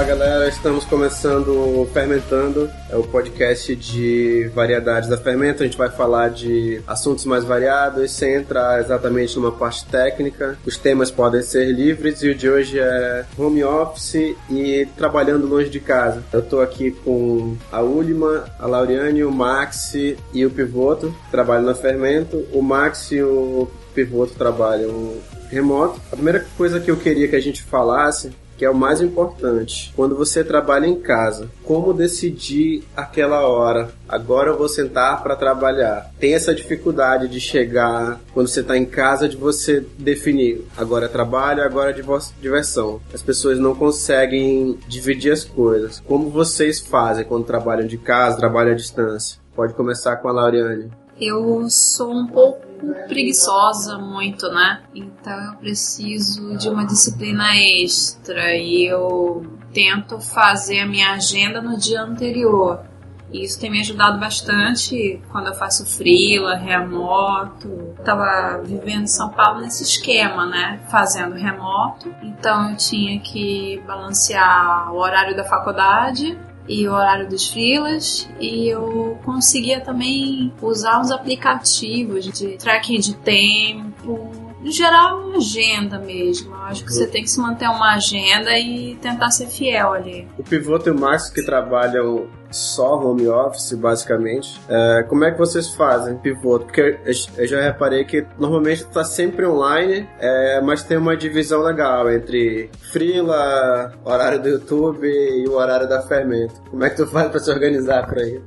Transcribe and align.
Fala 0.00 0.16
galera, 0.16 0.48
estamos 0.48 0.86
começando 0.86 1.48
o 1.48 1.86
Fermentando, 1.92 2.70
é 2.88 2.96
o 2.96 3.02
podcast 3.02 3.76
de 3.76 4.50
variedades 4.54 5.10
da 5.10 5.18
Fermento. 5.18 5.62
A 5.62 5.66
gente 5.66 5.76
vai 5.76 5.90
falar 5.90 6.30
de 6.30 6.80
assuntos 6.86 7.26
mais 7.26 7.44
variados, 7.44 8.10
sem 8.10 8.36
entrar 8.36 8.80
exatamente 8.80 9.36
numa 9.36 9.52
parte 9.52 9.84
técnica. 9.84 10.56
Os 10.64 10.78
temas 10.78 11.10
podem 11.10 11.42
ser 11.42 11.66
livres 11.66 12.22
e 12.22 12.30
o 12.30 12.34
de 12.34 12.48
hoje 12.48 12.78
é 12.80 13.26
home 13.36 13.62
office 13.62 14.34
e 14.48 14.88
trabalhando 14.96 15.46
longe 15.46 15.68
de 15.68 15.80
casa. 15.80 16.24
Eu 16.32 16.40
estou 16.40 16.62
aqui 16.62 16.92
com 16.92 17.58
a 17.70 17.82
Ulima, 17.82 18.46
a 18.58 18.66
Lauriane, 18.66 19.22
o 19.22 19.30
Max 19.30 19.92
e 19.92 20.46
o 20.46 20.50
Pivoto, 20.50 21.14
que 21.26 21.30
trabalham 21.30 21.64
na 21.64 21.74
Fermento. 21.74 22.42
O 22.54 22.62
Max 22.62 23.12
e 23.12 23.22
o 23.22 23.68
Pivoto 23.94 24.32
trabalham 24.32 25.12
remoto. 25.50 26.00
A 26.10 26.16
primeira 26.16 26.46
coisa 26.56 26.80
que 26.80 26.90
eu 26.90 26.96
queria 26.96 27.28
que 27.28 27.36
a 27.36 27.40
gente 27.40 27.62
falasse 27.62 28.32
que 28.60 28.64
é 28.66 28.68
o 28.68 28.74
mais 28.74 29.00
importante. 29.00 29.90
Quando 29.96 30.14
você 30.14 30.44
trabalha 30.44 30.84
em 30.86 31.00
casa, 31.00 31.48
como 31.64 31.94
decidir 31.94 32.84
aquela 32.94 33.48
hora? 33.48 33.88
Agora 34.06 34.50
eu 34.50 34.58
vou 34.58 34.68
sentar 34.68 35.22
para 35.22 35.34
trabalhar. 35.34 36.10
Tem 36.20 36.34
essa 36.34 36.54
dificuldade 36.54 37.26
de 37.26 37.40
chegar 37.40 38.20
quando 38.34 38.48
você 38.48 38.60
está 38.60 38.76
em 38.76 38.84
casa 38.84 39.26
de 39.26 39.34
você 39.34 39.82
definir 39.98 40.66
agora 40.76 41.06
é 41.06 41.08
trabalho, 41.08 41.62
agora 41.62 41.90
é 41.90 42.02
diversão. 42.38 43.00
As 43.14 43.22
pessoas 43.22 43.58
não 43.58 43.74
conseguem 43.74 44.78
dividir 44.86 45.32
as 45.32 45.42
coisas. 45.42 46.02
Como 46.06 46.28
vocês 46.28 46.80
fazem 46.80 47.24
quando 47.24 47.46
trabalham 47.46 47.86
de 47.86 47.96
casa, 47.96 48.36
trabalham 48.36 48.72
à 48.72 48.76
distância? 48.76 49.38
Pode 49.56 49.72
começar 49.72 50.16
com 50.16 50.28
a 50.28 50.32
Lauriane. 50.32 50.90
Eu 51.20 51.68
sou 51.68 52.12
um 52.12 52.26
pouco 52.26 52.66
preguiçosa 53.06 53.98
muito, 53.98 54.48
né? 54.48 54.82
Então 54.94 55.38
eu 55.52 55.52
preciso 55.56 56.56
de 56.56 56.68
uma 56.68 56.86
disciplina 56.86 57.54
extra 57.56 58.56
e 58.56 58.86
eu 58.86 59.44
tento 59.72 60.18
fazer 60.18 60.80
a 60.80 60.86
minha 60.86 61.12
agenda 61.12 61.60
no 61.60 61.76
dia 61.76 62.00
anterior. 62.02 62.80
E 63.32 63.44
isso 63.44 63.60
tem 63.60 63.70
me 63.70 63.80
ajudado 63.80 64.18
bastante 64.18 65.22
quando 65.30 65.48
eu 65.48 65.54
faço 65.54 65.86
freela, 65.86 66.56
remoto. 66.56 67.94
Tava 68.04 68.60
vivendo 68.64 69.02
em 69.02 69.06
São 69.06 69.28
Paulo 69.28 69.60
nesse 69.60 69.84
esquema, 69.84 70.46
né? 70.46 70.80
Fazendo 70.90 71.34
remoto. 71.34 72.12
Então 72.22 72.70
eu 72.70 72.76
tinha 72.76 73.20
que 73.20 73.80
balancear 73.86 74.92
o 74.92 74.96
horário 74.96 75.36
da 75.36 75.44
faculdade 75.44 76.36
e 76.68 76.86
o 76.86 76.92
horário 76.92 77.28
dos 77.28 77.48
filas 77.48 78.28
e 78.38 78.68
eu 78.68 79.18
conseguia 79.24 79.80
também 79.80 80.52
usar 80.62 81.00
os 81.00 81.10
aplicativos 81.10 82.24
de 82.26 82.56
tracking 82.56 83.00
de 83.00 83.14
tempo. 83.16 84.30
Em 84.62 84.70
geral, 84.70 85.32
agenda 85.32 85.98
mesmo. 85.98 86.54
Eu 86.54 86.62
acho 86.62 86.84
que 86.84 86.92
você 86.92 87.06
tem 87.06 87.22
que 87.22 87.30
se 87.30 87.40
manter 87.40 87.68
uma 87.68 87.94
agenda 87.94 88.58
e 88.58 88.94
tentar 88.96 89.30
ser 89.30 89.46
fiel 89.46 89.92
ali. 89.92 90.28
O 90.38 90.42
Pivoto 90.42 90.88
e 90.88 90.92
o 90.92 90.98
Max 90.98 91.30
que 91.30 91.42
trabalham 91.42 92.28
só 92.50 92.98
home 92.98 93.28
office, 93.28 93.72
basicamente. 93.74 94.60
É, 94.68 95.04
como 95.08 95.24
é 95.24 95.30
que 95.30 95.38
vocês 95.38 95.68
fazem 95.68 96.16
pivoto? 96.16 96.66
Porque 96.66 96.98
eu 97.36 97.46
já 97.46 97.60
reparei 97.60 98.04
que 98.04 98.26
normalmente 98.38 98.82
está 98.82 99.04
sempre 99.04 99.46
online, 99.46 100.08
é, 100.18 100.60
mas 100.60 100.82
tem 100.82 100.96
uma 100.96 101.16
divisão 101.16 101.62
legal 101.62 102.10
entre 102.10 102.70
freela, 102.92 103.92
horário 104.04 104.42
do 104.42 104.48
YouTube 104.48 105.06
e 105.06 105.48
o 105.48 105.52
horário 105.54 105.88
da 105.88 106.02
Fermento. 106.02 106.54
Como 106.70 106.84
é 106.84 106.90
que 106.90 106.96
tu 106.96 107.06
faz 107.06 107.28
para 107.28 107.40
se 107.40 107.50
organizar 107.50 108.06
por 108.06 108.18
aí? 108.18 108.40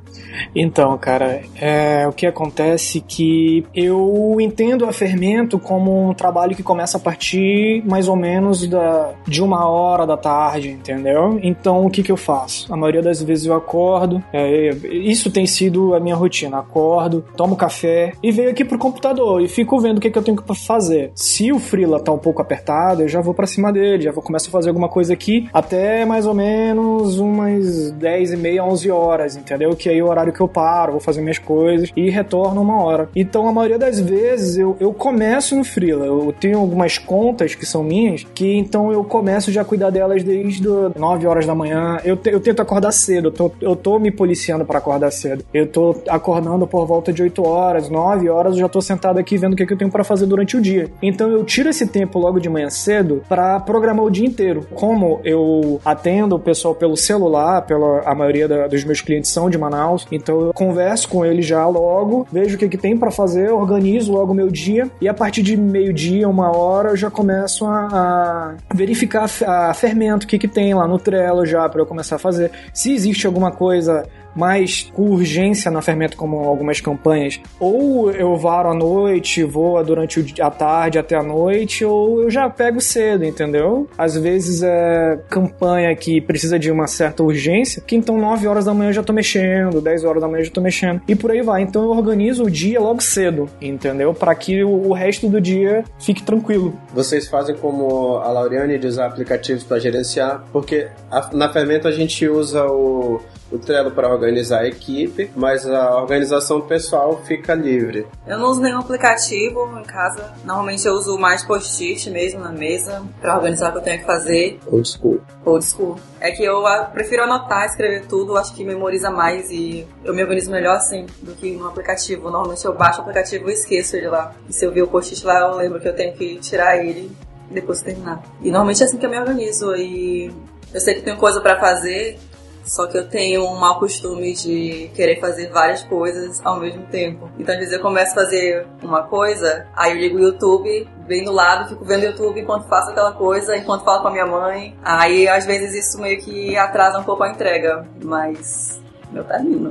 Então, 0.56 0.98
cara, 0.98 1.42
é, 1.60 2.08
o 2.08 2.12
que 2.12 2.26
acontece 2.26 3.00
é 3.00 3.02
que 3.08 3.66
eu 3.74 4.38
entendo 4.40 4.86
a 4.86 4.92
Fermento 4.92 5.58
como 5.58 6.10
um 6.10 6.14
trabalho 6.14 6.56
que 6.56 6.64
começa 6.64 6.98
a 6.98 7.00
partir 7.00 7.84
mais 7.86 8.08
ou 8.08 8.16
menos 8.16 8.68
da, 8.68 9.12
de 9.28 9.42
uma 9.42 9.68
hora 9.68 10.06
da 10.06 10.18
tarde, 10.18 10.70
entendeu? 10.70 11.40
Então, 11.42 11.86
o 11.86 11.90
que, 11.90 12.04
que 12.04 12.12
eu 12.12 12.18
faço? 12.18 12.72
A 12.74 12.78
maioria 12.78 13.02
das 13.02 13.22
vezes 13.22 13.46
eu 13.46 13.56
acordo 13.56 13.93
acordo, 13.94 14.24
é, 14.34 14.70
isso 14.92 15.32
tem 15.32 15.46
sido 15.46 15.94
a 15.94 16.00
minha 16.00 16.16
rotina. 16.16 16.60
Acordo, 16.60 17.24
tomo 17.36 17.56
café 17.56 18.14
e 18.22 18.32
venho 18.32 18.50
aqui 18.50 18.66
pro 18.66 18.78
computador 18.78 19.42
e 19.42 19.48
fico 19.48 19.80
vendo 19.80 19.98
o 19.98 20.02
que, 20.02 20.10
que 20.10 20.18
eu 20.18 20.24
tenho 20.24 20.38
que 20.38 20.56
fazer. 20.66 21.12
Se 21.16 21.52
o 21.52 21.60
Freela 21.60 22.00
tá 22.00 22.12
um 22.12 22.18
pouco 22.18 22.42
apertado, 22.42 23.04
eu 23.04 23.08
já 23.08 23.22
vou 23.22 23.34
para 23.34 23.48
cima 23.48 23.72
dele, 23.72 24.04
já 24.04 24.12
vou 24.12 24.24
começar 24.24 24.50
a 24.50 24.52
fazer 24.52 24.70
alguma 24.70 24.90
coisa 24.90 25.14
aqui 25.14 25.48
até 25.54 26.06
mais 26.06 26.26
ou 26.26 26.34
menos 26.34 27.20
umas 27.20 27.92
10 27.92 28.34
e 28.34 28.38
meia, 28.38 28.64
11 28.64 28.92
horas, 28.92 29.36
entendeu? 29.36 29.76
Que 29.76 29.90
aí 29.90 30.00
é 30.00 30.04
o 30.04 30.08
horário 30.08 30.34
que 30.34 30.42
eu 30.42 30.48
paro, 30.48 30.94
vou 30.94 31.02
fazer 31.02 31.22
minhas 31.22 31.40
coisas 31.40 31.92
e 31.96 32.10
retorno 32.10 32.62
uma 32.62 32.84
hora. 32.84 33.10
Então 33.16 33.48
a 33.48 33.52
maioria 33.52 33.78
das 33.78 34.00
vezes 34.00 34.58
eu, 34.58 34.76
eu 34.80 34.94
começo 34.94 35.56
no 35.56 35.64
Freela. 35.64 36.06
Eu 36.06 36.34
tenho 36.40 36.60
algumas 36.60 36.98
contas 36.98 37.56
que 37.56 37.66
são 37.66 37.84
minhas 37.84 38.26
que 38.34 38.56
então 38.56 38.92
eu 38.92 39.04
começo 39.04 39.52
já 39.52 39.62
a 39.62 39.66
cuidar 39.66 39.90
delas 39.90 40.24
desde 40.24 40.68
9 40.98 41.28
horas 41.28 41.46
da 41.46 41.56
manhã. 41.56 42.00
Eu, 42.04 42.18
te, 42.18 42.30
eu 42.30 42.40
tento 42.40 42.62
acordar 42.62 42.92
cedo, 42.92 43.28
eu, 43.28 43.32
tô, 43.32 43.52
eu 43.62 43.76
tô 43.84 44.00
me 44.00 44.10
policiando 44.10 44.66
para 44.66 44.80
acordar 44.80 45.12
cedo. 45.12 45.44
Eu 45.54 45.68
tô 45.68 45.96
acordando 46.08 46.66
por 46.66 46.86
volta 46.88 47.12
de 47.12 47.22
8 47.22 47.46
horas, 47.46 47.90
9 47.90 48.30
horas, 48.30 48.54
eu 48.54 48.62
já 48.62 48.70
tô 48.70 48.82
sentado 48.82 49.20
aqui 49.20 49.38
vendo 49.38 49.54
o 49.54 49.56
que, 49.56 49.66
que 49.66 49.74
eu 49.74 49.78
tenho 49.78 49.92
para 49.92 50.04
fazer 50.04 50.26
durante 50.26 50.56
o 50.56 50.62
dia. 50.62 50.90
Então 51.02 51.30
eu 51.30 51.44
tiro 51.44 51.70
esse 51.70 51.86
tempo 51.86 52.18
logo 52.18 52.40
de 52.40 52.50
manhã 52.50 52.70
cedo 52.70 53.22
para 53.28 53.60
programar 53.60 54.06
o 54.06 54.10
dia 54.10 54.26
inteiro. 54.26 54.66
Como 54.74 55.20
eu 55.24 55.82
atendo 55.84 56.36
o 56.36 56.40
pessoal 56.40 56.74
pelo 56.74 56.96
celular, 56.96 57.62
pela 57.64 58.02
a 58.06 58.16
maioria 58.16 58.48
da, 58.48 58.68
dos 58.68 58.84
meus 58.86 59.02
clientes 59.02 59.30
são 59.30 59.50
de 59.50 59.58
Manaus, 59.58 60.08
então 60.12 60.40
eu 60.42 60.54
converso 60.54 61.10
com 61.10 61.26
eles 61.26 61.46
já 61.46 61.68
logo, 61.68 62.26
vejo 62.32 62.56
o 62.56 62.60
que, 62.60 62.70
que 62.70 62.78
tem 62.78 62.98
para 62.98 63.12
fazer, 63.12 63.52
organizo 63.52 64.14
logo 64.14 64.32
o 64.32 64.36
meu 64.36 64.50
dia 64.50 64.90
e 65.02 65.08
a 65.08 65.14
partir 65.14 65.42
de 65.42 65.58
meio-dia, 65.58 66.30
uma 66.30 66.56
hora, 66.56 66.90
eu 66.90 66.98
já 66.98 67.12
começo 67.12 67.66
a, 67.66 68.56
a 68.72 68.74
verificar 68.74 69.30
a, 69.46 69.70
a 69.70 69.74
fermento, 69.74 70.26
o 70.26 70.28
que, 70.28 70.40
que 70.40 70.48
tem 70.48 70.74
lá 70.74 70.88
no 70.88 70.98
Trello 70.98 71.46
já 71.46 71.68
para 71.68 71.82
eu 71.82 71.86
começar 71.86 72.16
a 72.16 72.20
fazer. 72.20 72.52
Se 72.74 72.94
existe 72.94 73.28
alguma 73.28 73.52
coisa 73.52 73.73
coisa 73.74 74.06
mais 74.36 74.92
com 74.94 75.12
urgência 75.12 75.70
na 75.70 75.82
fermento, 75.82 76.18
como 76.18 76.38
algumas 76.40 76.82
campanhas, 76.82 77.40
ou 77.60 78.12
eu 78.12 78.36
varo 78.36 78.70
à 78.70 78.74
noite, 78.74 79.44
vou 79.44 79.84
durante 79.84 80.42
a 80.42 80.50
tarde 80.50 80.98
até 80.98 81.16
a 81.16 81.22
noite, 81.22 81.86
ou 81.86 82.24
eu 82.24 82.32
já 82.32 82.50
pego 82.50 82.82
cedo, 82.82 83.24
entendeu? 83.24 83.88
Às 83.96 84.18
vezes 84.18 84.64
é 84.64 85.20
campanha 85.30 85.96
que 85.96 86.20
precisa 86.20 86.58
de 86.58 86.72
uma 86.72 86.88
certa 86.88 87.24
urgência, 87.24 87.82
que 87.86 87.96
então 87.96 88.18
9 88.18 88.48
horas 88.48 88.66
da 88.66 88.74
manhã 88.74 88.90
eu 88.90 88.94
já 88.94 89.04
tô 89.04 89.14
mexendo, 89.14 89.80
10 89.80 90.04
horas 90.04 90.22
da 90.22 90.28
manhã 90.28 90.42
eu 90.42 90.46
já 90.46 90.52
tô 90.52 90.62
mexendo, 90.62 91.02
e 91.08 91.16
por 91.16 91.30
aí 91.30 91.42
vai. 91.42 91.62
Então 91.62 91.84
eu 91.84 91.92
organizo 91.92 92.46
o 92.46 92.50
dia 92.50 92.80
logo 92.80 93.02
cedo, 93.02 93.48
entendeu? 93.62 94.16
Para 94.16 94.34
que 94.34 94.64
o 94.64 94.92
resto 94.94 95.30
do 95.30 95.40
dia 95.40 95.84
fique 96.00 96.24
tranquilo. 96.24 96.74
Vocês 96.92 97.28
fazem 97.28 97.56
como 97.56 98.18
a 98.18 98.32
Lauriane 98.32 98.80
de 98.80 98.88
usar 98.88 99.06
aplicativos 99.06 99.64
para 99.64 99.78
gerenciar, 99.78 100.44
porque 100.52 100.88
na 101.32 101.50
fermento 101.54 101.88
a 101.88 101.92
gente 101.92 102.28
usa 102.28 102.66
o 102.66 103.22
o 103.54 103.60
Trello 103.60 103.92
para 103.92 104.10
organizar 104.10 104.62
a 104.62 104.68
equipe, 104.68 105.32
mas 105.36 105.66
a 105.68 105.96
organização 106.02 106.62
pessoal 106.62 107.22
fica 107.24 107.54
livre. 107.54 108.08
Eu 108.26 108.40
não 108.40 108.50
uso 108.50 108.62
nenhum 108.62 108.80
aplicativo 108.80 109.80
em 109.80 109.84
casa. 109.84 110.34
Normalmente 110.44 110.86
eu 110.88 110.94
uso 110.94 111.18
mais 111.20 111.44
post-it 111.44 112.10
mesmo 112.10 112.40
na 112.40 112.52
mesa 112.52 113.04
para 113.22 113.36
organizar 113.36 113.70
o 113.70 113.74
que 113.74 113.78
eu 113.78 113.84
tenho 113.84 114.00
que 114.00 114.06
fazer. 114.06 114.60
Old 114.66 114.90
school. 114.90 115.22
Old 115.46 115.64
school. 115.64 115.96
É 116.20 116.32
que 116.32 116.44
eu 116.44 116.64
prefiro 116.94 117.24
anotar, 117.24 117.66
escrever 117.66 118.08
tudo, 118.08 118.38
acho 118.38 118.54
que 118.56 118.64
memoriza 118.64 119.12
mais 119.12 119.52
e 119.52 119.88
eu 120.04 120.14
me 120.14 120.24
organizo 120.24 120.50
melhor 120.50 120.76
assim 120.76 121.06
do 121.22 121.36
que 121.36 121.52
no 121.52 121.68
aplicativo. 121.68 122.32
Normalmente 122.32 122.66
eu 122.66 122.74
baixo 122.74 123.00
o 123.00 123.02
aplicativo 123.02 123.50
e 123.50 123.54
esqueço 123.54 123.96
ele 123.96 124.08
lá. 124.08 124.34
E 124.50 124.54
se 124.54 124.66
eu 124.66 124.72
ver 124.72 124.82
o 124.82 124.88
post-it 124.88 125.24
lá, 125.26 125.40
eu 125.42 125.56
lembro 125.58 125.80
que 125.80 125.88
eu 125.88 125.96
tenho 125.96 126.14
que 126.14 126.38
tirar 126.40 126.78
ele 126.78 127.12
depois 127.52 127.80
de 127.80 127.86
terminar. 127.86 128.24
E 128.42 128.46
normalmente 128.46 128.82
é 128.82 128.86
assim 128.86 128.98
que 128.98 129.06
eu 129.06 129.10
me 129.10 129.20
organizo 129.20 129.76
e 129.76 130.34
eu 130.74 130.82
sei 130.82 130.96
que 130.96 131.02
tenho 131.02 131.18
coisa 131.18 131.40
para 131.40 131.60
fazer, 131.60 132.18
só 132.64 132.88
que 132.88 132.98
eu 132.98 133.08
tenho 133.08 133.44
um 133.46 133.56
mau 133.56 133.80
costume 133.80 134.34
de 134.34 134.90
querer 134.96 135.20
fazer 135.20 135.50
várias 135.50 135.84
coisas 135.84 136.42
ao 136.44 136.60
mesmo 136.60 136.84
tempo. 136.88 137.30
Então, 137.38 137.54
às 137.54 137.60
vezes, 137.60 137.74
eu 137.74 137.82
começo 137.82 138.12
a 138.12 138.24
fazer 138.24 138.66
uma 138.82 139.04
coisa, 139.04 139.68
aí 139.76 139.92
eu 139.92 139.98
ligo 139.98 140.18
o 140.18 140.22
YouTube, 140.22 140.88
bem 141.08 141.24
do 141.24 141.32
lado, 141.32 141.70
fico 141.70 141.84
vendo 141.86 142.04
o 142.04 142.06
YouTube 142.06 142.40
enquanto 142.40 142.68
faço 142.68 142.92
aquela 142.92 143.12
coisa, 143.12 143.56
enquanto 143.56 143.84
falo 143.84 144.02
com 144.02 144.08
a 144.08 144.12
minha 144.12 144.26
mãe. 144.26 144.76
Aí, 144.84 145.28
às 145.28 145.46
vezes, 145.46 145.74
isso 145.76 146.02
meio 146.02 146.20
que 146.20 146.58
atrasa 146.58 147.00
um 147.00 147.04
pouco 147.04 147.24
a 147.24 147.30
entrega, 147.30 147.86
mas 148.04 148.82
meu 149.12 149.24
tá 149.24 149.38
lindo. 149.38 149.70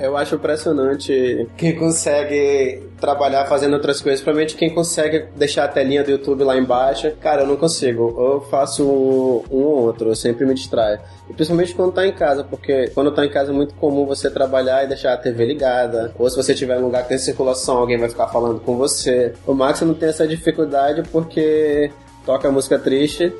Eu 0.00 0.16
acho 0.16 0.36
impressionante 0.36 1.48
quem 1.56 1.76
consegue 1.76 2.82
trabalhar 3.00 3.44
fazendo 3.46 3.74
outras 3.74 4.00
coisas. 4.00 4.20
Provavelmente 4.20 4.56
quem 4.56 4.74
consegue 4.74 5.26
deixar 5.36 5.64
a 5.64 5.68
telinha 5.68 6.02
do 6.02 6.10
YouTube 6.10 6.44
lá 6.44 6.56
embaixo. 6.56 7.10
Cara, 7.20 7.42
eu 7.42 7.46
não 7.46 7.56
consigo. 7.56 8.14
Eu 8.18 8.40
faço 8.50 8.82
um 8.84 9.62
ou 9.62 9.82
outro, 9.82 10.10
eu 10.10 10.14
sempre 10.14 10.46
me 10.46 10.54
distraio. 10.54 10.98
E 11.28 11.34
principalmente 11.34 11.74
quando 11.74 11.92
tá 11.92 12.06
em 12.06 12.12
casa, 12.12 12.44
porque 12.44 12.88
quando 12.94 13.12
tá 13.12 13.24
em 13.24 13.30
casa 13.30 13.50
é 13.50 13.54
muito 13.54 13.74
comum 13.74 14.06
você 14.06 14.30
trabalhar 14.30 14.84
e 14.84 14.88
deixar 14.88 15.12
a 15.12 15.16
TV 15.16 15.44
ligada. 15.44 16.14
Ou 16.18 16.28
se 16.28 16.36
você 16.36 16.54
tiver 16.54 16.76
em 16.76 16.80
um 16.80 16.86
lugar 16.86 17.02
que 17.02 17.10
tem 17.10 17.18
circulação, 17.18 17.76
alguém 17.76 17.98
vai 17.98 18.08
ficar 18.08 18.28
falando 18.28 18.60
com 18.60 18.76
você. 18.76 19.34
O 19.46 19.54
Max 19.54 19.80
não 19.82 19.94
tem 19.94 20.08
essa 20.08 20.26
dificuldade 20.26 21.02
porque 21.10 21.90
toca 22.24 22.50
música 22.50 22.78
triste 22.78 23.32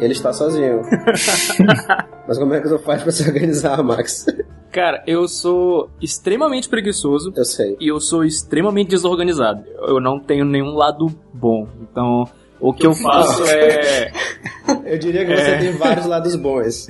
ele 0.00 0.12
está 0.12 0.32
sozinho. 0.32 0.82
Mas 2.26 2.38
como 2.38 2.54
é 2.54 2.60
que 2.60 2.68
você 2.68 2.78
faz 2.82 3.02
pra 3.02 3.12
se 3.12 3.28
organizar, 3.28 3.82
Max? 3.82 4.26
Cara, 4.72 5.04
eu 5.06 5.28
sou 5.28 5.88
extremamente 6.00 6.68
preguiçoso. 6.68 7.32
Eu 7.36 7.44
sei. 7.44 7.76
E 7.78 7.88
eu 7.88 8.00
sou 8.00 8.24
extremamente 8.24 8.90
desorganizado. 8.90 9.64
Eu 9.86 10.00
não 10.00 10.18
tenho 10.18 10.44
nenhum 10.44 10.74
lado 10.74 11.06
bom. 11.32 11.68
Então, 11.80 12.24
O 12.60 12.72
que 12.72 12.86
eu 12.86 12.94
faço 12.94 13.42
é. 13.46 14.10
Eu 14.86 14.98
diria 14.98 15.24
que 15.26 15.36
você 15.36 15.50
É. 15.50 15.58
tem 15.58 15.72
vários 15.72 16.06
lados 16.06 16.34
bons. 16.36 16.86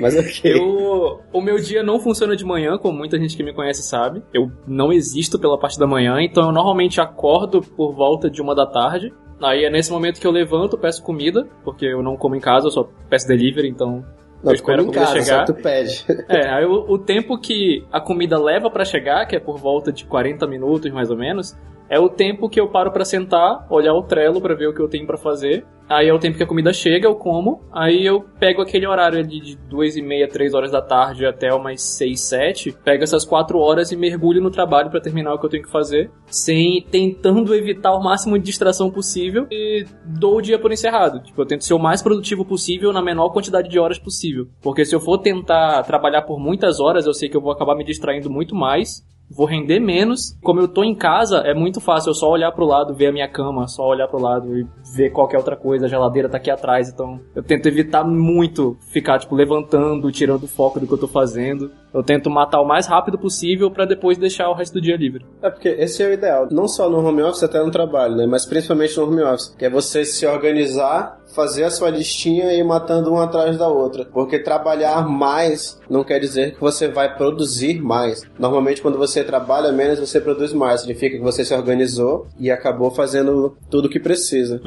Mas 0.00 0.16
ok. 0.16 0.52
Eu, 0.54 1.20
o 1.32 1.40
meu 1.40 1.58
dia 1.58 1.82
não 1.82 1.98
funciona 1.98 2.36
de 2.36 2.44
manhã, 2.44 2.78
como 2.78 2.96
muita 2.96 3.18
gente 3.18 3.36
que 3.36 3.42
me 3.42 3.52
conhece 3.54 3.82
sabe. 3.82 4.22
Eu 4.32 4.50
não 4.66 4.92
existo 4.92 5.38
pela 5.38 5.58
parte 5.58 5.78
da 5.78 5.86
manhã, 5.86 6.20
então 6.20 6.44
eu 6.46 6.52
normalmente 6.52 7.00
acordo 7.00 7.60
por 7.60 7.92
volta 7.94 8.30
de 8.30 8.40
uma 8.40 8.54
da 8.54 8.66
tarde. 8.66 9.12
Aí 9.42 9.64
é 9.64 9.70
nesse 9.70 9.90
momento 9.90 10.20
que 10.20 10.26
eu 10.26 10.30
levanto, 10.30 10.78
peço 10.78 11.02
comida, 11.02 11.46
porque 11.64 11.84
eu 11.86 12.02
não 12.02 12.16
como 12.16 12.36
em 12.36 12.40
casa, 12.40 12.68
eu 12.68 12.70
só 12.70 12.88
peço 13.10 13.26
delivery, 13.28 13.68
então 13.68 14.04
Não, 14.42 14.52
eu 14.52 14.54
espero 14.54 14.82
a 14.82 14.84
comida 14.84 15.06
chegar. 15.06 15.46
só 15.46 15.52
tu 15.52 15.54
pede. 15.54 16.04
É, 16.28 16.48
aí 16.48 16.64
o, 16.64 16.84
o 16.88 16.98
tempo 16.98 17.38
que 17.38 17.84
a 17.92 18.00
comida 18.00 18.38
leva 18.38 18.70
pra 18.70 18.84
chegar, 18.84 19.26
que 19.26 19.36
é 19.36 19.40
por 19.40 19.58
volta 19.58 19.92
de 19.92 20.04
40 20.06 20.46
minutos 20.46 20.90
mais 20.92 21.10
ou 21.10 21.16
menos, 21.18 21.54
é 21.88 21.98
o 21.98 22.08
tempo 22.08 22.48
que 22.48 22.60
eu 22.60 22.68
paro 22.68 22.90
pra 22.90 23.04
sentar, 23.04 23.66
olhar 23.70 23.94
o 23.94 24.02
Trello 24.02 24.40
pra 24.40 24.54
ver 24.54 24.68
o 24.68 24.74
que 24.74 24.80
eu 24.80 24.88
tenho 24.88 25.06
pra 25.06 25.16
fazer. 25.16 25.64
Aí 25.88 26.08
é 26.08 26.12
o 26.12 26.18
tempo 26.18 26.36
que 26.36 26.42
a 26.42 26.46
comida 26.46 26.72
chega, 26.72 27.06
eu 27.06 27.14
como. 27.14 27.62
Aí 27.72 28.04
eu 28.04 28.20
pego 28.40 28.60
aquele 28.60 28.86
horário 28.86 29.20
ali 29.20 29.40
de 29.40 29.56
2 29.56 29.96
e 29.96 30.02
meia, 30.02 30.28
3 30.28 30.52
horas 30.52 30.72
da 30.72 30.82
tarde 30.82 31.24
até 31.24 31.54
umas 31.54 31.80
6, 31.80 32.20
7. 32.20 32.72
Pego 32.84 33.04
essas 33.04 33.24
4 33.24 33.56
horas 33.58 33.92
e 33.92 33.96
mergulho 33.96 34.42
no 34.42 34.50
trabalho 34.50 34.90
pra 34.90 35.00
terminar 35.00 35.34
o 35.34 35.38
que 35.38 35.46
eu 35.46 35.50
tenho 35.50 35.62
que 35.62 35.70
fazer. 35.70 36.10
Sem 36.26 36.82
tentando 36.90 37.54
evitar 37.54 37.94
o 37.94 38.02
máximo 38.02 38.36
de 38.36 38.44
distração 38.44 38.90
possível. 38.90 39.46
E 39.48 39.84
dou 40.04 40.38
o 40.38 40.42
dia 40.42 40.58
por 40.58 40.72
encerrado. 40.72 41.20
Tipo, 41.20 41.42
eu 41.42 41.46
tento 41.46 41.62
ser 41.62 41.74
o 41.74 41.78
mais 41.78 42.02
produtivo 42.02 42.44
possível 42.44 42.92
na 42.92 43.00
menor 43.00 43.30
quantidade 43.30 43.68
de 43.68 43.78
horas 43.78 43.98
possível. 43.98 44.48
Porque 44.60 44.84
se 44.84 44.94
eu 44.94 44.98
for 44.98 45.18
tentar 45.18 45.84
trabalhar 45.84 46.22
por 46.22 46.40
muitas 46.40 46.80
horas, 46.80 47.06
eu 47.06 47.14
sei 47.14 47.28
que 47.28 47.36
eu 47.36 47.40
vou 47.40 47.52
acabar 47.52 47.76
me 47.76 47.84
distraindo 47.84 48.28
muito 48.28 48.56
mais 48.56 49.04
vou 49.30 49.46
render 49.46 49.80
menos. 49.80 50.36
Como 50.42 50.60
eu 50.60 50.68
tô 50.68 50.84
em 50.84 50.94
casa, 50.94 51.38
é 51.38 51.54
muito 51.54 51.80
fácil 51.80 52.10
eu 52.10 52.14
só 52.14 52.30
olhar 52.30 52.52
pro 52.52 52.64
lado, 52.64 52.94
ver 52.94 53.08
a 53.08 53.12
minha 53.12 53.28
cama, 53.28 53.66
só 53.68 53.86
olhar 53.86 54.08
pro 54.08 54.20
lado 54.20 54.56
e 54.56 54.66
ver 54.94 55.10
qualquer 55.10 55.38
outra 55.38 55.56
coisa. 55.56 55.86
A 55.86 55.88
geladeira 55.88 56.28
tá 56.28 56.36
aqui 56.36 56.50
atrás, 56.50 56.88
então 56.88 57.20
eu 57.34 57.42
tento 57.42 57.66
evitar 57.66 58.04
muito 58.04 58.76
ficar, 58.92 59.18
tipo, 59.18 59.34
levantando, 59.34 60.10
tirando 60.10 60.44
o 60.44 60.48
foco 60.48 60.80
do 60.80 60.86
que 60.86 60.92
eu 60.92 60.98
tô 60.98 61.08
fazendo. 61.08 61.70
Eu 61.92 62.02
tento 62.02 62.28
matar 62.28 62.60
o 62.60 62.66
mais 62.66 62.86
rápido 62.86 63.18
possível 63.18 63.70
pra 63.70 63.86
depois 63.86 64.18
deixar 64.18 64.50
o 64.50 64.54
resto 64.54 64.74
do 64.74 64.80
dia 64.82 64.96
livre. 64.96 65.24
É 65.40 65.48
porque 65.48 65.68
esse 65.68 66.02
é 66.02 66.08
o 66.08 66.12
ideal, 66.12 66.46
não 66.50 66.68
só 66.68 66.90
no 66.90 66.98
home 66.98 67.22
office, 67.22 67.42
até 67.42 67.58
no 67.62 67.70
trabalho, 67.70 68.16
né? 68.16 68.26
Mas 68.26 68.44
principalmente 68.44 68.96
no 68.98 69.04
home 69.04 69.22
office, 69.22 69.54
que 69.58 69.64
é 69.64 69.70
você 69.70 70.04
se 70.04 70.26
organizar, 70.26 71.18
fazer 71.34 71.64
a 71.64 71.70
sua 71.70 71.88
listinha 71.88 72.52
e 72.52 72.60
ir 72.60 72.64
matando 72.64 73.10
uma 73.10 73.24
atrás 73.24 73.56
da 73.56 73.68
outra. 73.68 74.04
Porque 74.04 74.38
trabalhar 74.38 75.08
mais 75.08 75.80
não 75.88 76.04
quer 76.04 76.18
dizer 76.18 76.54
que 76.54 76.60
você 76.60 76.88
vai 76.88 77.16
produzir 77.16 77.80
mais. 77.80 78.22
Normalmente 78.38 78.82
quando 78.82 78.98
você 78.98 79.15
trabalha 79.24 79.72
menos, 79.72 79.98
você 79.98 80.20
produz 80.20 80.52
mais. 80.52 80.80
Significa 80.80 81.16
que 81.16 81.22
você 81.22 81.44
se 81.44 81.54
organizou 81.54 82.26
e 82.38 82.50
acabou 82.50 82.90
fazendo 82.90 83.56
tudo 83.70 83.86
o 83.86 83.90
que 83.90 84.00
precisa. 84.00 84.60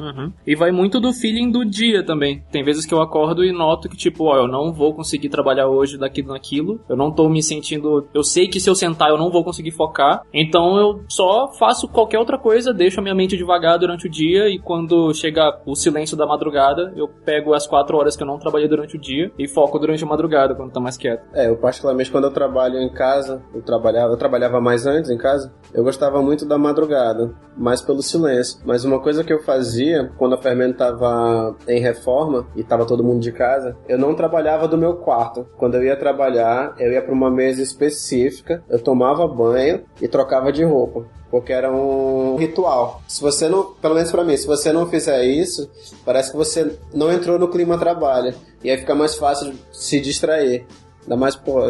E 0.45 0.55
vai 0.55 0.71
muito 0.71 0.99
do 0.99 1.13
feeling 1.13 1.51
do 1.51 1.65
dia 1.65 2.05
também. 2.05 2.43
Tem 2.51 2.63
vezes 2.63 2.85
que 2.85 2.93
eu 2.93 3.01
acordo 3.01 3.43
e 3.43 3.51
noto 3.51 3.89
que, 3.89 3.97
tipo, 3.97 4.25
ó, 4.25 4.37
eu 4.37 4.47
não 4.47 4.73
vou 4.73 4.93
conseguir 4.93 5.29
trabalhar 5.29 5.67
hoje 5.67 5.97
daquilo 5.97 6.29
naquilo. 6.29 6.79
Eu 6.87 6.95
não 6.95 7.11
tô 7.11 7.27
me 7.29 7.41
sentindo. 7.41 8.07
Eu 8.13 8.23
sei 8.23 8.47
que 8.47 8.59
se 8.59 8.69
eu 8.69 8.75
sentar 8.75 9.09
eu 9.09 9.17
não 9.17 9.31
vou 9.31 9.43
conseguir 9.43 9.71
focar. 9.71 10.21
Então 10.33 10.77
eu 10.77 11.03
só 11.07 11.51
faço 11.53 11.87
qualquer 11.87 12.19
outra 12.19 12.37
coisa, 12.37 12.73
deixo 12.73 12.99
a 12.99 13.03
minha 13.03 13.15
mente 13.15 13.37
devagar 13.37 13.77
durante 13.77 14.07
o 14.07 14.09
dia 14.09 14.49
e 14.49 14.59
quando 14.59 15.13
chega 15.13 15.59
o 15.65 15.75
silêncio 15.75 16.15
da 16.15 16.25
madrugada, 16.25 16.93
eu 16.95 17.07
pego 17.07 17.53
as 17.53 17.67
quatro 17.67 17.97
horas 17.97 18.15
que 18.15 18.23
eu 18.23 18.27
não 18.27 18.39
trabalhei 18.39 18.67
durante 18.67 18.95
o 18.95 18.99
dia 18.99 19.31
e 19.37 19.47
foco 19.47 19.79
durante 19.79 20.03
a 20.03 20.07
madrugada, 20.07 20.55
quando 20.55 20.71
tá 20.71 20.79
mais 20.79 20.97
quieto. 20.97 21.23
É, 21.33 21.49
eu 21.49 21.57
particularmente 21.57 22.11
quando 22.11 22.25
eu 22.25 22.31
trabalho 22.31 22.77
em 22.79 22.89
casa, 22.89 23.41
eu 23.53 23.61
trabalhava, 23.61 24.13
eu 24.13 24.17
trabalhava 24.17 24.38
mais 24.61 24.85
antes 24.85 25.09
em 25.09 25.17
casa, 25.17 25.51
eu 25.73 25.83
gostava 25.83 26.21
muito 26.21 26.45
da 26.45 26.57
madrugada, 26.57 27.33
mais 27.57 27.81
pelo 27.81 28.01
silêncio. 28.01 28.59
Mas 28.63 28.85
uma 28.85 28.99
coisa 28.99 29.23
que 29.23 29.33
eu 29.33 29.43
fazia 29.43 30.11
quando 30.17 30.35
a 30.35 30.37
Fermento 30.37 30.77
tava 30.77 31.55
em 31.67 31.79
reforma 31.81 32.47
e 32.55 32.63
tava 32.63 32.85
todo 32.85 33.03
mundo 33.03 33.19
de 33.19 33.31
casa, 33.31 33.75
eu 33.87 33.97
não 33.97 34.15
trabalhava 34.15 34.67
do 34.67 34.77
meu 34.77 34.95
quarto. 34.97 35.47
Quando 35.57 35.75
eu 35.75 35.83
ia 35.83 35.95
trabalhar, 35.95 36.75
eu 36.77 36.91
ia 36.91 37.01
para 37.01 37.13
uma 37.13 37.31
mesa 37.31 37.61
específica, 37.61 38.63
eu 38.69 38.79
tomava 38.79 39.27
banho 39.27 39.81
e 40.01 40.07
trocava 40.07 40.51
de 40.51 40.63
roupa. 40.63 41.05
Porque 41.29 41.53
era 41.53 41.71
um 41.71 42.35
ritual. 42.37 43.01
Se 43.07 43.21
você 43.21 43.47
não, 43.47 43.73
pelo 43.73 43.93
menos 43.93 44.11
pra 44.11 44.23
mim, 44.23 44.35
se 44.35 44.47
você 44.47 44.71
não 44.71 44.87
fizer 44.87 45.23
isso, 45.23 45.69
parece 46.03 46.31
que 46.31 46.37
você 46.37 46.75
não 46.93 47.11
entrou 47.11 47.37
no 47.37 47.49
clima 47.49 47.77
trabalho. 47.77 48.33
E 48.63 48.69
aí 48.69 48.77
fica 48.77 48.95
mais 48.95 49.15
fácil 49.15 49.53
se 49.71 49.99
distrair. 49.99 50.65
Ainda 51.03 51.15
mais, 51.15 51.35
pô, 51.35 51.61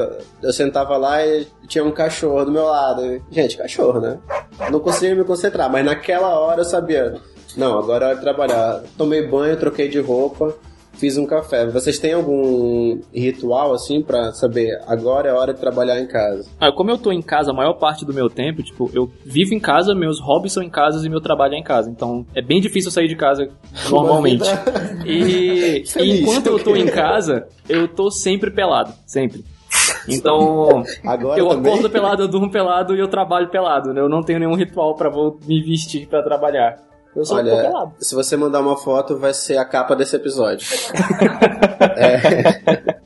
eu 0.42 0.52
sentava 0.52 0.98
lá 0.98 1.26
e 1.26 1.48
tinha 1.68 1.84
um 1.84 1.92
cachorro 1.92 2.46
do 2.46 2.52
meu 2.52 2.66
lado. 2.66 3.22
Gente, 3.32 3.58
cachorro, 3.58 4.00
né? 4.00 4.18
Não 4.72 4.80
conseguia 4.80 5.16
me 5.16 5.24
concentrar, 5.24 5.70
mas 5.72 5.86
naquela 5.86 6.40
hora 6.40 6.62
eu 6.62 6.66
sabia. 6.66 7.16
Não, 7.56 7.80
agora 7.80 8.06
é 8.06 8.08
hora 8.10 8.16
de 8.16 8.22
trabalhar. 8.22 8.84
Tomei 8.98 9.26
banho, 9.28 9.58
troquei 9.58 9.88
de 9.88 10.00
roupa, 10.00 10.56
fiz 11.00 11.18
um 11.18 11.26
café. 11.26 11.66
Vocês 11.68 11.98
têm 11.98 12.14
algum 12.14 13.00
ritual 13.14 13.74
assim 13.74 14.02
pra 14.02 14.32
saber 14.34 14.80
agora 14.86 15.30
é 15.30 15.34
hora 15.34 15.54
de 15.54 15.60
trabalhar 15.60 16.00
em 16.00 16.08
casa? 16.08 16.50
Ah, 16.60 16.72
como 16.72 16.92
eu 16.92 16.98
tô 16.98 17.12
em 17.12 17.22
casa 17.22 17.52
a 17.52 17.54
maior 17.54 17.74
parte 17.74 18.06
do 18.06 18.14
meu 18.14 18.30
tempo, 18.30 18.62
tipo, 18.62 18.92
eu 18.94 19.10
vivo 19.26 19.54
em 19.54 19.60
casa, 19.60 19.96
meus 19.96 20.20
hobbies 20.20 20.54
são 20.54 20.62
em 20.62 20.70
casa 20.70 21.06
e 21.06 21.10
meu 21.10 21.22
trabalho 21.22 21.54
é 21.56 21.58
em 21.58 21.64
casa. 21.64 21.90
Então 21.90 22.26
é 22.36 22.42
bem 22.42 22.60
difícil 22.60 22.92
sair 22.92 23.08
de 23.08 23.16
casa 23.16 23.50
normalmente. 23.90 24.44
E, 25.06 25.84
e 26.00 26.22
enquanto 26.22 26.48
eu 26.48 26.60
tô 26.60 26.76
em 26.76 26.88
casa, 26.88 27.48
eu 27.68 27.88
tô 27.88 28.12
sempre 28.12 28.52
pelado. 28.52 28.94
Sempre. 29.06 29.44
Então, 30.08 30.84
Agora 31.06 31.40
eu 31.40 31.48
também? 31.48 31.72
acordo 31.72 31.90
pelado, 31.90 32.24
eu 32.24 32.28
durmo 32.28 32.52
pelado 32.52 32.96
e 32.96 33.00
eu 33.00 33.08
trabalho 33.08 33.50
pelado. 33.50 33.94
né? 33.94 34.02
Eu 34.02 34.10
não 34.10 34.22
tenho 34.22 34.40
nenhum 34.40 34.56
ritual 34.56 34.96
pra 34.96 35.10
vou 35.10 35.40
me 35.46 35.62
vestir 35.62 36.08
pra 36.08 36.24
trabalhar. 36.24 36.89
Eu 37.16 37.24
tô 37.24 37.36
Olha, 37.36 37.56
pelado. 37.56 37.94
se 38.00 38.14
você 38.14 38.38
mandar 38.38 38.62
uma 38.62 38.78
foto, 38.78 39.18
vai 39.18 39.34
ser 39.34 39.58
a 39.58 39.66
capa 39.66 39.96
desse 39.96 40.16
episódio. 40.16 40.68
É. 41.96 43.00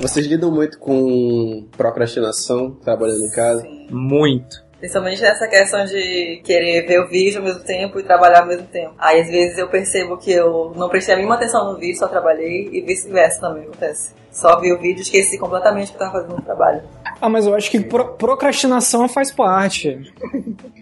Vocês 0.00 0.26
lidam 0.26 0.50
muito 0.50 0.78
com 0.78 1.66
procrastinação 1.76 2.70
trabalhando 2.70 3.24
em 3.24 3.30
casa? 3.30 3.62
Muito. 3.90 4.64
Principalmente 4.78 5.20
nessa 5.20 5.48
questão 5.48 5.84
de 5.84 6.40
querer 6.44 6.86
ver 6.86 7.00
o 7.00 7.08
vídeo 7.08 7.38
ao 7.38 7.44
mesmo 7.44 7.64
tempo 7.64 7.98
e 7.98 8.04
trabalhar 8.04 8.42
ao 8.42 8.46
mesmo 8.46 8.66
tempo. 8.68 8.94
Aí 8.96 9.20
às 9.20 9.26
vezes 9.28 9.58
eu 9.58 9.68
percebo 9.68 10.16
que 10.16 10.30
eu 10.30 10.72
não 10.76 10.88
prestei 10.88 11.14
a 11.14 11.16
mínima 11.16 11.34
atenção 11.34 11.72
no 11.72 11.78
vídeo, 11.78 11.98
só 11.98 12.06
trabalhei 12.06 12.68
e 12.72 12.80
vice-versa 12.82 13.40
também 13.40 13.64
acontece. 13.64 14.14
Só 14.40 14.60
vi 14.60 14.72
o 14.72 14.78
vídeo 14.78 15.00
e 15.00 15.02
esqueci 15.02 15.36
completamente 15.36 15.88
o 15.88 15.90
que 15.90 15.96
eu 15.96 15.98
tava 15.98 16.12
fazendo 16.20 16.36
no 16.36 16.42
trabalho. 16.42 16.82
Ah, 17.20 17.28
mas 17.28 17.44
eu 17.44 17.54
acho 17.56 17.68
que 17.70 17.80
pro- 17.80 18.12
procrastinação 18.14 19.08
faz 19.08 19.32
parte. 19.32 20.12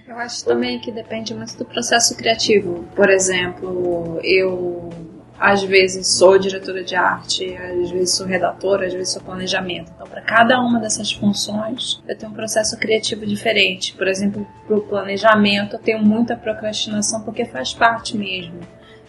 Eu 0.07 0.17
acho 0.19 0.45
também 0.45 0.79
que 0.79 0.93
depende 0.93 1.35
muito 1.35 1.57
do 1.57 1.65
processo 1.65 2.15
criativo. 2.17 2.85
Por 2.95 3.09
exemplo, 3.09 4.21
eu 4.23 4.91
às 5.39 5.63
vezes 5.63 6.07
sou 6.07 6.39
diretora 6.39 6.85
de 6.85 6.95
arte, 6.95 7.55
às 7.57 7.91
vezes 7.91 8.15
sou 8.15 8.27
redatora, 8.27 8.87
às 8.87 8.93
vezes 8.93 9.15
sou 9.15 9.23
planejamento. 9.23 9.91
Então, 9.95 10.07
para 10.07 10.21
cada 10.21 10.61
uma 10.61 10.79
dessas 10.79 11.11
funções, 11.13 12.03
eu 12.07 12.17
tenho 12.17 12.33
um 12.33 12.35
processo 12.35 12.79
criativo 12.79 13.25
diferente. 13.27 13.95
Por 13.95 14.07
exemplo, 14.07 14.47
para 14.67 14.77
o 14.77 14.83
planejamento, 14.83 15.77
eu 15.77 15.81
tenho 15.81 15.99
muita 16.03 16.37
procrastinação 16.37 17.23
porque 17.23 17.47
faz 17.47 17.73
parte 17.73 18.17
mesmo. 18.19 18.61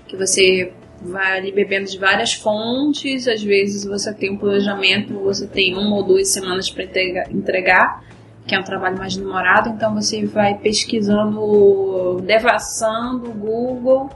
Que 0.08 0.16
você 0.16 0.72
vai 1.02 1.38
ali 1.38 1.52
bebendo 1.52 1.90
de 1.90 1.98
várias 1.98 2.34
fontes, 2.34 3.28
às 3.28 3.42
vezes 3.42 3.86
você 3.86 4.14
tem 4.14 4.32
um 4.32 4.38
planejamento, 4.38 5.14
você 5.20 5.48
tem 5.48 5.76
uma 5.78 5.96
ou 5.96 6.04
duas 6.04 6.30
semanas 6.30 6.70
para 6.70 6.84
entregar 7.30 8.02
que 8.48 8.56
é 8.56 8.60
um 8.60 8.64
trabalho 8.64 8.98
mais 8.98 9.18
demorado, 9.18 9.70
então 9.70 9.94
você 9.94 10.26
vai 10.26 10.58
pesquisando, 10.58 12.22
devassando 12.26 13.30
o 13.30 13.34
Google 13.34 14.10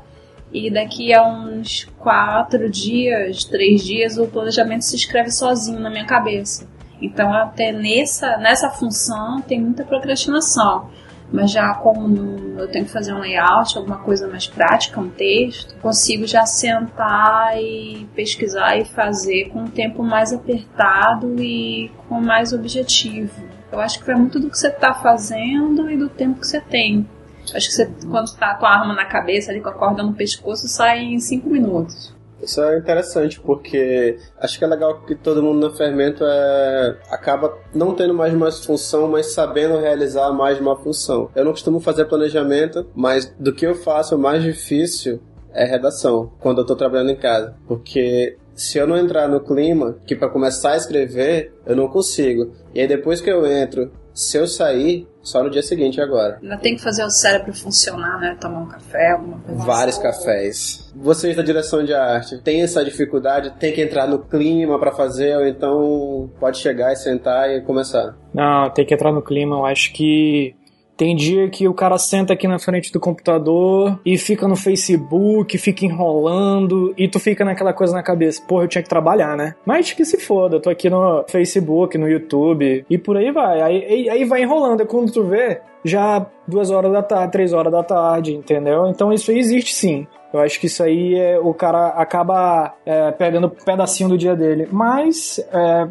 e 0.53 0.71
daqui 0.71 1.13
a 1.13 1.27
uns 1.27 1.85
quatro 2.00 2.69
dias, 2.69 3.43
três 3.43 3.83
dias, 3.83 4.17
o 4.17 4.27
planejamento 4.27 4.83
se 4.83 4.95
escreve 4.95 5.31
sozinho 5.31 5.79
na 5.79 5.89
minha 5.89 6.05
cabeça. 6.05 6.65
Então 7.01 7.33
até 7.33 7.73
nessa, 7.73 8.38
nessa 8.38 8.69
função 8.69 9.41
tem 9.41 9.59
muita 9.59 9.83
procrastinação. 9.83 10.89
Mas 11.31 11.51
já 11.51 11.73
como 11.75 12.59
eu 12.59 12.67
tenho 12.67 12.85
que 12.85 12.91
fazer 12.91 13.13
um 13.13 13.19
layout, 13.19 13.77
alguma 13.77 14.00
coisa 14.00 14.27
mais 14.27 14.47
prática, 14.47 15.00
um 15.00 15.09
texto, 15.09 15.75
consigo 15.81 16.27
já 16.27 16.45
sentar 16.45 17.57
e 17.57 18.07
pesquisar 18.13 18.77
e 18.77 18.85
fazer 18.85 19.50
com 19.50 19.61
um 19.61 19.67
tempo 19.67 20.03
mais 20.03 20.33
apertado 20.33 21.41
e 21.41 21.89
com 22.09 22.19
mais 22.19 22.51
objetivo. 22.51 23.41
Eu 23.71 23.79
acho 23.79 24.00
que 24.00 24.05
vai 24.05 24.15
muito 24.15 24.39
do 24.39 24.50
que 24.50 24.57
você 24.57 24.67
está 24.67 24.93
fazendo 24.93 25.89
e 25.89 25.95
do 25.95 26.09
tempo 26.09 26.41
que 26.41 26.47
você 26.47 26.59
tem. 26.59 27.07
Acho 27.55 27.67
que 27.67 27.73
você, 27.73 27.89
quando 28.09 28.27
está 28.27 28.53
com 28.55 28.65
a 28.65 28.69
arma 28.69 28.93
na 28.93 29.05
cabeça, 29.05 29.51
ali 29.51 29.61
com 29.61 29.69
a 29.69 29.73
corda 29.73 30.03
no 30.03 30.13
pescoço, 30.13 30.67
sai 30.67 31.00
em 31.00 31.19
cinco 31.19 31.50
minutos. 31.50 32.13
Isso 32.41 32.62
é 32.62 32.77
interessante 32.77 33.39
porque 33.39 34.17
acho 34.39 34.57
que 34.57 34.65
é 34.65 34.67
legal 34.67 35.01
que 35.05 35.15
todo 35.15 35.43
mundo 35.43 35.67
no 35.67 35.75
fermento 35.75 36.24
é, 36.24 36.98
acaba 37.10 37.57
não 37.74 37.93
tendo 37.93 38.13
mais 38.13 38.33
uma 38.33 38.51
função, 38.51 39.07
mas 39.07 39.33
sabendo 39.33 39.77
realizar 39.79 40.31
mais 40.31 40.60
uma 40.60 40.75
função. 40.75 41.29
Eu 41.36 41.45
não 41.45 41.51
costumo 41.51 41.79
fazer 41.79 42.05
planejamento, 42.05 42.86
mas 42.95 43.33
do 43.39 43.53
que 43.53 43.65
eu 43.65 43.75
faço, 43.75 44.15
o 44.15 44.19
mais 44.19 44.43
difícil 44.43 45.19
é 45.53 45.65
redação, 45.65 46.31
quando 46.39 46.62
eu 46.62 46.65
tô 46.65 46.75
trabalhando 46.75 47.12
em 47.12 47.15
casa. 47.15 47.55
Porque 47.67 48.38
se 48.53 48.77
eu 48.77 48.88
não 48.88 48.98
entrar 48.98 49.27
no 49.27 49.39
clima, 49.39 49.98
que 50.05 50.15
para 50.15 50.29
começar 50.29 50.74
a 50.74 50.77
escrever, 50.77 51.53
eu 51.65 51.75
não 51.75 51.88
consigo. 51.88 52.51
E 52.74 52.79
aí 52.79 52.88
depois 52.88 53.21
que 53.21 53.29
eu 53.29 53.45
entro, 53.45 53.91
se 54.13 54.38
eu 54.38 54.48
sair, 54.48 55.07
só 55.21 55.43
no 55.43 55.49
dia 55.49 55.61
seguinte 55.61 55.99
agora. 56.01 56.39
Ainda 56.41 56.57
tem 56.57 56.75
que 56.75 56.81
fazer 56.81 57.03
o 57.03 57.09
cérebro 57.09 57.53
funcionar, 57.53 58.19
né? 58.19 58.37
Tomar 58.39 58.59
um 58.61 58.67
café, 58.67 59.11
alguma 59.11 59.37
coisa 59.39 59.63
Vários 59.63 59.97
assim. 59.99 60.03
cafés. 60.03 60.91
Vocês 60.95 61.35
da 61.35 61.43
direção 61.43 61.83
de 61.83 61.93
arte, 61.93 62.37
tem 62.39 62.61
essa 62.61 62.83
dificuldade? 62.83 63.51
Tem 63.59 63.73
que 63.73 63.81
entrar 63.81 64.07
no 64.07 64.19
clima 64.19 64.79
pra 64.79 64.91
fazer, 64.91 65.37
ou 65.37 65.45
então 65.47 66.29
pode 66.39 66.57
chegar 66.57 66.91
e 66.91 66.95
sentar 66.95 67.49
e 67.49 67.61
começar? 67.61 68.15
Não, 68.33 68.69
tem 68.69 68.85
que 68.85 68.93
entrar 68.93 69.11
no 69.11 69.21
clima. 69.21 69.55
Eu 69.57 69.65
acho 69.65 69.93
que 69.93 70.55
tem 70.98 71.15
dia 71.15 71.50
que 71.50 71.67
o 71.67 71.74
cara 71.74 71.98
senta 71.98 72.33
aqui 72.33 72.48
na 72.48 72.60
frente 72.60 72.91
do 72.91 73.00
computador 73.00 74.00
e 74.05 74.17
fica 74.17 74.48
no 74.48 74.55
Facebook, 74.55 75.57
fica 75.57 75.86
enrolando 75.86 76.93
e 76.98 77.07
tu 77.07 77.19
fica 77.19 77.43
naquela 77.43 77.74
coisa 77.74 77.93
na 77.93 78.03
cabeça, 78.03 78.41
porra, 78.48 78.65
eu 78.65 78.67
tinha 78.67 78.83
que 78.83 78.89
trabalhar, 78.89 79.36
né? 79.36 79.55
Mas 79.65 79.91
que 79.93 80.05
se 80.05 80.19
foda, 80.19 80.57
eu 80.57 80.62
tô 80.62 80.69
aqui 80.69 80.89
no 80.89 81.25
Facebook, 81.27 81.98
no 81.98 82.07
YouTube 82.07 82.86
e 82.89 82.98
por 82.98 83.17
aí 83.17 83.31
vai. 83.31 83.62
Aí, 83.62 84.10
aí 84.10 84.25
vai 84.25 84.43
enrolando, 84.43 84.81
é 84.81 84.86
quando 84.86 85.12
tu 85.12 85.24
vê, 85.24 85.62
já 85.83 86.25
duas 86.48 86.69
horas 86.69 86.91
da 86.91 87.01
tarde, 87.01 87.31
três 87.31 87.53
horas 87.53 87.71
da 87.71 87.83
tarde, 87.83 88.36
entendeu? 88.36 88.88
Então 88.88 89.12
isso 89.12 89.31
aí 89.31 89.39
existe 89.39 89.74
sim. 89.74 90.07
Eu 90.33 90.39
acho 90.39 90.60
que 90.60 90.67
isso 90.67 90.81
aí 90.81 91.15
é, 91.15 91.38
o 91.39 91.53
cara 91.53 91.88
acaba 91.89 92.74
é, 92.86 93.12
pegando 93.12 93.48
um 93.48 93.50
pedacinho 93.50 94.10
do 94.10 94.17
dia 94.17 94.36
dele. 94.36 94.67
Mas 94.71 95.39
é, 95.51 95.88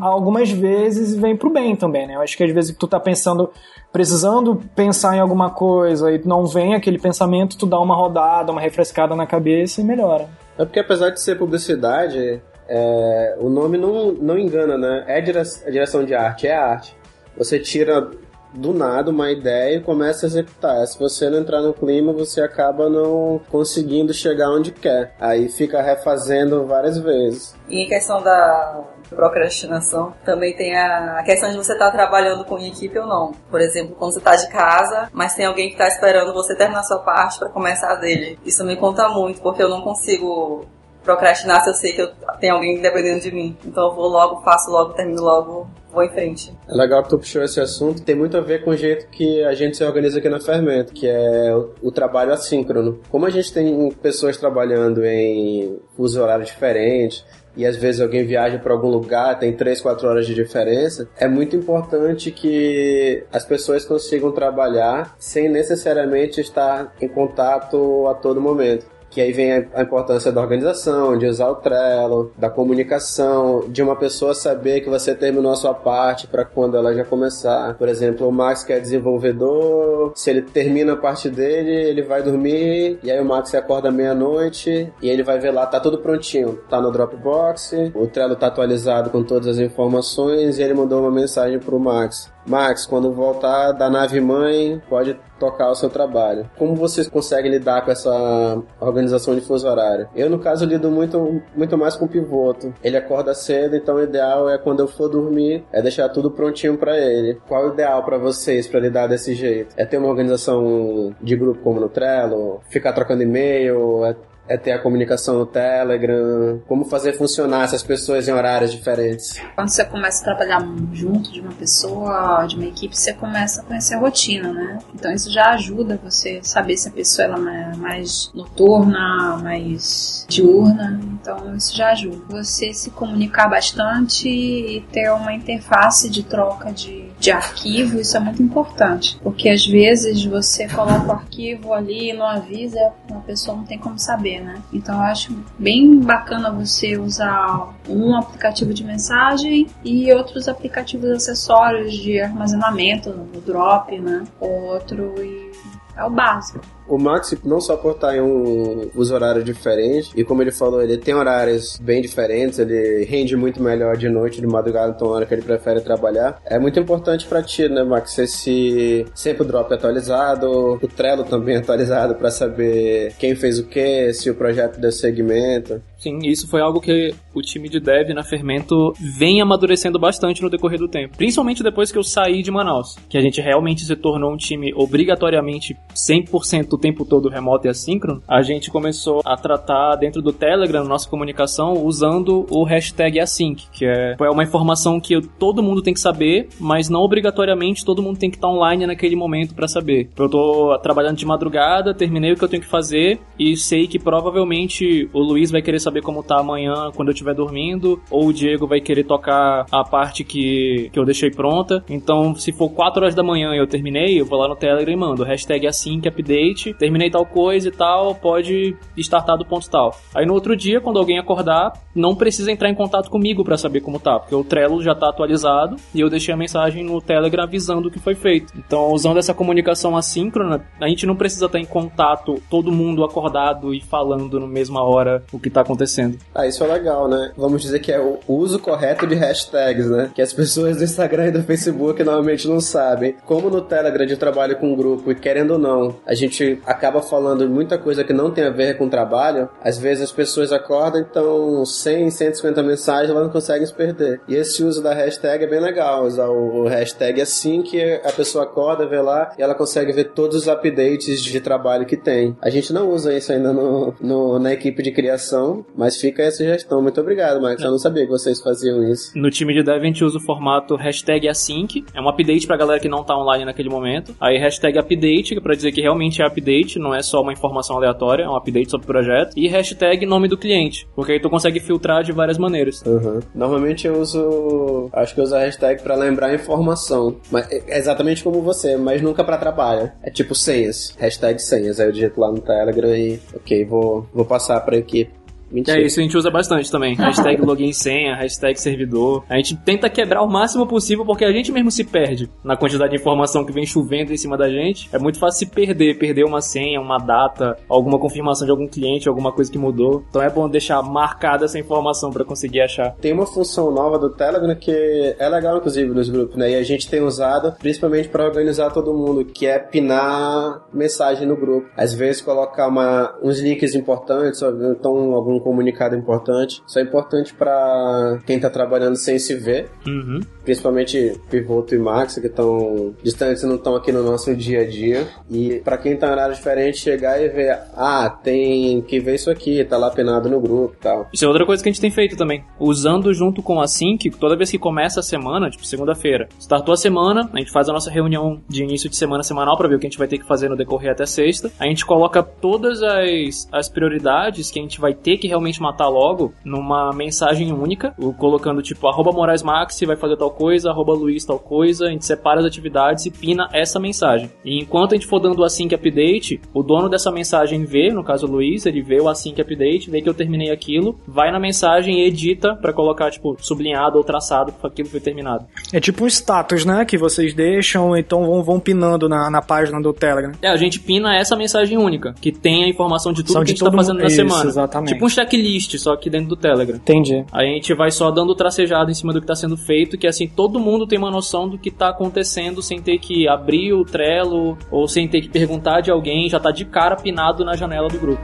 algumas 0.00 0.50
vezes 0.50 1.14
vem 1.14 1.36
pro 1.36 1.50
bem 1.50 1.74
também, 1.74 2.06
né? 2.06 2.14
Eu 2.14 2.20
acho 2.20 2.36
que 2.36 2.44
às 2.44 2.52
vezes 2.52 2.70
que 2.70 2.78
tu 2.78 2.86
tá 2.86 3.00
pensando, 3.00 3.50
precisando 3.92 4.60
pensar 4.74 5.16
em 5.16 5.20
alguma 5.20 5.50
coisa 5.50 6.10
e 6.12 6.20
não 6.24 6.46
vem 6.46 6.74
aquele 6.74 6.98
pensamento, 6.98 7.58
tu 7.58 7.66
dá 7.66 7.78
uma 7.80 7.94
rodada, 7.94 8.52
uma 8.52 8.60
refrescada 8.60 9.14
na 9.16 9.26
cabeça 9.26 9.80
e 9.80 9.84
melhora. 9.84 10.28
É 10.58 10.64
porque 10.64 10.80
apesar 10.80 11.10
de 11.10 11.20
ser 11.20 11.36
publicidade, 11.36 12.40
é, 12.68 13.36
o 13.40 13.48
nome 13.48 13.76
não, 13.76 14.12
não 14.12 14.38
engana, 14.38 14.78
né? 14.78 15.04
É 15.06 15.18
a 15.18 15.70
direção 15.70 16.04
de 16.04 16.14
arte, 16.14 16.46
é 16.46 16.54
arte. 16.54 16.96
Você 17.36 17.58
tira 17.58 18.10
do 18.54 18.72
nada 18.72 19.10
uma 19.10 19.30
ideia 19.32 19.76
e 19.76 19.80
começa 19.80 20.26
a 20.26 20.28
executar. 20.28 20.86
Se 20.86 20.98
você 20.98 21.28
não 21.28 21.38
entrar 21.38 21.60
no 21.60 21.74
clima, 21.74 22.12
você 22.12 22.40
acaba 22.40 22.88
não 22.88 23.40
conseguindo 23.50 24.14
chegar 24.14 24.50
onde 24.50 24.70
quer. 24.70 25.14
Aí 25.20 25.48
fica 25.48 25.82
refazendo 25.82 26.64
várias 26.64 26.96
vezes. 26.98 27.56
E 27.68 27.82
em 27.82 27.88
questão 27.88 28.22
da 28.22 28.84
procrastinação, 29.08 30.12
também 30.24 30.54
tem 30.54 30.76
a 30.76 31.22
questão 31.24 31.50
de 31.50 31.56
você 31.56 31.72
estar 31.72 31.90
trabalhando 31.90 32.44
com 32.44 32.58
equipe 32.58 32.98
ou 32.98 33.06
não. 33.06 33.32
Por 33.50 33.60
exemplo, 33.60 33.94
quando 33.96 34.12
você 34.12 34.18
está 34.18 34.36
de 34.36 34.48
casa, 34.48 35.08
mas 35.12 35.34
tem 35.34 35.46
alguém 35.46 35.68
que 35.68 35.74
está 35.74 35.88
esperando 35.88 36.32
você 36.32 36.54
terminar 36.54 36.82
sua 36.82 36.98
parte 36.98 37.38
para 37.38 37.48
começar 37.48 37.92
a 37.92 37.96
dele. 37.96 38.38
Isso 38.44 38.64
me 38.64 38.76
conta 38.76 39.08
muito, 39.08 39.40
porque 39.40 39.62
eu 39.62 39.68
não 39.68 39.82
consigo 39.82 40.66
procrastinar 41.04 41.62
se 41.62 41.70
eu 41.70 41.74
sei 41.74 41.92
que 41.92 42.00
eu, 42.00 42.08
tem 42.40 42.50
alguém 42.50 42.80
dependendo 42.80 43.20
de 43.20 43.30
mim. 43.30 43.56
Então 43.64 43.88
eu 43.88 43.94
vou 43.94 44.08
logo, 44.08 44.42
faço 44.42 44.70
logo, 44.70 44.94
termino 44.94 45.22
logo, 45.22 45.68
vou 45.92 46.02
em 46.02 46.08
frente. 46.08 46.52
É 46.68 46.74
legal 46.74 47.02
que 47.02 47.10
tu 47.10 47.18
puxou 47.18 47.42
esse 47.42 47.60
assunto, 47.60 48.02
tem 48.02 48.14
muito 48.14 48.36
a 48.36 48.40
ver 48.40 48.64
com 48.64 48.70
o 48.70 48.76
jeito 48.76 49.08
que 49.10 49.44
a 49.44 49.54
gente 49.54 49.76
se 49.76 49.84
organiza 49.84 50.18
aqui 50.18 50.28
na 50.28 50.40
Fermento, 50.40 50.92
que 50.92 51.06
é 51.06 51.54
o, 51.54 51.74
o 51.82 51.92
trabalho 51.92 52.32
assíncrono. 52.32 53.00
Como 53.10 53.26
a 53.26 53.30
gente 53.30 53.52
tem 53.52 53.90
pessoas 54.02 54.36
trabalhando 54.36 55.04
em 55.04 55.78
fuso 55.94 56.20
horário 56.20 56.44
diferente, 56.44 57.24
e 57.56 57.66
às 57.66 57.76
vezes 57.76 58.00
alguém 58.00 58.24
viaja 58.24 58.58
para 58.58 58.72
algum 58.72 58.88
lugar, 58.88 59.38
tem 59.38 59.52
3, 59.52 59.80
4 59.80 60.08
horas 60.08 60.26
de 60.26 60.34
diferença, 60.34 61.08
é 61.18 61.28
muito 61.28 61.56
importante 61.56 62.30
que 62.30 63.24
as 63.32 63.44
pessoas 63.44 63.84
consigam 63.84 64.32
trabalhar 64.32 65.14
sem 65.18 65.48
necessariamente 65.48 66.40
estar 66.40 66.92
em 67.00 67.08
contato 67.08 68.06
a 68.08 68.14
todo 68.14 68.40
momento. 68.40 68.93
Que 69.14 69.20
aí 69.20 69.32
vem 69.32 69.52
a- 69.52 69.82
importância 69.82 70.32
da 70.32 70.40
organização, 70.40 71.16
de 71.16 71.24
usar 71.26 71.48
o 71.48 71.54
Trello, 71.54 72.32
da 72.36 72.50
comunicação, 72.50 73.64
de 73.68 73.80
uma 73.80 73.94
pessoa 73.94 74.34
saber 74.34 74.80
que 74.80 74.90
você 74.90 75.14
terminou 75.14 75.52
a 75.52 75.56
sua 75.56 75.72
parte 75.72 76.26
para 76.26 76.44
quando 76.44 76.76
ela 76.76 76.92
já 76.92 77.04
começar. 77.04 77.74
Por 77.78 77.88
exemplo, 77.88 78.26
o 78.26 78.32
Max 78.32 78.64
que 78.64 78.72
é 78.72 78.80
desenvolvedor, 78.80 80.12
se 80.16 80.30
ele 80.30 80.42
termina 80.42 80.94
a 80.94 80.96
parte 80.96 81.30
dele, 81.30 81.70
ele 81.70 82.02
vai 82.02 82.22
dormir, 82.24 82.98
e 83.04 83.10
aí 83.10 83.20
o 83.20 83.24
Max 83.24 83.54
acorda 83.54 83.90
meia-noite, 83.90 84.92
e 85.00 85.08
ele 85.08 85.22
vai 85.22 85.38
ver 85.38 85.52
lá, 85.52 85.64
tá 85.64 85.78
tudo 85.78 85.98
prontinho. 85.98 86.58
Tá 86.68 86.80
no 86.80 86.90
Dropbox, 86.90 87.72
o 87.94 88.06
Trello 88.08 88.34
tá 88.34 88.48
atualizado 88.48 89.10
com 89.10 89.22
todas 89.22 89.46
as 89.46 89.58
informações, 89.58 90.58
e 90.58 90.62
ele 90.62 90.74
mandou 90.74 91.00
uma 91.00 91.10
mensagem 91.12 91.60
pro 91.60 91.78
Max. 91.78 92.33
Max, 92.46 92.86
quando 92.86 93.12
voltar 93.12 93.72
da 93.72 93.88
nave 93.88 94.20
mãe, 94.20 94.80
pode 94.88 95.18
tocar 95.38 95.70
o 95.70 95.74
seu 95.74 95.90
trabalho. 95.90 96.48
Como 96.56 96.74
vocês 96.74 97.08
conseguem 97.08 97.50
lidar 97.50 97.84
com 97.84 97.90
essa 97.90 98.62
organização 98.80 99.34
de 99.34 99.40
fuso 99.40 99.68
horário? 99.68 100.08
Eu, 100.14 100.30
no 100.30 100.38
caso, 100.38 100.64
lido 100.64 100.90
muito, 100.90 101.42
muito 101.54 101.76
mais 101.76 101.96
com 101.96 102.04
o 102.04 102.08
pivoto. 102.08 102.72
Ele 102.82 102.96
acorda 102.96 103.34
cedo, 103.34 103.76
então 103.76 103.96
o 103.96 104.02
ideal 104.02 104.48
é 104.48 104.58
quando 104.58 104.80
eu 104.80 104.88
for 104.88 105.08
dormir, 105.08 105.64
é 105.72 105.82
deixar 105.82 106.08
tudo 106.08 106.30
prontinho 106.30 106.76
pra 106.76 106.96
ele. 106.96 107.40
Qual 107.48 107.64
é 107.64 107.68
o 107.68 107.72
ideal 107.72 108.04
pra 108.04 108.18
vocês 108.18 108.66
pra 108.66 108.80
lidar 108.80 109.06
desse 109.06 109.34
jeito? 109.34 109.74
É 109.76 109.84
ter 109.84 109.98
uma 109.98 110.08
organização 110.08 111.14
de 111.20 111.36
grupo 111.36 111.60
como 111.62 111.80
no 111.80 111.88
Trello? 111.88 112.60
Ficar 112.68 112.92
trocando 112.92 113.22
e-mail? 113.22 114.04
É 114.04 114.14
é 114.48 114.56
ter 114.56 114.72
a 114.72 114.78
comunicação 114.78 115.38
no 115.38 115.46
Telegram, 115.46 116.60
como 116.66 116.84
fazer 116.84 117.14
funcionar 117.14 117.64
essas 117.64 117.82
pessoas 117.82 118.28
em 118.28 118.32
horários 118.32 118.72
diferentes. 118.72 119.40
Quando 119.54 119.68
você 119.68 119.84
começa 119.84 120.20
a 120.20 120.24
trabalhar 120.24 120.60
junto 120.92 121.32
de 121.32 121.40
uma 121.40 121.52
pessoa, 121.52 122.46
de 122.46 122.56
uma 122.56 122.66
equipe, 122.66 122.96
você 122.96 123.12
começa 123.12 123.62
a 123.62 123.64
conhecer 123.64 123.94
a 123.94 123.98
rotina, 123.98 124.52
né? 124.52 124.78
Então 124.94 125.12
isso 125.12 125.30
já 125.30 125.50
ajuda 125.50 125.98
você 126.02 126.40
saber 126.42 126.76
se 126.76 126.88
a 126.88 126.92
pessoa 126.92 127.26
ela 127.26 127.54
é 127.54 127.76
mais 127.76 128.30
noturna, 128.34 129.38
mais 129.42 130.26
diurna. 130.28 131.00
Então 131.20 131.56
isso 131.56 131.76
já 131.76 131.90
ajuda. 131.92 132.16
Você 132.28 132.72
se 132.72 132.90
comunicar 132.90 133.48
bastante 133.48 134.28
e 134.28 134.80
ter 134.92 135.10
uma 135.10 135.32
interface 135.32 136.10
de 136.10 136.22
troca 136.22 136.72
de, 136.72 137.08
de 137.18 137.30
arquivo, 137.30 137.98
isso 137.98 138.16
é 138.16 138.20
muito 138.20 138.42
importante. 138.42 139.18
Porque 139.22 139.48
às 139.48 139.66
vezes 139.66 140.24
você 140.24 140.68
coloca 140.68 141.06
o 141.06 141.12
arquivo 141.12 141.72
ali 141.72 142.10
e 142.10 142.12
não 142.12 142.26
avisa, 142.26 142.92
a 143.10 143.20
pessoa 143.20 143.56
não 143.56 143.64
tem 143.64 143.78
como 143.78 143.98
saber, 143.98 144.33
né? 144.40 144.62
Então 144.72 144.94
eu 144.96 145.02
acho 145.02 145.36
bem 145.58 146.00
bacana 146.00 146.50
você 146.50 146.96
usar 146.96 147.74
um 147.88 148.16
aplicativo 148.16 148.72
de 148.72 148.84
mensagem 148.84 149.66
e 149.84 150.12
outros 150.12 150.48
aplicativos 150.48 151.10
acessórios 151.10 151.94
de 151.94 152.20
armazenamento, 152.20 153.10
no 153.10 153.40
Drop, 153.40 153.98
né? 153.98 154.24
Outro 154.40 155.14
e 155.22 155.52
é 155.96 156.04
o 156.04 156.10
básico. 156.10 156.60
O 156.86 156.98
Max, 156.98 157.34
não 157.44 157.60
só 157.60 157.76
por 157.76 157.92
estar 157.92 158.16
em 158.16 158.20
um 158.20 158.90
uso 158.94 159.14
horário 159.14 159.42
diferente, 159.42 160.10
e 160.16 160.24
como 160.24 160.42
ele 160.42 160.52
falou, 160.52 160.82
ele 160.82 160.98
tem 160.98 161.14
horários 161.14 161.78
bem 161.78 162.02
diferentes, 162.02 162.58
ele 162.58 163.04
rende 163.04 163.36
muito 163.36 163.62
melhor 163.62 163.96
de 163.96 164.08
noite, 164.08 164.40
de 164.40 164.46
madrugada, 164.46 164.92
então 164.94 165.08
é 165.08 165.10
a 165.10 165.14
hora 165.14 165.26
que 165.26 165.34
ele 165.34 165.42
prefere 165.42 165.80
trabalhar. 165.80 166.40
É 166.44 166.58
muito 166.58 166.78
importante 166.78 167.26
pra 167.26 167.42
ti, 167.42 167.68
né, 167.68 167.82
Max? 167.82 168.12
Você 168.12 168.26
se 168.26 169.06
sempre 169.14 169.42
o 169.42 169.46
drop 169.46 169.72
atualizado, 169.72 170.78
o 170.82 170.88
Trello 170.88 171.24
também 171.24 171.56
atualizado 171.58 172.14
pra 172.14 172.30
saber 172.30 173.14
quem 173.18 173.34
fez 173.34 173.58
o 173.58 173.66
que, 173.66 174.12
se 174.12 174.30
o 174.30 174.34
projeto 174.34 174.78
deu 174.78 174.92
segmento. 174.92 175.80
Sim, 175.98 176.18
isso 176.22 176.46
foi 176.48 176.60
algo 176.60 176.80
que 176.80 177.14
o 177.34 177.40
time 177.40 177.68
de 177.68 177.80
dev 177.80 178.10
na 178.10 178.22
Fermento 178.22 178.92
vem 179.00 179.40
amadurecendo 179.40 179.98
bastante 179.98 180.42
no 180.42 180.50
decorrer 180.50 180.78
do 180.78 180.88
tempo. 180.88 181.16
Principalmente 181.16 181.62
depois 181.62 181.90
que 181.90 181.96
eu 181.96 182.02
saí 182.02 182.42
de 182.42 182.50
Manaus, 182.50 182.96
que 183.08 183.16
a 183.16 183.20
gente 183.20 183.40
realmente 183.40 183.86
se 183.86 183.96
tornou 183.96 184.32
um 184.32 184.36
time 184.36 184.72
obrigatoriamente 184.74 185.74
100% 185.94 186.73
o 186.74 186.78
tempo 186.78 187.04
todo 187.04 187.28
remoto 187.28 187.66
e 187.66 187.70
assíncrono. 187.70 188.22
A 188.28 188.42
gente 188.42 188.70
começou 188.70 189.20
a 189.24 189.36
tratar 189.36 189.96
dentro 189.96 190.20
do 190.20 190.32
Telegram, 190.32 190.84
nossa 190.84 191.08
comunicação, 191.08 191.84
usando 191.84 192.46
o 192.50 192.64
hashtag 192.64 193.20
async, 193.20 193.64
que 193.72 193.84
é, 193.84 194.16
é 194.20 194.30
uma 194.30 194.42
informação 194.42 195.00
que 195.00 195.20
todo 195.38 195.62
mundo 195.62 195.82
tem 195.82 195.94
que 195.94 196.00
saber, 196.00 196.48
mas 196.58 196.88
não 196.88 197.00
obrigatoriamente 197.00 197.84
todo 197.84 198.02
mundo 198.02 198.18
tem 198.18 198.30
que 198.30 198.36
estar 198.36 198.48
online 198.48 198.86
naquele 198.86 199.16
momento 199.16 199.54
para 199.54 199.68
saber. 199.68 200.10
Eu 200.16 200.28
tô 200.28 200.78
trabalhando 200.78 201.16
de 201.16 201.26
madrugada, 201.26 201.94
terminei 201.94 202.32
o 202.32 202.36
que 202.36 202.44
eu 202.44 202.48
tenho 202.48 202.62
que 202.62 202.68
fazer 202.68 203.20
e 203.38 203.56
sei 203.56 203.86
que 203.86 203.98
provavelmente 203.98 205.08
o 205.12 205.20
Luiz 205.20 205.50
vai 205.50 205.62
querer 205.62 205.78
saber 205.78 206.02
como 206.02 206.22
tá 206.22 206.38
amanhã 206.38 206.90
quando 206.94 207.08
eu 207.08 207.12
estiver 207.12 207.34
dormindo, 207.34 208.00
ou 208.10 208.28
o 208.28 208.32
Diego 208.32 208.66
vai 208.66 208.80
querer 208.80 209.04
tocar 209.04 209.66
a 209.70 209.84
parte 209.84 210.24
que, 210.24 210.90
que 210.92 210.98
eu 210.98 211.04
deixei 211.04 211.30
pronta. 211.30 211.84
Então, 211.88 212.34
se 212.34 212.52
for 212.52 212.68
4 212.70 213.02
horas 213.02 213.14
da 213.14 213.22
manhã 213.22 213.54
e 213.54 213.58
eu 213.58 213.66
terminei, 213.66 214.20
eu 214.20 214.26
vou 214.26 214.38
lá 214.38 214.48
no 214.48 214.56
Telegram 214.56 214.92
e 214.92 214.96
mando 214.96 215.24
hashtag 215.24 215.66
async 215.66 216.06
update, 216.06 216.63
terminei 216.72 217.10
tal 217.10 217.26
coisa 217.26 217.68
e 217.68 217.72
tal, 217.72 218.14
pode 218.14 218.76
startar 218.96 219.36
do 219.36 219.44
ponto 219.44 219.68
tal. 219.68 219.96
Aí 220.14 220.24
no 220.24 220.34
outro 220.34 220.56
dia, 220.56 220.80
quando 220.80 220.98
alguém 220.98 221.18
acordar, 221.18 221.72
não 221.94 222.14
precisa 222.14 222.50
entrar 222.50 222.70
em 222.70 222.74
contato 222.74 223.10
comigo 223.10 223.44
para 223.44 223.56
saber 223.56 223.80
como 223.80 223.98
tá, 223.98 224.18
porque 224.18 224.34
o 224.34 224.44
Trello 224.44 224.82
já 224.82 224.94
tá 224.94 225.08
atualizado 225.08 225.76
e 225.94 226.00
eu 226.00 226.08
deixei 226.08 226.32
a 226.32 226.36
mensagem 226.36 226.84
no 226.84 227.00
Telegram 227.00 227.44
avisando 227.44 227.88
o 227.88 227.90
que 227.90 227.98
foi 227.98 228.14
feito. 228.14 228.52
Então, 228.56 228.92
usando 228.92 229.18
essa 229.18 229.34
comunicação 229.34 229.96
assíncrona, 229.96 230.64
a 230.80 230.88
gente 230.88 231.06
não 231.06 231.16
precisa 231.16 231.46
estar 231.46 231.58
em 231.58 231.64
contato, 231.64 232.40
todo 232.48 232.72
mundo 232.72 233.04
acordado 233.04 233.74
e 233.74 233.80
falando 233.80 234.40
na 234.40 234.46
mesma 234.46 234.82
hora 234.82 235.22
o 235.32 235.38
que 235.38 235.50
tá 235.50 235.60
acontecendo. 235.60 236.18
Ah, 236.34 236.46
isso 236.46 236.62
é 236.64 236.66
legal, 236.66 237.08
né? 237.08 237.32
Vamos 237.36 237.62
dizer 237.62 237.80
que 237.80 237.92
é 237.92 238.00
o 238.00 238.18
uso 238.28 238.58
correto 238.58 239.06
de 239.06 239.14
hashtags, 239.14 239.90
né? 239.90 240.10
Que 240.14 240.22
as 240.22 240.32
pessoas 240.32 240.76
do 240.76 240.84
Instagram 240.84 241.26
e 241.26 241.32
do 241.32 241.42
Facebook 241.42 242.02
normalmente 242.02 242.48
não 242.48 242.60
sabem. 242.60 243.16
Como 243.24 243.50
no 243.50 243.60
Telegram 243.60 244.06
de 244.06 244.16
trabalho 244.16 244.56
com 244.56 244.74
grupo, 244.74 245.10
e 245.10 245.14
querendo 245.14 245.52
ou 245.52 245.58
não, 245.58 245.96
a 246.06 246.14
gente 246.14 246.53
acaba 246.66 247.02
falando 247.02 247.48
muita 247.48 247.78
coisa 247.78 248.04
que 248.04 248.12
não 248.12 248.30
tem 248.30 248.44
a 248.44 248.50
ver 248.50 248.76
com 248.76 248.88
trabalho, 248.88 249.48
às 249.62 249.78
vezes 249.78 250.04
as 250.04 250.12
pessoas 250.12 250.52
acordam, 250.52 251.00
então 251.00 251.64
100, 251.64 252.10
150 252.10 252.62
mensagens, 252.62 253.10
elas 253.10 253.24
não 253.24 253.32
conseguem 253.32 253.66
se 253.66 253.74
perder. 253.74 254.20
E 254.28 254.34
esse 254.34 254.62
uso 254.62 254.82
da 254.82 254.94
hashtag 254.94 255.44
é 255.44 255.46
bem 255.46 255.60
legal, 255.60 256.04
usar 256.04 256.28
o 256.28 256.66
hashtag 256.66 257.20
assim 257.20 257.62
que 257.62 258.00
a 258.04 258.12
pessoa 258.12 258.44
acorda, 258.44 258.86
vê 258.86 259.00
lá 259.00 259.32
e 259.38 259.42
ela 259.42 259.54
consegue 259.54 259.92
ver 259.92 260.12
todos 260.12 260.36
os 260.36 260.48
updates 260.48 261.22
de 261.22 261.40
trabalho 261.40 261.86
que 261.86 261.96
tem. 261.96 262.36
A 262.40 262.50
gente 262.50 262.72
não 262.72 262.90
usa 262.90 263.16
isso 263.16 263.32
ainda 263.32 263.52
no, 263.52 263.94
no 264.00 264.38
na 264.38 264.52
equipe 264.52 264.82
de 264.82 264.92
criação, 264.92 265.64
mas 265.76 265.96
fica 265.96 266.22
essa 266.22 266.38
sugestão. 266.38 266.82
Muito 266.82 267.00
obrigado, 267.00 267.40
Max. 267.40 267.62
Eu 267.62 267.70
não 267.70 267.78
sabia 267.78 268.04
que 268.04 268.10
vocês 268.10 268.40
faziam 268.40 268.82
isso. 268.84 269.16
No 269.16 269.30
time 269.30 269.54
de 269.54 269.62
dev 269.62 269.82
a 269.82 269.84
gente 269.84 270.04
usa 270.04 270.18
o 270.18 270.20
formato 270.20 270.76
hashtag 270.76 271.28
async, 271.28 271.84
é 271.94 272.00
um 272.00 272.08
update 272.08 272.46
pra 272.46 272.56
galera 272.56 272.80
que 272.80 272.88
não 272.88 273.04
tá 273.04 273.16
online 273.16 273.44
naquele 273.44 273.68
momento. 273.68 274.14
Aí 274.20 274.38
hashtag 274.38 274.78
update, 274.78 275.36
é 275.36 275.40
pra 275.40 275.54
dizer 275.54 275.72
que 275.72 275.80
realmente 275.80 276.22
é 276.22 276.26
update, 276.26 276.43
não 276.78 276.94
é 276.94 277.02
só 277.02 277.20
uma 277.20 277.32
informação 277.32 277.76
aleatória, 277.76 278.24
é 278.24 278.28
um 278.28 278.36
update 278.36 278.70
sobre 278.70 278.84
o 278.84 278.86
projeto. 278.86 279.32
E 279.36 279.48
hashtag 279.48 280.06
nome 280.06 280.28
do 280.28 280.36
cliente, 280.36 280.86
porque 280.94 281.12
aí 281.12 281.20
tu 281.20 281.30
consegue 281.30 281.60
filtrar 281.60 282.02
de 282.02 282.12
várias 282.12 282.38
maneiras. 282.38 282.82
Uhum. 282.82 283.20
Normalmente 283.34 283.86
eu 283.86 284.00
uso. 284.00 284.88
Acho 284.92 285.14
que 285.14 285.20
eu 285.20 285.24
uso 285.24 285.34
a 285.34 285.40
hashtag 285.40 285.82
pra 285.82 285.94
lembrar 285.94 286.28
a 286.28 286.34
informação. 286.34 287.16
Mas 287.30 287.50
é 287.50 287.78
exatamente 287.78 288.22
como 288.22 288.40
você, 288.42 288.76
mas 288.76 289.02
nunca 289.02 289.24
pra 289.24 289.38
trabalho. 289.38 289.90
É 290.02 290.10
tipo 290.10 290.34
senhas. 290.34 290.94
Hashtag 290.98 291.40
senhas. 291.40 291.80
Aí 291.80 291.86
eu 291.86 291.92
digito 291.92 292.20
lá 292.20 292.30
no 292.30 292.40
Telegram 292.40 292.94
e, 292.96 293.20
ok, 293.34 293.64
vou, 293.64 294.06
vou 294.12 294.24
passar 294.24 294.60
pra 294.60 294.76
equipe. 294.76 295.23
Mentira. 295.50 295.78
É 295.78 295.82
isso, 295.82 296.00
a 296.00 296.02
gente 296.02 296.16
usa 296.16 296.30
bastante 296.30 296.70
também. 296.70 296.94
Hashtag 296.98 297.40
login 297.42 297.72
senha, 297.72 298.16
hashtag 298.16 298.60
servidor. 298.60 299.24
A 299.28 299.36
gente 299.36 299.56
tenta 299.56 299.88
quebrar 299.88 300.22
o 300.22 300.28
máximo 300.28 300.66
possível 300.66 301.04
porque 301.04 301.24
a 301.24 301.32
gente 301.32 301.52
mesmo 301.52 301.70
se 301.70 301.84
perde 301.84 302.30
na 302.42 302.56
quantidade 302.56 302.90
de 302.90 302.96
informação 302.96 303.44
que 303.44 303.52
vem 303.52 303.66
chovendo 303.66 304.12
em 304.12 304.16
cima 304.16 304.36
da 304.36 304.48
gente. 304.48 304.88
É 304.92 304.98
muito 304.98 305.18
fácil 305.18 305.46
se 305.46 305.54
perder, 305.54 305.98
perder 305.98 306.24
uma 306.24 306.40
senha, 306.40 306.80
uma 306.80 306.98
data, 306.98 307.56
alguma 307.68 307.98
confirmação 307.98 308.44
de 308.44 308.50
algum 308.50 308.66
cliente, 308.66 309.08
alguma 309.08 309.32
coisa 309.32 309.50
que 309.50 309.58
mudou. 309.58 310.04
Então 310.08 310.22
é 310.22 310.30
bom 310.30 310.48
deixar 310.48 310.82
marcada 310.82 311.44
essa 311.44 311.58
informação 311.58 312.10
para 312.10 312.24
conseguir 312.24 312.60
achar. 312.60 312.94
Tem 313.00 313.12
uma 313.12 313.26
função 313.26 313.70
nova 313.70 313.98
do 313.98 314.10
Telegram 314.10 314.54
que 314.54 315.14
é 315.18 315.28
legal, 315.28 315.58
inclusive, 315.58 315.90
nos 315.90 316.08
grupos, 316.08 316.36
né? 316.36 316.50
E 316.50 316.54
a 316.54 316.62
gente 316.62 316.88
tem 316.88 317.00
usado 317.00 317.52
principalmente 317.58 318.08
para 318.08 318.24
organizar 318.24 318.70
todo 318.70 318.94
mundo, 318.94 319.24
que 319.24 319.46
é 319.46 319.58
pinar 319.58 320.66
mensagem 320.72 321.26
no 321.26 321.36
grupo. 321.36 321.68
Às 321.76 321.92
vezes 321.94 322.22
colocar 322.22 322.68
uma, 322.68 323.14
uns 323.22 323.40
links 323.40 323.74
importantes, 323.74 324.40
ou 324.42 324.72
então 324.72 325.14
algum 325.14 325.33
comunicado 325.40 325.96
importante. 325.96 326.62
Isso 326.66 326.78
é 326.78 326.82
importante 326.82 327.34
para 327.34 328.18
quem 328.26 328.38
tá 328.38 328.50
trabalhando 328.50 328.96
sem 328.96 329.18
se 329.18 329.34
ver. 329.34 329.70
Uhum. 329.86 330.20
Principalmente 330.44 331.20
Pivoto 331.30 331.74
e 331.74 331.78
Max, 331.78 332.18
que 332.18 332.26
estão 332.26 332.94
distantes 333.02 333.42
e 333.42 333.46
não 333.46 333.56
estão 333.56 333.74
aqui 333.74 333.92
no 333.92 334.02
nosso 334.02 334.34
dia 334.34 334.62
a 334.62 334.66
dia. 334.66 335.06
E 335.30 335.60
para 335.60 335.78
quem 335.78 335.96
tá 335.96 336.08
em 336.08 336.10
horário 336.10 336.34
diferente, 336.34 336.78
chegar 336.78 337.20
e 337.20 337.28
ver, 337.28 337.58
ah, 337.74 338.08
tem 338.22 338.80
que 338.82 339.00
ver 339.00 339.14
isso 339.14 339.30
aqui, 339.30 339.64
tá 339.64 339.76
lá 339.76 339.90
penado 339.90 340.28
no 340.28 340.40
grupo 340.40 340.74
e 340.78 340.82
tal. 340.82 341.08
Isso 341.12 341.24
é 341.24 341.28
outra 341.28 341.46
coisa 341.46 341.62
que 341.62 341.68
a 341.68 341.72
gente 341.72 341.80
tem 341.80 341.90
feito 341.90 342.16
também. 342.16 342.44
Usando 342.58 343.12
junto 343.12 343.42
com 343.42 343.60
a 343.60 343.66
Sync, 343.66 344.10
toda 344.10 344.36
vez 344.36 344.50
que 344.50 344.58
começa 344.58 345.00
a 345.00 345.02
semana, 345.02 345.50
tipo 345.50 345.64
segunda-feira, 345.64 346.28
startou 346.38 346.72
a 346.72 346.76
semana, 346.76 347.28
a 347.32 347.38
gente 347.38 347.50
faz 347.50 347.68
a 347.68 347.72
nossa 347.72 347.90
reunião 347.90 348.40
de 348.48 348.62
início 348.62 348.88
de 348.88 348.96
semana 348.96 349.22
semanal 349.22 349.56
para 349.56 349.68
ver 349.68 349.76
o 349.76 349.78
que 349.78 349.86
a 349.86 349.90
gente 349.90 349.98
vai 349.98 350.08
ter 350.08 350.18
que 350.18 350.26
fazer 350.26 350.48
no 350.48 350.56
decorrer 350.56 350.92
até 350.92 351.06
sexta. 351.06 351.50
A 351.58 351.66
gente 351.66 351.84
coloca 351.84 352.22
todas 352.22 352.82
as, 352.82 353.48
as 353.52 353.68
prioridades 353.68 354.50
que 354.50 354.58
a 354.58 354.62
gente 354.62 354.80
vai 354.80 354.94
ter 354.94 355.18
que 355.18 355.23
realmente 355.26 355.60
matar 355.60 355.88
logo 355.88 356.32
numa 356.44 356.92
mensagem 356.92 357.52
única, 357.52 357.94
colocando 358.18 358.62
tipo 358.62 358.86
arroba 358.88 359.12
Moraes 359.12 359.42
Max 359.42 359.80
vai 359.86 359.96
fazer 359.96 360.16
tal 360.16 360.30
coisa, 360.30 360.70
arroba 360.70 360.92
Luiz 360.94 361.24
tal 361.24 361.38
coisa, 361.38 361.86
a 361.86 361.90
gente 361.90 362.04
separa 362.04 362.40
as 362.40 362.46
atividades 362.46 363.06
e 363.06 363.10
pina 363.10 363.48
essa 363.52 363.78
mensagem. 363.78 364.30
E 364.44 364.58
enquanto 364.60 364.92
a 364.92 364.96
gente 364.96 365.06
for 365.06 365.20
dando 365.20 365.40
o 365.40 365.44
async 365.44 365.74
update, 365.74 366.40
o 366.52 366.62
dono 366.62 366.88
dessa 366.88 367.10
mensagem 367.10 367.64
vê, 367.64 367.90
no 367.90 368.02
caso 368.02 368.26
o 368.26 368.30
Luiz, 368.30 368.66
ele 368.66 368.82
vê 368.82 369.00
o 369.00 369.08
async 369.08 369.40
update, 369.40 369.90
vê 369.90 370.00
que 370.00 370.08
eu 370.08 370.14
terminei 370.14 370.50
aquilo, 370.50 370.98
vai 371.06 371.30
na 371.30 371.38
mensagem 371.38 372.00
e 372.00 372.06
edita 372.06 372.56
para 372.56 372.72
colocar 372.72 373.10
tipo 373.10 373.36
sublinhado 373.38 373.98
ou 373.98 374.04
traçado 374.04 374.52
que 374.52 374.66
aquilo 374.66 374.88
foi 374.88 375.00
terminado. 375.00 375.46
É 375.72 375.80
tipo 375.80 376.04
um 376.04 376.06
status, 376.06 376.64
né, 376.64 376.84
que 376.84 376.96
vocês 376.96 377.34
deixam, 377.34 377.96
então 377.96 378.24
vão, 378.24 378.42
vão 378.42 378.60
pinando 378.60 379.08
na, 379.08 379.30
na 379.30 379.42
página 379.42 379.80
do 379.80 379.92
Telegram. 379.92 380.32
É, 380.40 380.48
a 380.48 380.56
gente 380.56 380.80
pina 380.80 381.14
essa 381.16 381.36
mensagem 381.36 381.76
única, 381.76 382.14
que 382.20 382.32
tem 382.32 382.64
a 382.64 382.68
informação 382.68 383.12
de 383.12 383.22
tudo 383.22 383.32
São 383.32 383.42
que 383.44 383.50
a 383.50 383.54
gente 383.54 383.64
tá 383.64 383.70
fazendo 383.70 383.94
mundo. 383.94 384.02
na 384.02 384.06
Isso, 384.08 384.16
semana. 384.16 384.44
exatamente. 384.44 384.92
Tipo 384.94 385.06
um 385.06 385.08
checklist, 385.14 385.78
só 385.78 385.96
que 385.96 386.10
dentro 386.10 386.28
do 386.28 386.36
Telegram. 386.36 386.76
Entendi. 386.76 387.24
Aí 387.32 387.50
a 387.50 387.54
gente 387.54 387.72
vai 387.74 387.90
só 387.90 388.10
dando 388.10 388.34
tracejado 388.34 388.90
em 388.90 388.94
cima 388.94 389.12
do 389.12 389.20
que 389.20 389.24
está 389.24 389.34
sendo 389.34 389.56
feito, 389.56 389.96
que 389.98 390.06
assim, 390.06 390.26
todo 390.26 390.60
mundo 390.60 390.86
tem 390.86 390.98
uma 390.98 391.10
noção 391.10 391.48
do 391.48 391.58
que 391.58 391.68
está 391.68 391.88
acontecendo 391.88 392.62
sem 392.62 392.80
ter 392.80 392.98
que 392.98 393.28
abrir 393.28 393.72
o 393.72 393.84
Trello 393.84 394.58
ou 394.70 394.86
sem 394.88 395.08
ter 395.08 395.20
que 395.20 395.28
perguntar 395.28 395.80
de 395.80 395.90
alguém, 395.90 396.28
já 396.28 396.40
tá 396.40 396.50
de 396.50 396.64
cara 396.64 396.96
pinado 396.96 397.44
na 397.44 397.56
janela 397.56 397.88
do 397.88 397.98
grupo. 397.98 398.22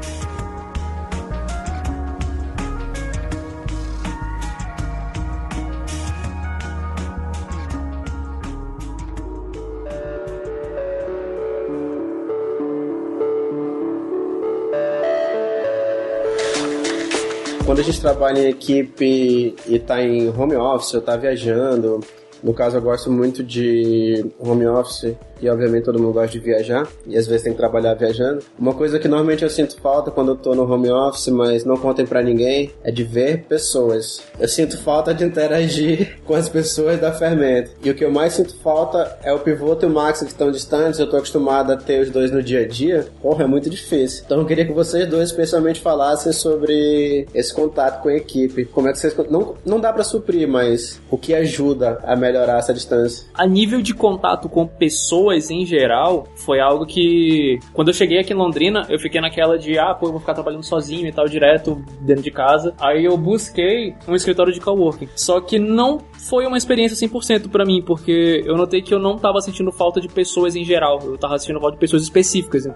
Quando 17.70 17.78
a 17.78 17.84
gente 17.84 18.00
trabalha 18.00 18.40
em 18.40 18.48
equipe 18.48 19.54
e 19.64 19.78
tá 19.78 20.02
em 20.02 20.28
home 20.28 20.56
office 20.56 20.92
ou 20.94 21.00
tá 21.00 21.16
viajando, 21.16 22.00
no 22.42 22.52
caso 22.52 22.76
eu 22.76 22.82
gosto 22.82 23.12
muito 23.12 23.44
de 23.44 24.26
home 24.40 24.66
office 24.66 25.14
e 25.40 25.48
obviamente 25.48 25.84
todo 25.84 25.98
mundo 25.98 26.14
gosta 26.14 26.32
de 26.32 26.38
viajar 26.38 26.86
e 27.06 27.16
às 27.16 27.26
vezes 27.26 27.42
tem 27.42 27.52
que 27.52 27.58
trabalhar 27.58 27.94
viajando. 27.94 28.42
Uma 28.58 28.74
coisa 28.74 28.98
que 28.98 29.08
normalmente 29.08 29.42
eu 29.42 29.50
sinto 29.50 29.80
falta 29.80 30.10
quando 30.10 30.32
eu 30.32 30.36
tô 30.36 30.54
no 30.54 30.70
home 30.70 30.90
office, 30.90 31.28
mas 31.28 31.64
não 31.64 31.76
contem 31.76 32.06
pra 32.06 32.22
ninguém, 32.22 32.70
é 32.82 32.90
de 32.90 33.04
ver 33.04 33.44
pessoas. 33.44 34.22
Eu 34.38 34.48
sinto 34.48 34.78
falta 34.78 35.14
de 35.14 35.24
interagir 35.24 36.18
com 36.24 36.34
as 36.34 36.48
pessoas 36.48 37.00
da 37.00 37.12
Fermento. 37.12 37.70
E 37.82 37.90
o 37.90 37.94
que 37.94 38.04
eu 38.04 38.10
mais 38.10 38.34
sinto 38.34 38.56
falta 38.62 39.18
é 39.22 39.32
o 39.32 39.38
Pivoto 39.38 39.86
e 39.86 39.88
o 39.88 39.90
Max 39.90 40.20
que 40.20 40.26
estão 40.26 40.50
distantes, 40.50 41.00
eu 41.00 41.08
tô 41.08 41.16
acostumado 41.16 41.72
a 41.72 41.76
ter 41.76 42.00
os 42.00 42.10
dois 42.10 42.30
no 42.30 42.42
dia 42.42 42.60
a 42.60 42.68
dia. 42.68 43.06
Porra, 43.20 43.44
é 43.44 43.46
muito 43.46 43.70
difícil. 43.70 44.22
Então 44.24 44.38
eu 44.38 44.46
queria 44.46 44.66
que 44.66 44.72
vocês 44.72 45.08
dois 45.08 45.30
especialmente 45.30 45.80
falassem 45.80 46.32
sobre 46.32 47.26
esse 47.34 47.52
contato 47.54 48.02
com 48.02 48.08
a 48.08 48.14
equipe. 48.14 48.64
Como 48.66 48.88
é 48.88 48.92
que 48.92 48.98
vocês 48.98 49.14
não 49.30 49.54
não 49.64 49.80
dá 49.80 49.92
pra 49.92 50.04
suprir, 50.04 50.48
mas 50.48 51.00
o 51.10 51.16
que 51.16 51.34
ajuda 51.34 51.98
a 52.02 52.16
melhorar 52.16 52.58
essa 52.58 52.72
distância? 52.72 53.26
A 53.34 53.46
nível 53.46 53.80
de 53.80 53.94
contato 53.94 54.48
com 54.48 54.66
pessoas 54.66 55.29
em 55.32 55.64
geral, 55.64 56.26
foi 56.34 56.60
algo 56.60 56.86
que, 56.86 57.58
quando 57.72 57.88
eu 57.88 57.94
cheguei 57.94 58.18
aqui 58.18 58.32
em 58.32 58.36
Londrina, 58.36 58.86
eu 58.88 58.98
fiquei 58.98 59.20
naquela 59.20 59.58
de, 59.58 59.78
ah, 59.78 59.94
pô, 59.94 60.06
eu 60.06 60.12
vou 60.12 60.20
ficar 60.20 60.34
trabalhando 60.34 60.64
sozinho 60.64 61.06
e 61.06 61.12
tal, 61.12 61.26
direto 61.26 61.82
dentro 62.00 62.22
de 62.22 62.30
casa. 62.30 62.74
Aí 62.80 63.04
eu 63.04 63.16
busquei 63.16 63.94
um 64.08 64.14
escritório 64.14 64.52
de 64.52 64.60
coworking. 64.60 65.08
Só 65.14 65.40
que 65.40 65.58
não 65.58 65.98
foi 66.12 66.46
uma 66.46 66.56
experiência 66.56 67.08
100% 67.08 67.50
pra 67.50 67.64
mim, 67.64 67.82
porque 67.82 68.42
eu 68.44 68.56
notei 68.56 68.82
que 68.82 68.92
eu 68.92 68.98
não 68.98 69.16
tava 69.16 69.40
sentindo 69.40 69.70
falta 69.72 70.00
de 70.00 70.08
pessoas 70.08 70.56
em 70.56 70.64
geral, 70.64 70.98
eu 71.04 71.18
tava 71.18 71.38
sentindo 71.38 71.60
falta 71.60 71.74
de 71.76 71.80
pessoas 71.80 72.02
específicas. 72.02 72.66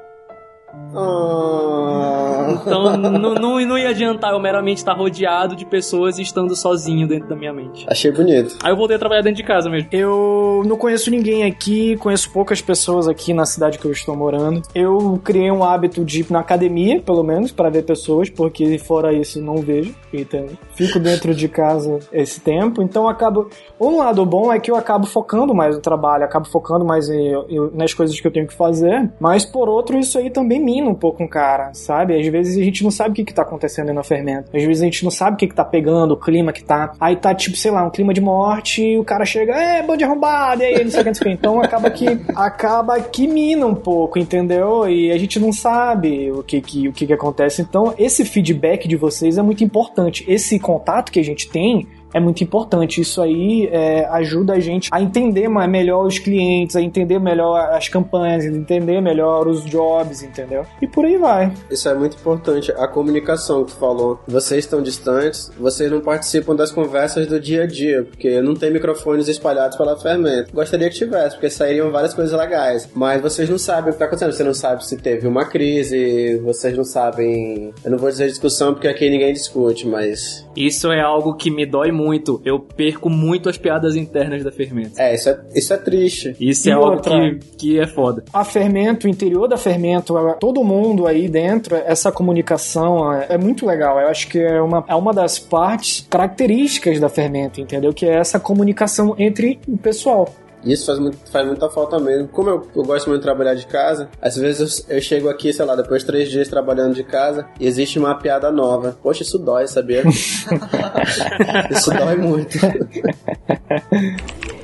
Ah. 0.96 2.58
Então 2.62 2.96
não, 2.96 3.34
não, 3.34 3.60
não 3.60 3.78
ia 3.78 3.88
adiantar 3.90 4.32
eu 4.32 4.40
meramente 4.40 4.78
estar 4.78 4.92
rodeado 4.92 5.56
de 5.56 5.64
pessoas 5.64 6.18
e 6.18 6.22
estando 6.22 6.54
sozinho 6.54 7.06
dentro 7.08 7.28
da 7.28 7.36
minha 7.36 7.52
mente. 7.52 7.84
Achei 7.88 8.10
bonito. 8.12 8.56
Aí 8.62 8.70
eu 8.72 8.76
voltei 8.76 8.96
a 8.96 8.98
trabalhar 8.98 9.22
dentro 9.22 9.36
de 9.38 9.42
casa 9.44 9.68
mesmo. 9.70 9.88
Eu 9.92 10.62
não 10.66 10.76
conheço 10.76 11.10
ninguém 11.10 11.44
aqui, 11.44 11.96
conheço 11.96 12.30
poucas 12.32 12.60
pessoas 12.60 13.08
aqui 13.08 13.32
na 13.32 13.44
cidade 13.46 13.78
que 13.78 13.84
eu 13.84 13.92
estou 13.92 14.14
morando. 14.16 14.62
Eu 14.74 15.20
criei 15.24 15.50
um 15.50 15.64
hábito 15.64 16.04
de 16.04 16.20
ir 16.20 16.26
na 16.30 16.40
academia, 16.40 17.00
pelo 17.00 17.22
menos, 17.22 17.50
para 17.50 17.70
ver 17.70 17.84
pessoas, 17.84 18.28
porque 18.30 18.78
fora 18.78 19.12
isso 19.12 19.40
não 19.40 19.56
vejo. 19.56 19.94
Então, 20.12 20.46
fico 20.74 20.98
dentro 20.98 21.34
de 21.34 21.48
casa 21.48 21.98
esse 22.12 22.40
tempo, 22.40 22.82
então 22.82 23.08
acabo. 23.08 23.48
Um 23.80 23.98
lado 23.98 24.24
bom 24.24 24.52
é 24.52 24.58
que 24.60 24.70
eu 24.70 24.76
acabo 24.76 25.06
focando 25.06 25.54
mais 25.54 25.74
no 25.74 25.82
trabalho, 25.82 26.24
acabo 26.24 26.46
focando 26.48 26.84
mais 26.84 27.08
em- 27.08 27.34
em- 27.48 27.70
nas 27.74 27.92
coisas 27.92 28.18
que 28.20 28.26
eu 28.26 28.30
tenho 28.32 28.46
que 28.46 28.54
fazer, 28.54 29.10
mas 29.18 29.44
por 29.44 29.68
outro, 29.68 29.98
isso 29.98 30.16
aí 30.18 30.30
também 30.30 30.60
mina 30.62 30.83
um 30.88 30.94
pouco 30.94 31.22
um 31.22 31.28
cara, 31.28 31.72
sabe? 31.74 32.18
Às 32.18 32.26
vezes 32.26 32.58
a 32.58 32.62
gente 32.62 32.82
não 32.82 32.90
sabe 32.90 33.10
o 33.10 33.14
que, 33.14 33.24
que 33.24 33.34
tá 33.34 33.42
acontecendo 33.42 33.88
aí 33.88 33.94
no 33.94 34.04
fermento. 34.04 34.54
Às 34.54 34.62
vezes 34.62 34.82
a 34.82 34.84
gente 34.84 35.04
não 35.04 35.10
sabe 35.10 35.34
o 35.34 35.38
que, 35.38 35.48
que 35.48 35.54
tá 35.54 35.64
pegando, 35.64 36.12
o 36.12 36.16
clima 36.16 36.52
que 36.52 36.64
tá. 36.64 36.92
Aí 37.00 37.16
tá, 37.16 37.34
tipo, 37.34 37.56
sei 37.56 37.70
lá, 37.70 37.84
um 37.84 37.90
clima 37.90 38.12
de 38.12 38.20
morte, 38.20 38.82
e 38.82 38.98
o 38.98 39.04
cara 39.04 39.24
chega, 39.24 39.54
é, 39.54 39.82
bando 39.82 39.98
de 39.98 40.04
arrombado, 40.04 40.62
e 40.62 40.66
aí 40.66 40.84
não 40.84 40.90
sei 40.90 41.00
o 41.00 41.04
que, 41.04 41.10
não 41.10 41.14
sei 41.14 41.26
o 41.26 41.30
que. 41.30 41.38
Então 41.38 41.60
acaba 41.60 41.90
que 41.90 42.06
acaba 42.34 43.00
que 43.00 43.26
mina 43.26 43.66
um 43.66 43.74
pouco, 43.74 44.18
entendeu? 44.18 44.88
E 44.88 45.10
a 45.10 45.18
gente 45.18 45.38
não 45.38 45.52
sabe 45.52 46.30
o 46.30 46.42
que 46.42 46.60
que, 46.60 46.88
o 46.88 46.92
que, 46.92 47.06
que 47.06 47.12
acontece. 47.12 47.62
Então, 47.62 47.94
esse 47.98 48.24
feedback 48.24 48.88
de 48.88 48.96
vocês 48.96 49.38
é 49.38 49.42
muito 49.42 49.62
importante. 49.62 50.24
Esse 50.26 50.58
contato 50.58 51.12
que 51.12 51.20
a 51.20 51.24
gente 51.24 51.48
tem 51.48 51.86
é 52.14 52.20
muito 52.20 52.42
importante. 52.44 53.00
Isso 53.00 53.20
aí 53.20 53.68
é, 53.70 54.06
ajuda 54.06 54.54
a 54.54 54.60
gente 54.60 54.88
a 54.92 55.02
entender 55.02 55.48
melhor 55.48 56.06
os 56.06 56.18
clientes, 56.18 56.76
a 56.76 56.80
entender 56.80 57.18
melhor 57.18 57.72
as 57.72 57.88
campanhas, 57.88 58.44
a 58.44 58.48
entender 58.48 59.00
melhor 59.00 59.48
os 59.48 59.64
jobs, 59.64 60.22
entendeu? 60.22 60.64
E 60.80 60.86
por 60.86 61.04
aí 61.04 61.18
vai. 61.18 61.52
Isso 61.68 61.88
é 61.88 61.94
muito 61.94 62.16
importante. 62.16 62.72
A 62.72 62.86
comunicação 62.86 63.64
que 63.64 63.72
tu 63.72 63.78
falou. 63.78 64.20
Vocês 64.28 64.64
estão 64.64 64.80
distantes, 64.80 65.50
vocês 65.58 65.90
não 65.90 66.00
participam 66.00 66.54
das 66.54 66.70
conversas 66.70 67.26
do 67.26 67.40
dia 67.40 67.64
a 67.64 67.66
dia, 67.66 68.04
porque 68.04 68.40
não 68.40 68.54
tem 68.54 68.70
microfones 68.70 69.26
espalhados 69.26 69.76
pela 69.76 69.98
fermenta. 69.98 70.50
Gostaria 70.52 70.88
que 70.88 70.96
tivesse, 70.96 71.34
porque 71.34 71.50
sairiam 71.50 71.90
várias 71.90 72.14
coisas 72.14 72.38
legais. 72.38 72.88
Mas 72.94 73.20
vocês 73.20 73.50
não 73.50 73.58
sabem 73.58 73.84
o 73.84 73.86
que 73.86 73.94
está 73.94 74.04
acontecendo. 74.04 74.32
Você 74.32 74.44
não 74.44 74.54
sabe 74.54 74.86
se 74.86 74.96
teve 74.96 75.26
uma 75.26 75.44
crise, 75.44 76.36
vocês 76.44 76.76
não 76.76 76.84
sabem. 76.84 77.74
Eu 77.84 77.90
não 77.90 77.98
vou 77.98 78.08
dizer 78.08 78.28
discussão 78.28 78.72
porque 78.72 78.86
aqui 78.86 79.10
ninguém 79.10 79.32
discute, 79.32 79.86
mas. 79.88 80.43
Isso 80.56 80.90
é 80.92 81.00
algo 81.00 81.34
que 81.34 81.50
me 81.50 81.66
dói 81.66 81.90
muito. 81.90 82.40
Eu 82.44 82.58
perco 82.58 83.10
muito 83.10 83.48
as 83.48 83.56
piadas 83.56 83.96
internas 83.96 84.42
da 84.42 84.52
fermenta. 84.52 85.02
É, 85.02 85.14
isso 85.14 85.28
é, 85.28 85.40
isso 85.54 85.72
é 85.72 85.76
triste. 85.76 86.36
Isso 86.40 86.68
é 86.68 86.72
e 86.72 86.74
algo 86.74 87.00
que, 87.00 87.38
que 87.56 87.80
é 87.80 87.86
foda. 87.86 88.24
A 88.32 88.44
fermento, 88.44 89.06
o 89.06 89.10
interior 89.10 89.48
da 89.48 89.56
fermento, 89.56 90.14
todo 90.38 90.62
mundo 90.62 91.06
aí 91.06 91.28
dentro, 91.28 91.76
essa 91.76 92.10
comunicação 92.12 93.12
é, 93.12 93.26
é 93.30 93.38
muito 93.38 93.66
legal. 93.66 93.98
Eu 93.98 94.08
acho 94.08 94.28
que 94.28 94.38
é 94.38 94.60
uma, 94.60 94.84
é 94.86 94.94
uma 94.94 95.12
das 95.12 95.38
partes 95.38 96.06
características 96.08 97.00
da 97.00 97.08
fermento, 97.08 97.60
entendeu? 97.60 97.92
Que 97.92 98.06
é 98.06 98.14
essa 98.16 98.38
comunicação 98.38 99.14
entre 99.18 99.58
o 99.68 99.76
pessoal. 99.76 100.32
Isso 100.64 100.86
faz, 100.86 100.98
muito, 100.98 101.18
faz 101.30 101.46
muita 101.46 101.68
falta 101.68 101.98
mesmo. 101.98 102.28
Como 102.28 102.48
eu, 102.48 102.66
eu 102.74 102.82
gosto 102.82 103.08
muito 103.08 103.20
de 103.20 103.26
trabalhar 103.26 103.54
de 103.54 103.66
casa, 103.66 104.08
às 104.20 104.36
vezes 104.36 104.84
eu, 104.88 104.96
eu, 104.96 105.02
chego 105.02 105.28
aqui, 105.28 105.52
sei 105.52 105.64
lá, 105.64 105.76
depois 105.76 106.02
de 106.02 106.06
três 106.06 106.30
dias 106.30 106.48
trabalhando 106.48 106.94
de 106.94 107.04
casa, 107.04 107.46
e 107.60 107.66
existe 107.66 107.98
uma 107.98 108.14
piada 108.14 108.50
nova. 108.50 108.96
Poxa, 109.02 109.22
isso 109.22 109.38
dói, 109.38 109.66
sabia? 109.66 110.02
isso 111.70 111.90
dói 111.90 112.16
muito. 112.16 112.58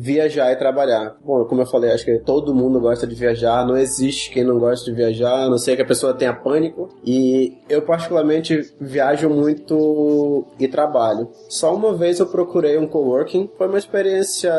viajar 0.00 0.50
e 0.50 0.56
trabalhar. 0.56 1.14
Bom, 1.22 1.44
como 1.44 1.60
eu 1.60 1.66
falei, 1.66 1.92
acho 1.92 2.06
que 2.06 2.18
todo 2.20 2.54
mundo 2.54 2.80
gosta 2.80 3.06
de 3.06 3.14
viajar, 3.14 3.66
não 3.66 3.76
existe 3.76 4.30
quem 4.30 4.42
não 4.42 4.58
gosta 4.58 4.90
de 4.90 4.96
viajar, 4.96 5.44
a 5.44 5.50
não 5.50 5.58
ser 5.58 5.76
que 5.76 5.82
a 5.82 5.86
pessoa 5.86 6.14
tenha 6.14 6.32
pânico. 6.32 6.88
E 7.04 7.58
eu, 7.68 7.82
particularmente, 7.82 8.72
viajo 8.80 9.28
muito 9.28 10.46
e 10.58 10.66
trabalho. 10.66 11.28
Só 11.50 11.74
uma 11.74 11.94
vez 11.94 12.18
eu 12.18 12.26
procurei 12.26 12.78
um 12.78 12.86
coworking, 12.86 13.50
foi 13.58 13.68
uma 13.68 13.78
experiência 13.78 14.52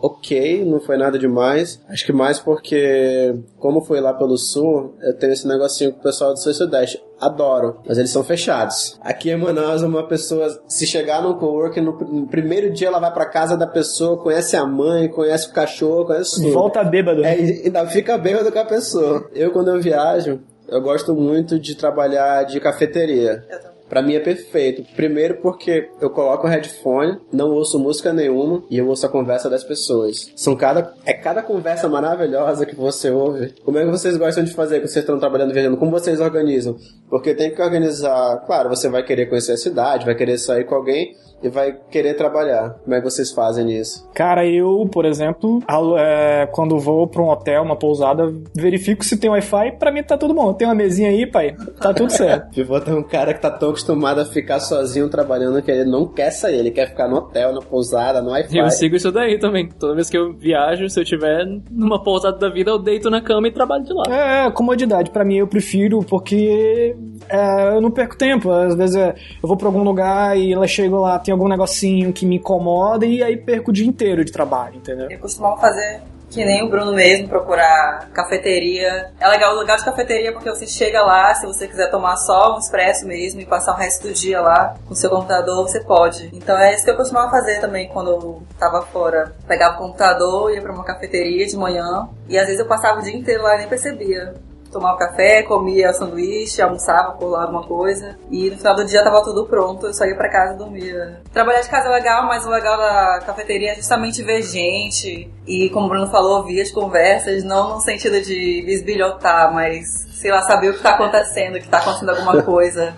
ok, 0.00 0.64
não 0.64 0.78
foi 0.78 0.96
nada 0.96 1.18
demais. 1.18 1.80
Acho 1.88 2.06
que 2.06 2.12
mais 2.12 2.38
porque, 2.38 3.34
como 3.58 3.80
fui 3.80 4.00
lá 4.00 4.14
pelo 4.14 4.36
sul, 4.36 4.94
eu 5.00 5.16
tenho 5.16 5.32
esse 5.32 5.46
negocinho 5.46 5.92
com 5.92 6.00
o 6.00 6.02
pessoal 6.02 6.32
do 6.32 6.38
sul 6.38 6.52
e 6.52 6.54
sudeste 6.54 7.02
adoro, 7.20 7.80
mas 7.86 7.98
eles 7.98 8.10
são 8.10 8.22
fechados. 8.22 8.98
Aqui 9.02 9.30
em 9.30 9.36
Manaus, 9.36 9.82
uma 9.82 10.06
pessoa, 10.06 10.48
se 10.68 10.86
chegar 10.86 11.22
num 11.22 11.34
coworking, 11.34 11.80
no, 11.80 11.92
no 11.98 12.26
primeiro 12.26 12.70
dia 12.70 12.88
ela 12.88 13.00
vai 13.00 13.12
pra 13.12 13.26
casa 13.26 13.56
da 13.56 13.66
pessoa, 13.66 14.22
conhece 14.22 14.56
a 14.56 14.64
mãe, 14.64 15.08
conhece 15.08 15.48
o 15.48 15.52
cachorro, 15.52 16.06
conhece 16.06 16.36
tudo. 16.36 16.52
Volta 16.52 16.82
bêbado. 16.84 17.24
É, 17.24 17.38
e 17.38 17.62
ainda 17.64 17.86
fica 17.86 18.16
bêbado 18.16 18.50
com 18.52 18.58
a 18.58 18.64
pessoa. 18.64 19.28
Eu, 19.34 19.50
quando 19.50 19.70
eu 19.70 19.80
viajo, 19.80 20.40
eu 20.68 20.80
gosto 20.80 21.14
muito 21.14 21.58
de 21.58 21.74
trabalhar 21.74 22.44
de 22.44 22.60
cafeteria. 22.60 23.44
Pra 23.88 24.02
mim 24.02 24.14
é 24.14 24.20
perfeito. 24.20 24.84
Primeiro 24.94 25.36
porque 25.36 25.88
eu 26.00 26.10
coloco 26.10 26.46
o 26.46 26.50
headphone, 26.50 27.18
não 27.32 27.50
ouço 27.50 27.78
música 27.78 28.12
nenhuma 28.12 28.62
e 28.70 28.78
eu 28.78 28.86
ouço 28.88 29.06
a 29.06 29.08
conversa 29.08 29.48
das 29.48 29.64
pessoas. 29.64 30.30
São 30.36 30.54
cada 30.54 30.94
é 31.04 31.12
cada 31.12 31.42
conversa 31.42 31.88
maravilhosa 31.88 32.66
que 32.66 32.76
você 32.76 33.10
ouve. 33.10 33.54
Como 33.64 33.78
é 33.78 33.84
que 33.84 33.90
vocês 33.90 34.16
gostam 34.16 34.44
de 34.44 34.52
fazer 34.52 34.80
quando 34.80 34.88
vocês 34.88 35.02
estão 35.02 35.18
trabalhando 35.18 35.52
viajando? 35.52 35.76
Como 35.76 35.90
vocês 35.90 36.20
organizam? 36.20 36.76
Porque 37.08 37.34
tem 37.34 37.54
que 37.54 37.62
organizar, 37.62 38.44
claro, 38.46 38.68
você 38.68 38.88
vai 38.88 39.02
querer 39.02 39.26
conhecer 39.26 39.52
a 39.52 39.56
cidade, 39.56 40.04
vai 40.04 40.14
querer 40.14 40.38
sair 40.38 40.64
com 40.64 40.74
alguém, 40.74 41.14
e 41.42 41.48
vai 41.48 41.76
querer 41.90 42.14
trabalhar. 42.14 42.76
Como 42.84 42.94
é 42.94 43.00
que 43.00 43.04
vocês 43.04 43.32
fazem 43.32 43.70
isso? 43.70 44.08
Cara, 44.14 44.46
eu, 44.46 44.88
por 44.90 45.04
exemplo, 45.04 45.62
é, 45.98 46.46
quando 46.52 46.78
vou 46.78 47.06
pra 47.06 47.22
um 47.22 47.28
hotel, 47.28 47.62
uma 47.62 47.76
pousada, 47.76 48.32
verifico 48.54 49.04
se 49.04 49.16
tem 49.16 49.30
Wi-Fi, 49.30 49.72
pra 49.78 49.92
mim 49.92 50.02
tá 50.02 50.16
tudo 50.16 50.34
bom. 50.34 50.52
Tem 50.52 50.66
uma 50.66 50.74
mesinha 50.74 51.10
aí, 51.10 51.26
pai, 51.26 51.54
tá 51.80 51.94
tudo 51.94 52.10
certo. 52.10 52.50
Pivô 52.54 52.80
tem 52.80 52.94
um 52.94 53.02
cara 53.02 53.32
que 53.34 53.40
tá 53.40 53.50
tão 53.50 53.70
acostumado 53.70 54.20
a 54.20 54.24
ficar 54.24 54.60
sozinho 54.60 55.08
trabalhando 55.08 55.62
que 55.62 55.70
ele 55.70 55.84
não 55.84 56.06
quer 56.06 56.30
sair, 56.30 56.58
ele 56.58 56.70
quer 56.70 56.88
ficar 56.88 57.08
no 57.08 57.16
hotel, 57.16 57.52
na 57.52 57.60
pousada, 57.60 58.20
no 58.20 58.30
Wi-Fi. 58.30 58.58
Eu 58.58 58.70
sigo 58.70 58.96
isso 58.96 59.12
daí 59.12 59.38
também. 59.38 59.68
Toda 59.68 59.94
vez 59.94 60.10
que 60.10 60.16
eu 60.16 60.32
viajo, 60.32 60.88
se 60.88 61.00
eu 61.00 61.04
tiver 61.04 61.46
numa 61.70 62.02
pousada 62.02 62.38
da 62.38 62.48
vida, 62.48 62.70
eu 62.70 62.78
deito 62.78 63.10
na 63.10 63.20
cama 63.20 63.48
e 63.48 63.52
trabalho 63.52 63.84
de 63.84 63.92
lá. 63.92 64.02
É, 64.08 64.50
comodidade. 64.50 65.10
Pra 65.10 65.24
mim, 65.24 65.36
eu 65.36 65.46
prefiro 65.46 66.00
porque 66.00 66.96
é, 67.28 67.76
eu 67.76 67.80
não 67.80 67.90
perco 67.90 68.16
tempo. 68.16 68.50
Às 68.50 68.74
vezes 68.74 68.96
é, 68.96 69.14
eu 69.42 69.48
vou 69.48 69.56
pra 69.56 69.68
algum 69.68 69.82
lugar 69.82 70.36
e 70.36 70.52
ela 70.52 70.66
chega 70.66 70.96
lá, 70.96 71.18
tem 71.28 71.32
algum 71.34 71.46
negocinho 71.46 72.10
que 72.10 72.24
me 72.24 72.36
incomoda 72.36 73.04
e 73.04 73.22
aí 73.22 73.36
perco 73.36 73.70
o 73.70 73.72
dia 73.72 73.86
inteiro 73.86 74.24
de 74.24 74.32
trabalho, 74.32 74.76
entendeu? 74.76 75.10
Eu 75.10 75.18
costumava 75.18 75.60
fazer 75.60 76.00
que 76.30 76.42
nem 76.42 76.62
o 76.62 76.70
Bruno 76.70 76.94
mesmo, 76.94 77.28
procurar 77.28 78.08
cafeteria. 78.14 79.10
É 79.20 79.28
legal 79.28 79.54
o 79.54 79.58
lugar 79.58 79.76
de 79.76 79.84
cafeteria 79.84 80.32
porque 80.32 80.48
você 80.48 80.66
chega 80.66 81.02
lá, 81.02 81.34
se 81.34 81.46
você 81.46 81.68
quiser 81.68 81.90
tomar 81.90 82.16
só 82.16 82.54
um 82.54 82.58
expresso 82.58 83.06
mesmo 83.06 83.40
e 83.42 83.46
passar 83.46 83.74
o 83.74 83.76
resto 83.76 84.08
do 84.08 84.14
dia 84.14 84.40
lá 84.40 84.74
com 84.86 84.94
seu 84.94 85.10
computador, 85.10 85.68
você 85.68 85.80
pode. 85.80 86.30
Então 86.32 86.56
é 86.56 86.74
isso 86.74 86.84
que 86.84 86.90
eu 86.90 86.96
costumava 86.96 87.30
fazer 87.30 87.60
também 87.60 87.88
quando 87.88 88.10
eu 88.10 88.42
tava 88.58 88.82
fora. 88.86 89.34
Pegava 89.46 89.74
o 89.74 89.78
computador, 89.78 90.54
ia 90.54 90.62
pra 90.62 90.72
uma 90.72 90.84
cafeteria 90.84 91.46
de 91.46 91.56
manhã 91.56 92.08
e 92.26 92.38
às 92.38 92.46
vezes 92.46 92.60
eu 92.60 92.66
passava 92.66 93.00
o 93.00 93.02
dia 93.02 93.14
inteiro 93.14 93.42
lá 93.42 93.54
e 93.56 93.58
nem 93.58 93.68
percebia 93.68 94.34
tomava 94.70 94.98
café, 94.98 95.42
comia 95.42 95.92
sanduíche, 95.92 96.60
almoçava 96.62 97.12
por 97.12 97.28
lá 97.28 97.42
alguma 97.42 97.66
coisa. 97.66 98.18
E 98.30 98.50
no 98.50 98.56
final 98.56 98.76
do 98.76 98.84
dia 98.84 99.02
tava 99.02 99.22
tudo 99.22 99.46
pronto, 99.46 99.86
eu 99.86 99.94
só 99.94 100.04
ia 100.04 100.16
pra 100.16 100.30
casa 100.30 100.54
e 100.54 100.58
dormia. 100.58 101.20
Trabalhar 101.32 101.60
de 101.60 101.68
casa 101.68 101.88
é 101.88 101.92
legal, 101.92 102.26
mas 102.26 102.46
o 102.46 102.50
legal 102.50 102.76
da 102.76 103.20
cafeteria 103.24 103.72
é 103.72 103.74
justamente 103.74 104.22
ver 104.22 104.42
gente. 104.42 105.30
E 105.46 105.70
como 105.70 105.86
o 105.86 105.88
Bruno 105.88 106.10
falou, 106.10 106.38
ouvir 106.38 106.60
as 106.60 106.70
conversas, 106.70 107.42
não 107.44 107.74
no 107.74 107.80
sentido 107.80 108.20
de 108.20 108.62
bisbilhotar, 108.66 109.52
mas 109.52 110.06
sei 110.12 110.30
lá, 110.30 110.42
saber 110.42 110.70
o 110.70 110.74
que 110.74 110.82
tá 110.82 110.90
acontecendo, 110.90 111.60
que 111.60 111.68
tá 111.68 111.78
acontecendo 111.78 112.10
alguma 112.10 112.42
coisa. 112.42 112.94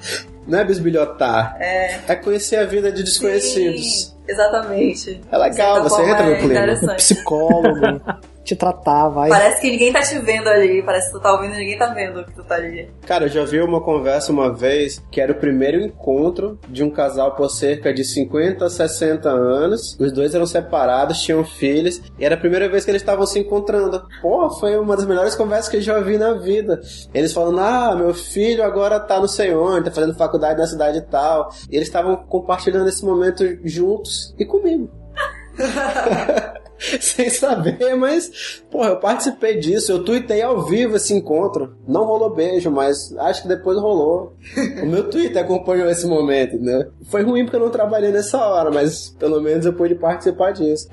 Não 0.47 0.59
é 0.59 0.65
bisbilhotar. 0.65 1.57
É. 1.61 2.01
É 2.09 2.17
conhecer 2.17 2.57
a 2.57 2.65
vida 2.65 2.91
de 2.91 3.03
desconhecidos. 3.03 4.07
Sim, 4.07 4.15
exatamente. 4.27 5.21
É 5.31 5.39
legal, 5.39 5.83
você 5.83 6.03
entra 6.03 6.25
no 6.25 6.37
clima. 6.37 6.95
Psicólogo. 6.97 8.01
te 8.51 8.57
tratar, 8.57 9.09
vai. 9.09 9.29
Parece 9.29 9.61
que 9.61 9.71
ninguém 9.71 9.93
tá 9.93 10.01
te 10.01 10.19
vendo 10.19 10.49
ali, 10.49 10.83
parece 10.83 11.07
que 11.07 11.13
tu 11.13 11.21
tá 11.21 11.33
ouvindo 11.33 11.55
e 11.55 11.59
ninguém 11.59 11.79
tá 11.79 11.87
vendo 11.87 12.25
que 12.25 12.35
tu 12.35 12.43
tá 12.43 12.57
ali. 12.57 12.89
Cara, 13.07 13.25
eu 13.25 13.29
já 13.29 13.45
vi 13.45 13.61
uma 13.61 13.81
conversa 13.81 14.33
uma 14.33 14.53
vez 14.53 15.01
que 15.11 15.21
era 15.21 15.31
o 15.31 15.37
primeiro 15.37 15.81
encontro 15.81 16.59
de 16.69 16.83
um 16.83 16.91
casal 16.91 17.37
por 17.37 17.49
cerca 17.49 17.95
de 17.95 18.05
50 18.05 18.65
a 18.65 18.71
60 18.71 19.29
anos. 19.29 19.97
Os 20.01 20.13
dois 20.13 20.35
eram 20.35 20.47
separados, 20.47 21.23
tinham 21.23 21.45
filhos, 21.45 22.03
e 22.19 22.25
era 22.25 22.35
a 22.35 22.39
primeira 22.39 22.69
vez 22.69 22.85
que 22.85 22.91
eles 22.91 23.03
estavam 23.03 23.25
se 23.25 23.39
encontrando. 23.39 24.03
Pô, 24.21 24.51
foi 24.59 24.77
uma 24.77 24.97
das 24.97 25.07
melhores 25.07 25.37
conversas 25.37 25.69
que 25.69 25.77
eu 25.77 25.83
já 25.83 26.01
vi 26.01 26.19
na 26.19 26.35
vida. 26.35 26.81
Eles 27.15 27.33
falando: 27.33 27.61
Ah, 27.61 27.95
meu 27.95 28.13
filho 28.13 28.65
agora 28.65 28.99
tá 28.99 29.21
não 29.21 29.29
sei 29.29 29.55
onde, 29.55 29.85
tá 29.85 29.91
fazendo 29.93 30.15
faculdade 30.15 30.59
na 30.59 30.67
cidade 30.67 30.99
e 30.99 31.03
tal. 31.03 31.51
E 31.71 31.77
eles 31.77 31.87
estavam 31.87 32.17
compartilhando 32.17 32.89
esse 32.89 33.05
momento 33.05 33.45
juntos 33.65 34.35
e 34.39 34.45
comigo. 34.45 34.91
sem 37.01 37.29
saber, 37.29 37.95
mas, 37.97 38.63
porra, 38.71 38.91
eu 38.91 38.97
participei 38.97 39.59
disso, 39.59 39.93
eu 39.93 40.03
tuitei 40.03 40.41
ao 40.41 40.63
vivo 40.65 40.97
esse 40.97 41.13
encontro. 41.13 41.77
Não 41.87 42.05
rolou 42.05 42.35
beijo, 42.35 42.71
mas 42.71 43.15
acho 43.19 43.43
que 43.43 43.49
depois 43.49 43.79
rolou. 43.79 44.35
O 44.83 44.87
meu 44.87 45.09
Twitter 45.09 45.43
acompanhou 45.43 45.89
esse 45.91 46.07
momento, 46.07 46.59
né? 46.59 46.89
Foi 47.11 47.23
ruim 47.23 47.45
porque 47.45 47.57
eu 47.57 47.61
não 47.61 47.71
trabalhei 47.71 48.11
nessa 48.11 48.39
hora, 48.39 48.71
mas 48.71 49.11
pelo 49.11 49.41
menos 49.41 49.67
eu 49.67 49.73
pude 49.73 49.95
participar 49.95 50.53
disso. 50.53 50.89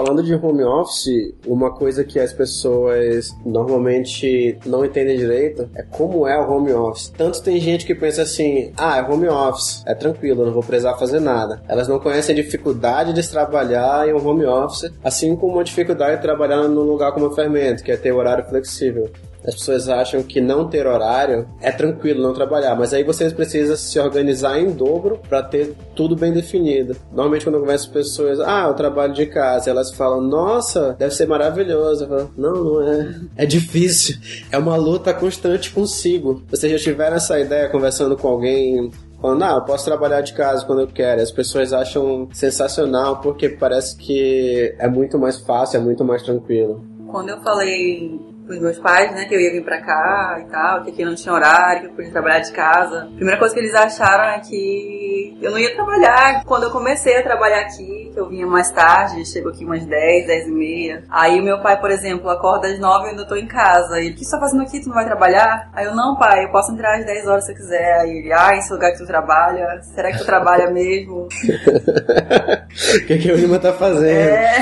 Falando 0.00 0.22
de 0.22 0.34
home 0.34 0.64
office, 0.64 1.34
uma 1.46 1.72
coisa 1.72 2.02
que 2.02 2.18
as 2.18 2.32
pessoas 2.32 3.36
normalmente 3.44 4.58
não 4.64 4.82
entendem 4.82 5.18
direito 5.18 5.68
é 5.74 5.82
como 5.82 6.26
é 6.26 6.38
o 6.38 6.50
home 6.50 6.72
office. 6.72 7.10
Tanto 7.10 7.42
tem 7.42 7.60
gente 7.60 7.84
que 7.84 7.94
pensa 7.94 8.22
assim: 8.22 8.72
ah, 8.78 8.96
é 8.96 9.02
home 9.02 9.28
office, 9.28 9.82
é 9.84 9.94
tranquilo, 9.94 10.46
não 10.46 10.54
vou 10.54 10.62
precisar 10.62 10.94
fazer 10.94 11.20
nada. 11.20 11.62
Elas 11.68 11.86
não 11.86 11.98
conhecem 11.98 12.32
a 12.32 12.42
dificuldade 12.42 13.12
de 13.12 13.30
trabalhar 13.30 14.08
em 14.08 14.14
um 14.14 14.26
home 14.26 14.46
office, 14.46 14.90
assim 15.04 15.36
como 15.36 15.60
a 15.60 15.64
dificuldade 15.64 16.16
de 16.16 16.22
trabalhar 16.22 16.66
num 16.66 16.80
lugar 16.80 17.12
como 17.12 17.26
a 17.26 17.34
Fermento, 17.34 17.84
que 17.84 17.92
é 17.92 17.96
ter 17.98 18.10
horário 18.10 18.46
flexível. 18.46 19.10
As 19.46 19.54
pessoas 19.54 19.88
acham 19.88 20.22
que 20.22 20.40
não 20.40 20.68
ter 20.68 20.86
horário 20.86 21.48
é 21.60 21.70
tranquilo 21.70 22.22
não 22.22 22.34
trabalhar, 22.34 22.74
mas 22.74 22.92
aí 22.92 23.02
vocês 23.02 23.32
precisam 23.32 23.76
se 23.76 23.98
organizar 23.98 24.58
em 24.58 24.70
dobro 24.70 25.20
para 25.28 25.42
ter 25.42 25.74
tudo 25.94 26.14
bem 26.14 26.32
definido. 26.32 26.96
Normalmente 27.10 27.44
quando 27.44 27.56
eu 27.56 27.60
converso 27.60 27.88
com 27.88 27.94
pessoas, 27.94 28.40
ah, 28.40 28.66
eu 28.68 28.74
trabalho 28.74 29.12
de 29.12 29.26
casa, 29.26 29.70
elas 29.70 29.92
falam, 29.92 30.20
nossa, 30.20 30.94
deve 30.98 31.14
ser 31.14 31.26
maravilhoso. 31.26 32.04
Eu 32.04 32.08
falo, 32.08 32.30
não, 32.36 32.64
não 32.64 32.82
é. 32.82 33.20
É 33.36 33.46
difícil. 33.46 34.16
É 34.50 34.58
uma 34.58 34.76
luta 34.76 35.12
constante 35.14 35.70
consigo. 35.70 36.42
Vocês 36.48 36.72
já 36.72 36.78
tiveram 36.78 37.16
essa 37.16 37.38
ideia 37.38 37.68
conversando 37.68 38.16
com 38.16 38.28
alguém 38.28 38.90
falando, 39.20 39.42
ah, 39.42 39.52
eu 39.56 39.62
posso 39.62 39.84
trabalhar 39.84 40.22
de 40.22 40.32
casa 40.32 40.64
quando 40.64 40.80
eu 40.80 40.86
quero. 40.86 41.20
As 41.20 41.30
pessoas 41.30 41.72
acham 41.72 42.28
sensacional 42.32 43.20
porque 43.20 43.48
parece 43.48 43.96
que 43.96 44.74
é 44.78 44.88
muito 44.88 45.18
mais 45.18 45.38
fácil, 45.38 45.78
é 45.78 45.80
muito 45.80 46.04
mais 46.04 46.22
tranquilo. 46.22 46.84
Quando 47.06 47.28
eu 47.28 47.40
falei 47.42 48.29
pros 48.50 48.60
meus 48.60 48.78
pais, 48.80 49.14
né, 49.14 49.26
que 49.26 49.34
eu 49.34 49.40
ia 49.40 49.52
vir 49.52 49.62
pra 49.62 49.80
cá 49.80 50.42
e 50.44 50.50
tal, 50.50 50.82
que 50.82 50.90
aqui 50.90 51.04
não 51.04 51.14
tinha 51.14 51.32
horário, 51.32 51.82
que 51.82 51.86
eu 51.86 51.92
podia 51.92 52.10
trabalhar 52.10 52.40
de 52.40 52.50
casa. 52.50 53.04
A 53.04 53.14
primeira 53.14 53.38
coisa 53.38 53.54
que 53.54 53.60
eles 53.60 53.74
acharam 53.74 54.24
é 54.24 54.40
que 54.40 55.38
eu 55.40 55.52
não 55.52 55.58
ia 55.58 55.72
trabalhar. 55.74 56.44
Quando 56.44 56.64
eu 56.64 56.70
comecei 56.70 57.16
a 57.16 57.22
trabalhar 57.22 57.60
aqui, 57.60 58.10
que 58.12 58.18
eu 58.18 58.28
vinha 58.28 58.46
mais 58.46 58.72
tarde, 58.72 59.24
chego 59.24 59.50
aqui 59.50 59.64
umas 59.64 59.86
10, 59.86 60.26
10 60.26 60.48
e 60.48 60.50
meia. 60.50 61.04
Aí 61.08 61.38
o 61.38 61.44
meu 61.44 61.62
pai, 61.62 61.80
por 61.80 61.92
exemplo, 61.92 62.28
acorda 62.28 62.66
às 62.66 62.78
9 62.78 63.04
e 63.04 63.06
eu 63.06 63.10
ainda 63.10 63.24
tô 63.24 63.36
em 63.36 63.46
casa. 63.46 64.00
E 64.00 64.06
ele, 64.06 64.14
o 64.14 64.16
que 64.16 64.24
você 64.24 64.32
tá 64.32 64.40
fazendo 64.40 64.62
aqui? 64.62 64.80
Tu 64.80 64.88
não 64.88 64.96
vai 64.96 65.04
trabalhar? 65.04 65.70
Aí 65.72 65.84
eu, 65.84 65.94
não, 65.94 66.16
pai, 66.16 66.44
eu 66.44 66.50
posso 66.50 66.72
entrar 66.72 66.98
às 66.98 67.06
10 67.06 67.26
horas 67.28 67.46
se 67.46 67.52
eu 67.52 67.56
quiser. 67.56 68.00
Aí 68.00 68.18
ele, 68.18 68.32
ah, 68.32 68.56
esse 68.56 68.72
lugar 68.72 68.90
que 68.90 68.98
tu 68.98 69.06
trabalha, 69.06 69.80
será 69.94 70.10
que 70.10 70.18
tu 70.18 70.26
trabalha 70.26 70.68
mesmo? 70.74 71.28
O 71.28 73.06
que, 73.06 73.18
que 73.18 73.30
o 73.30 73.36
Lima 73.36 73.60
tá 73.60 73.72
fazendo? 73.72 74.10
É. 74.10 74.60